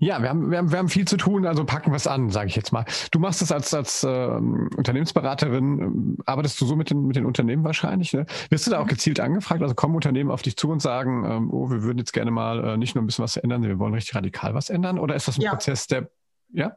ja, 0.00 0.22
wir 0.22 0.28
haben, 0.28 0.50
wir, 0.50 0.58
haben, 0.58 0.70
wir 0.70 0.78
haben 0.78 0.88
viel 0.88 1.08
zu 1.08 1.16
tun, 1.16 1.44
also 1.44 1.64
packen 1.64 1.90
wir 1.90 1.96
es 1.96 2.06
an, 2.06 2.30
sage 2.30 2.46
ich 2.46 2.54
jetzt 2.54 2.72
mal. 2.72 2.84
Du 3.10 3.18
machst 3.18 3.42
es 3.42 3.50
als, 3.50 3.74
als 3.74 4.04
ähm, 4.08 4.70
Unternehmensberaterin, 4.76 5.80
ähm, 5.80 6.18
arbeitest 6.24 6.60
du 6.60 6.66
so 6.66 6.76
mit 6.76 6.90
den, 6.90 7.08
mit 7.08 7.16
den 7.16 7.26
Unternehmen 7.26 7.64
wahrscheinlich? 7.64 8.12
Ne? 8.12 8.24
Wirst 8.48 8.68
du 8.68 8.70
da 8.70 8.78
auch 8.78 8.86
gezielt 8.86 9.18
angefragt? 9.18 9.60
Also 9.60 9.74
kommen 9.74 9.96
Unternehmen 9.96 10.30
auf 10.30 10.42
dich 10.42 10.56
zu 10.56 10.70
und 10.70 10.80
sagen, 10.80 11.24
ähm, 11.28 11.50
oh, 11.52 11.68
wir 11.68 11.82
würden 11.82 11.98
jetzt 11.98 12.12
gerne 12.12 12.30
mal 12.30 12.64
äh, 12.64 12.76
nicht 12.76 12.94
nur 12.94 13.02
ein 13.02 13.06
bisschen 13.06 13.24
was 13.24 13.36
ändern, 13.36 13.64
wir 13.64 13.80
wollen 13.80 13.92
richtig 13.92 14.14
radikal 14.14 14.54
was 14.54 14.70
ändern? 14.70 15.00
Oder 15.00 15.16
ist 15.16 15.26
das 15.26 15.36
ein 15.36 15.42
ja. 15.42 15.50
Prozess, 15.50 15.88
der, 15.88 16.08
ja? 16.52 16.76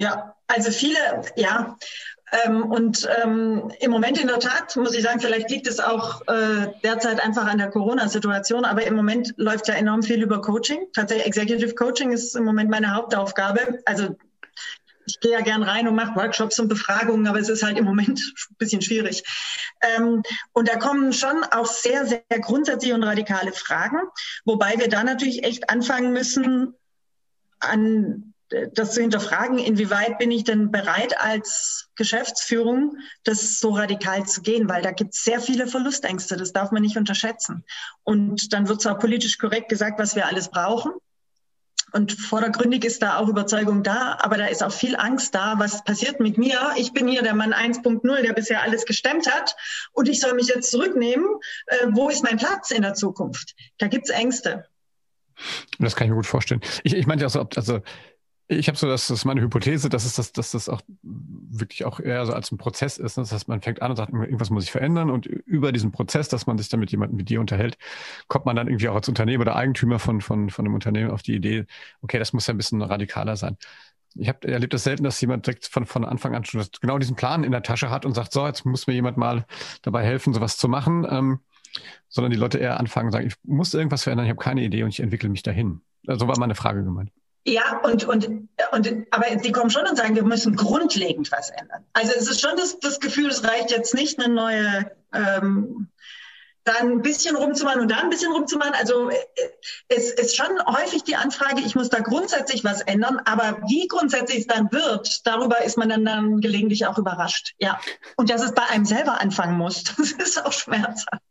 Ja, 0.00 0.34
also 0.46 0.70
viele, 0.70 0.98
ja. 1.36 1.76
Ähm, 2.44 2.62
und 2.64 3.08
ähm, 3.22 3.70
im 3.80 3.90
Moment 3.90 4.18
in 4.18 4.28
der 4.28 4.38
Tat, 4.38 4.76
muss 4.76 4.94
ich 4.94 5.02
sagen, 5.02 5.20
vielleicht 5.20 5.50
liegt 5.50 5.66
es 5.66 5.78
auch 5.78 6.22
äh, 6.28 6.68
derzeit 6.82 7.20
einfach 7.20 7.46
an 7.46 7.58
der 7.58 7.70
Corona-Situation, 7.70 8.64
aber 8.64 8.86
im 8.86 8.94
Moment 8.94 9.34
läuft 9.36 9.68
ja 9.68 9.74
enorm 9.74 10.02
viel 10.02 10.22
über 10.22 10.40
Coaching. 10.40 10.86
Tatsächlich 10.94 11.26
Executive 11.26 11.74
Coaching 11.74 12.12
ist 12.12 12.34
im 12.34 12.44
Moment 12.44 12.70
meine 12.70 12.94
Hauptaufgabe. 12.94 13.80
Also 13.84 14.16
ich 15.04 15.20
gehe 15.20 15.32
ja 15.32 15.40
gern 15.40 15.62
rein 15.62 15.86
und 15.86 15.96
mache 15.96 16.14
Workshops 16.16 16.58
und 16.58 16.68
Befragungen, 16.68 17.26
aber 17.26 17.40
es 17.40 17.48
ist 17.48 17.62
halt 17.62 17.76
im 17.76 17.84
Moment 17.84 18.20
ein 18.20 18.56
bisschen 18.56 18.80
schwierig. 18.80 19.24
Ähm, 19.82 20.22
und 20.52 20.68
da 20.68 20.76
kommen 20.76 21.12
schon 21.12 21.44
auch 21.50 21.66
sehr, 21.66 22.06
sehr 22.06 22.22
grundsätzliche 22.40 22.94
und 22.94 23.02
radikale 23.02 23.52
Fragen, 23.52 23.98
wobei 24.46 24.78
wir 24.78 24.88
da 24.88 25.04
natürlich 25.04 25.44
echt 25.44 25.68
anfangen 25.68 26.12
müssen, 26.12 26.74
an 27.58 28.29
das 28.72 28.94
zu 28.94 29.00
hinterfragen, 29.00 29.58
inwieweit 29.58 30.18
bin 30.18 30.30
ich 30.30 30.44
denn 30.44 30.70
bereit 30.70 31.20
als 31.20 31.88
Geschäftsführung, 31.94 32.96
das 33.24 33.60
so 33.60 33.70
radikal 33.70 34.26
zu 34.26 34.42
gehen, 34.42 34.68
weil 34.68 34.82
da 34.82 34.90
gibt 34.90 35.14
es 35.14 35.22
sehr 35.22 35.40
viele 35.40 35.66
Verlustängste, 35.66 36.36
das 36.36 36.52
darf 36.52 36.72
man 36.72 36.82
nicht 36.82 36.96
unterschätzen. 36.96 37.64
Und 38.02 38.52
dann 38.52 38.68
wird 38.68 38.82
zwar 38.82 38.98
politisch 38.98 39.38
korrekt 39.38 39.68
gesagt, 39.68 40.00
was 40.00 40.16
wir 40.16 40.26
alles 40.26 40.50
brauchen. 40.50 40.92
Und 41.92 42.12
vordergründig 42.12 42.84
ist 42.84 43.02
da 43.02 43.18
auch 43.18 43.28
Überzeugung 43.28 43.82
da, 43.82 44.16
aber 44.20 44.36
da 44.36 44.46
ist 44.46 44.62
auch 44.62 44.72
viel 44.72 44.94
Angst 44.96 45.34
da, 45.34 45.54
was 45.58 45.82
passiert 45.84 46.20
mit 46.20 46.38
mir. 46.38 46.58
Ich 46.76 46.92
bin 46.92 47.08
hier 47.08 47.22
der 47.22 47.34
Mann 47.34 47.52
1.0, 47.52 48.22
der 48.22 48.32
bisher 48.32 48.62
alles 48.62 48.84
gestemmt 48.84 49.28
hat 49.30 49.56
und 49.92 50.08
ich 50.08 50.20
soll 50.20 50.34
mich 50.34 50.46
jetzt 50.46 50.70
zurücknehmen. 50.70 51.26
Äh, 51.66 51.88
wo 51.90 52.08
ist 52.08 52.22
mein 52.22 52.36
Platz 52.36 52.70
in 52.70 52.82
der 52.82 52.94
Zukunft? 52.94 53.54
Da 53.78 53.88
gibt 53.88 54.08
es 54.08 54.14
Ängste. 54.14 54.66
Das 55.78 55.96
kann 55.96 56.06
ich 56.06 56.10
mir 56.10 56.16
gut 56.16 56.26
vorstellen. 56.26 56.60
Ich, 56.84 56.94
ich 56.94 57.06
meinte 57.06 57.26
auch 57.26 57.30
so, 57.30 57.48
also 57.56 57.80
ich 58.52 58.66
habe 58.66 58.76
so, 58.76 58.88
das, 58.88 59.06
das 59.06 59.18
ist 59.20 59.24
meine 59.24 59.40
Hypothese, 59.42 59.88
dass, 59.88 60.04
es 60.04 60.14
das, 60.14 60.32
dass 60.32 60.50
das 60.50 60.68
auch 60.68 60.80
wirklich 61.02 61.84
auch 61.84 62.00
eher 62.00 62.26
so 62.26 62.32
als 62.32 62.50
ein 62.50 62.58
Prozess 62.58 62.98
ist. 62.98 63.16
Ne? 63.16 63.22
Das 63.22 63.30
heißt, 63.30 63.46
man 63.46 63.62
fängt 63.62 63.80
an 63.80 63.92
und 63.92 63.96
sagt, 63.96 64.12
irgendwas 64.12 64.50
muss 64.50 64.64
sich 64.64 64.72
verändern 64.72 65.08
und 65.08 65.26
über 65.26 65.70
diesen 65.70 65.92
Prozess, 65.92 66.28
dass 66.28 66.48
man 66.48 66.58
sich 66.58 66.68
dann 66.68 66.80
mit 66.80 66.90
jemandem 66.90 67.16
wie 67.18 67.24
dir 67.24 67.38
unterhält, 67.38 67.78
kommt 68.26 68.46
man 68.46 68.56
dann 68.56 68.66
irgendwie 68.66 68.88
auch 68.88 68.96
als 68.96 69.08
Unternehmen 69.08 69.40
oder 69.40 69.54
Eigentümer 69.54 70.00
von, 70.00 70.20
von, 70.20 70.50
von 70.50 70.66
einem 70.66 70.74
Unternehmen 70.74 71.12
auf 71.12 71.22
die 71.22 71.36
Idee, 71.36 71.64
okay, 72.02 72.18
das 72.18 72.32
muss 72.32 72.48
ja 72.48 72.54
ein 72.54 72.56
bisschen 72.56 72.82
radikaler 72.82 73.36
sein. 73.36 73.56
Ich 74.16 74.28
habe 74.28 74.48
erlebt 74.48 74.74
das 74.74 74.82
selten, 74.82 75.04
dass 75.04 75.20
jemand 75.20 75.46
direkt 75.46 75.66
von, 75.66 75.86
von 75.86 76.04
Anfang 76.04 76.34
an 76.34 76.44
schon 76.44 76.64
genau 76.80 76.98
diesen 76.98 77.14
Plan 77.14 77.44
in 77.44 77.52
der 77.52 77.62
Tasche 77.62 77.90
hat 77.90 78.04
und 78.04 78.14
sagt, 78.14 78.32
so, 78.32 78.44
jetzt 78.48 78.66
muss 78.66 78.88
mir 78.88 78.94
jemand 78.94 79.16
mal 79.16 79.46
dabei 79.82 80.02
helfen, 80.04 80.34
sowas 80.34 80.56
zu 80.56 80.68
machen, 80.68 81.06
ähm, 81.08 81.38
sondern 82.08 82.32
die 82.32 82.38
Leute 82.38 82.58
eher 82.58 82.80
anfangen 82.80 83.06
und 83.06 83.12
sagen, 83.12 83.28
ich 83.28 83.36
muss 83.44 83.72
irgendwas 83.74 84.02
verändern, 84.02 84.26
ich 84.26 84.30
habe 84.30 84.42
keine 84.42 84.64
Idee 84.64 84.82
und 84.82 84.88
ich 84.88 84.98
entwickle 84.98 85.28
mich 85.28 85.44
dahin. 85.44 85.82
So 86.02 86.12
also 86.12 86.26
war 86.26 86.38
meine 86.40 86.56
Frage 86.56 86.82
gemeint. 86.82 87.12
Ja, 87.44 87.80
und, 87.82 88.04
und, 88.04 88.28
und, 88.72 89.06
aber 89.10 89.36
die 89.36 89.52
kommen 89.52 89.70
schon 89.70 89.86
und 89.86 89.96
sagen, 89.96 90.14
wir 90.14 90.24
müssen 90.24 90.56
grundlegend 90.56 91.32
was 91.32 91.50
ändern. 91.50 91.84
Also 91.94 92.12
es 92.14 92.28
ist 92.28 92.40
schon 92.40 92.56
das, 92.56 92.78
das 92.80 93.00
Gefühl, 93.00 93.30
es 93.30 93.44
reicht 93.44 93.70
jetzt 93.70 93.94
nicht, 93.94 94.18
eine 94.18 94.32
neue, 94.32 94.90
ähm, 95.14 95.88
da 96.64 96.74
ein 96.80 97.00
bisschen 97.00 97.36
rumzumachen 97.36 97.80
und 97.80 97.90
da 97.90 97.96
ein 97.96 98.10
bisschen 98.10 98.30
rumzumachen. 98.30 98.74
Also 98.74 99.08
äh, 99.08 99.16
es 99.88 100.10
ist 100.10 100.36
schon 100.36 100.48
häufig 100.66 101.02
die 101.04 101.16
Anfrage, 101.16 101.62
ich 101.62 101.74
muss 101.74 101.88
da 101.88 102.00
grundsätzlich 102.00 102.62
was 102.62 102.82
ändern, 102.82 103.20
aber 103.24 103.62
wie 103.68 103.88
grundsätzlich 103.88 104.40
es 104.40 104.46
dann 104.46 104.70
wird, 104.70 105.26
darüber 105.26 105.62
ist 105.64 105.78
man 105.78 105.88
dann, 105.88 106.04
dann 106.04 106.40
gelegentlich 106.42 106.86
auch 106.86 106.98
überrascht. 106.98 107.54
Ja. 107.58 107.80
Und 108.16 108.28
dass 108.28 108.42
es 108.42 108.52
bei 108.52 108.64
einem 108.64 108.84
selber 108.84 109.18
anfangen 109.18 109.56
muss, 109.56 109.84
das 109.96 110.12
ist 110.12 110.44
auch 110.44 110.52
schmerzhaft. 110.52 111.22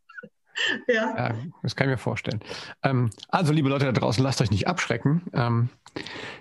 Ja. 0.88 1.16
ja. 1.16 1.36
das 1.64 1.76
kann 1.76 1.88
ich 1.88 1.91
mir 1.91 1.97
vorstellen. 1.97 2.41
Ähm, 2.84 3.10
also, 3.30 3.53
liebe 3.53 3.70
Leute 3.70 3.86
da 3.86 3.91
draußen, 3.91 4.24
lasst 4.24 4.41
euch 4.41 4.51
nicht 4.51 4.68
abschrecken. 4.68 5.24
Ähm, 5.34 5.70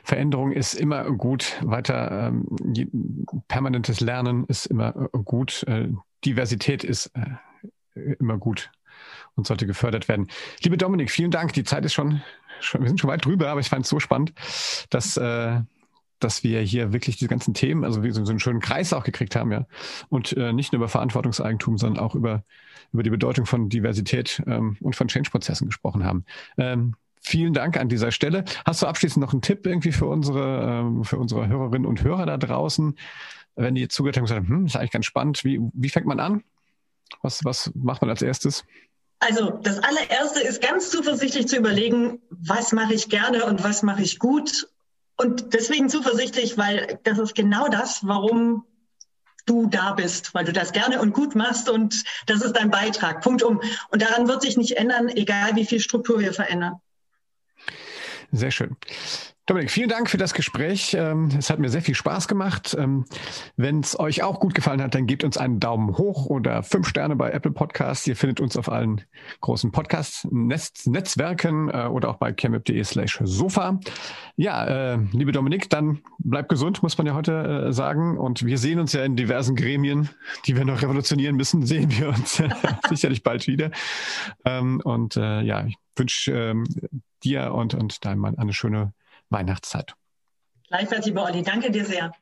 Veränderung 0.02 0.52
ist 0.52 0.74
immer 0.74 1.10
gut. 1.10 1.56
Weiter 1.62 2.28
ähm, 2.28 3.26
permanentes 3.48 4.00
Lernen 4.00 4.44
ist 4.44 4.66
immer 4.66 4.94
äh, 5.12 5.18
gut. 5.24 5.64
Äh, 5.64 5.88
Diversität 6.24 6.84
ist 6.84 7.12
äh, 7.14 8.14
immer 8.18 8.38
gut 8.38 8.70
und 9.36 9.46
sollte 9.46 9.66
gefördert 9.66 10.08
werden. 10.08 10.28
Liebe 10.62 10.76
Dominik, 10.76 11.10
vielen 11.10 11.30
Dank. 11.30 11.52
Die 11.52 11.64
Zeit 11.64 11.84
ist 11.84 11.94
schon, 11.94 12.22
schon 12.60 12.82
wir 12.82 12.88
sind 12.88 13.00
schon 13.00 13.10
weit 13.10 13.24
drüber, 13.24 13.48
aber 13.48 13.60
ich 13.60 13.68
fand 13.68 13.84
es 13.84 13.90
so 13.90 14.00
spannend, 14.00 14.32
dass 14.90 15.16
äh, 15.16 15.60
dass 16.20 16.42
wir 16.42 16.60
hier 16.60 16.92
wirklich 16.92 17.16
diese 17.16 17.28
ganzen 17.28 17.54
Themen, 17.54 17.84
also 17.84 18.02
wie 18.02 18.10
so 18.10 18.22
einen 18.22 18.40
schönen 18.40 18.60
Kreis 18.60 18.92
auch 18.92 19.04
gekriegt 19.04 19.36
haben, 19.36 19.52
ja. 19.52 19.66
Und 20.08 20.36
äh, 20.36 20.52
nicht 20.52 20.72
nur 20.72 20.78
über 20.78 20.88
Verantwortungseigentum, 20.88 21.78
sondern 21.78 22.02
auch 22.02 22.14
über, 22.14 22.44
über 22.92 23.02
die 23.02 23.10
Bedeutung 23.10 23.46
von 23.46 23.68
Diversität 23.68 24.42
ähm, 24.46 24.76
und 24.80 24.96
von 24.96 25.08
Change-Prozessen 25.08 25.66
gesprochen 25.66 26.04
haben. 26.04 26.24
Ähm, 26.56 26.94
vielen 27.20 27.52
Dank 27.52 27.76
an 27.76 27.88
dieser 27.88 28.10
Stelle. 28.10 28.44
Hast 28.64 28.82
du 28.82 28.86
abschließend 28.86 29.24
noch 29.24 29.32
einen 29.32 29.42
Tipp 29.42 29.66
irgendwie 29.66 29.92
für 29.92 30.06
unsere, 30.06 30.80
ähm, 30.80 31.04
für 31.04 31.18
unsere 31.18 31.48
Hörerinnen 31.48 31.86
und 31.86 32.02
Hörer 32.02 32.26
da 32.26 32.36
draußen? 32.36 32.96
Wenn 33.54 33.74
die 33.74 33.82
jetzt 33.82 33.94
zugehört 33.94 34.16
haben 34.16 34.24
und 34.24 34.28
gesagt, 34.28 34.48
hm, 34.48 34.66
ist 34.66 34.76
eigentlich 34.76 34.92
ganz 34.92 35.06
spannend. 35.06 35.44
Wie, 35.44 35.60
wie 35.72 35.88
fängt 35.88 36.06
man 36.06 36.20
an? 36.20 36.44
Was, 37.22 37.44
was 37.44 37.72
macht 37.74 38.02
man 38.02 38.10
als 38.10 38.22
erstes? 38.22 38.64
Also 39.20 39.50
das 39.50 39.80
allererste 39.80 40.40
ist 40.40 40.62
ganz 40.62 40.90
zuversichtlich 40.90 41.48
zu 41.48 41.56
überlegen, 41.56 42.20
was 42.30 42.72
mache 42.72 42.94
ich 42.94 43.08
gerne 43.08 43.46
und 43.46 43.64
was 43.64 43.82
mache 43.82 44.02
ich 44.02 44.20
gut 44.20 44.68
und 45.18 45.52
deswegen 45.52 45.88
zuversichtlich, 45.88 46.56
weil 46.56 46.98
das 47.02 47.18
ist 47.18 47.34
genau 47.34 47.68
das, 47.68 48.06
warum 48.06 48.64
du 49.46 49.66
da 49.66 49.92
bist, 49.92 50.32
weil 50.34 50.44
du 50.44 50.52
das 50.52 50.72
gerne 50.72 51.00
und 51.00 51.12
gut 51.12 51.34
machst 51.34 51.68
und 51.68 52.04
das 52.26 52.42
ist 52.42 52.52
dein 52.52 52.70
Beitrag. 52.70 53.22
Punkt 53.22 53.42
um. 53.42 53.60
Und 53.90 54.02
daran 54.02 54.28
wird 54.28 54.42
sich 54.42 54.56
nicht 54.56 54.76
ändern, 54.76 55.08
egal 55.08 55.56
wie 55.56 55.64
viel 55.64 55.80
Struktur 55.80 56.20
wir 56.20 56.32
verändern. 56.32 56.80
Sehr 58.30 58.50
schön. 58.50 58.76
Dominik, 59.48 59.70
vielen 59.70 59.88
Dank 59.88 60.10
für 60.10 60.18
das 60.18 60.34
Gespräch. 60.34 60.92
Ähm, 60.92 61.30
es 61.38 61.48
hat 61.48 61.58
mir 61.58 61.70
sehr 61.70 61.80
viel 61.80 61.94
Spaß 61.94 62.28
gemacht. 62.28 62.76
Ähm, 62.78 63.06
wenn 63.56 63.80
es 63.80 63.98
euch 63.98 64.22
auch 64.22 64.40
gut 64.40 64.54
gefallen 64.54 64.82
hat, 64.82 64.94
dann 64.94 65.06
gebt 65.06 65.24
uns 65.24 65.38
einen 65.38 65.58
Daumen 65.58 65.96
hoch 65.96 66.26
oder 66.26 66.62
fünf 66.62 66.86
Sterne 66.86 67.16
bei 67.16 67.30
Apple 67.30 67.52
Podcasts. 67.52 68.06
Ihr 68.06 68.14
findet 68.14 68.40
uns 68.40 68.58
auf 68.58 68.68
allen 68.70 69.00
großen 69.40 69.72
Podcast-Netzwerken 69.72 71.70
äh, 71.70 71.86
oder 71.86 72.10
auch 72.10 72.16
bei 72.16 72.34
chemip.de 72.34 72.84
slash 72.84 73.20
sofa. 73.24 73.80
Ja, 74.36 74.66
äh, 74.66 74.98
liebe 75.12 75.32
Dominik, 75.32 75.70
dann 75.70 76.02
bleib 76.18 76.50
gesund, 76.50 76.82
muss 76.82 76.98
man 76.98 77.06
ja 77.06 77.14
heute 77.14 77.68
äh, 77.68 77.72
sagen. 77.72 78.18
Und 78.18 78.44
wir 78.44 78.58
sehen 78.58 78.78
uns 78.78 78.92
ja 78.92 79.02
in 79.02 79.16
diversen 79.16 79.56
Gremien, 79.56 80.10
die 80.44 80.58
wir 80.58 80.66
noch 80.66 80.82
revolutionieren 80.82 81.36
müssen, 81.36 81.64
sehen 81.64 81.90
wir 81.98 82.10
uns 82.10 82.42
sicherlich 82.90 83.22
bald 83.22 83.46
wieder. 83.46 83.70
Ähm, 84.44 84.82
und 84.84 85.14
ja, 85.14 85.64
ich 85.64 85.76
wünsche 85.96 86.54
dir 87.24 87.54
und, 87.54 87.72
und 87.72 88.04
deinem 88.04 88.18
Mann 88.18 88.36
eine 88.36 88.52
schöne 88.52 88.92
Weihnachtszeit. 89.30 89.94
Gleichfalls, 90.68 91.06
lieber 91.06 91.24
Olli. 91.24 91.42
Danke 91.42 91.70
dir 91.70 91.84
sehr. 91.84 92.12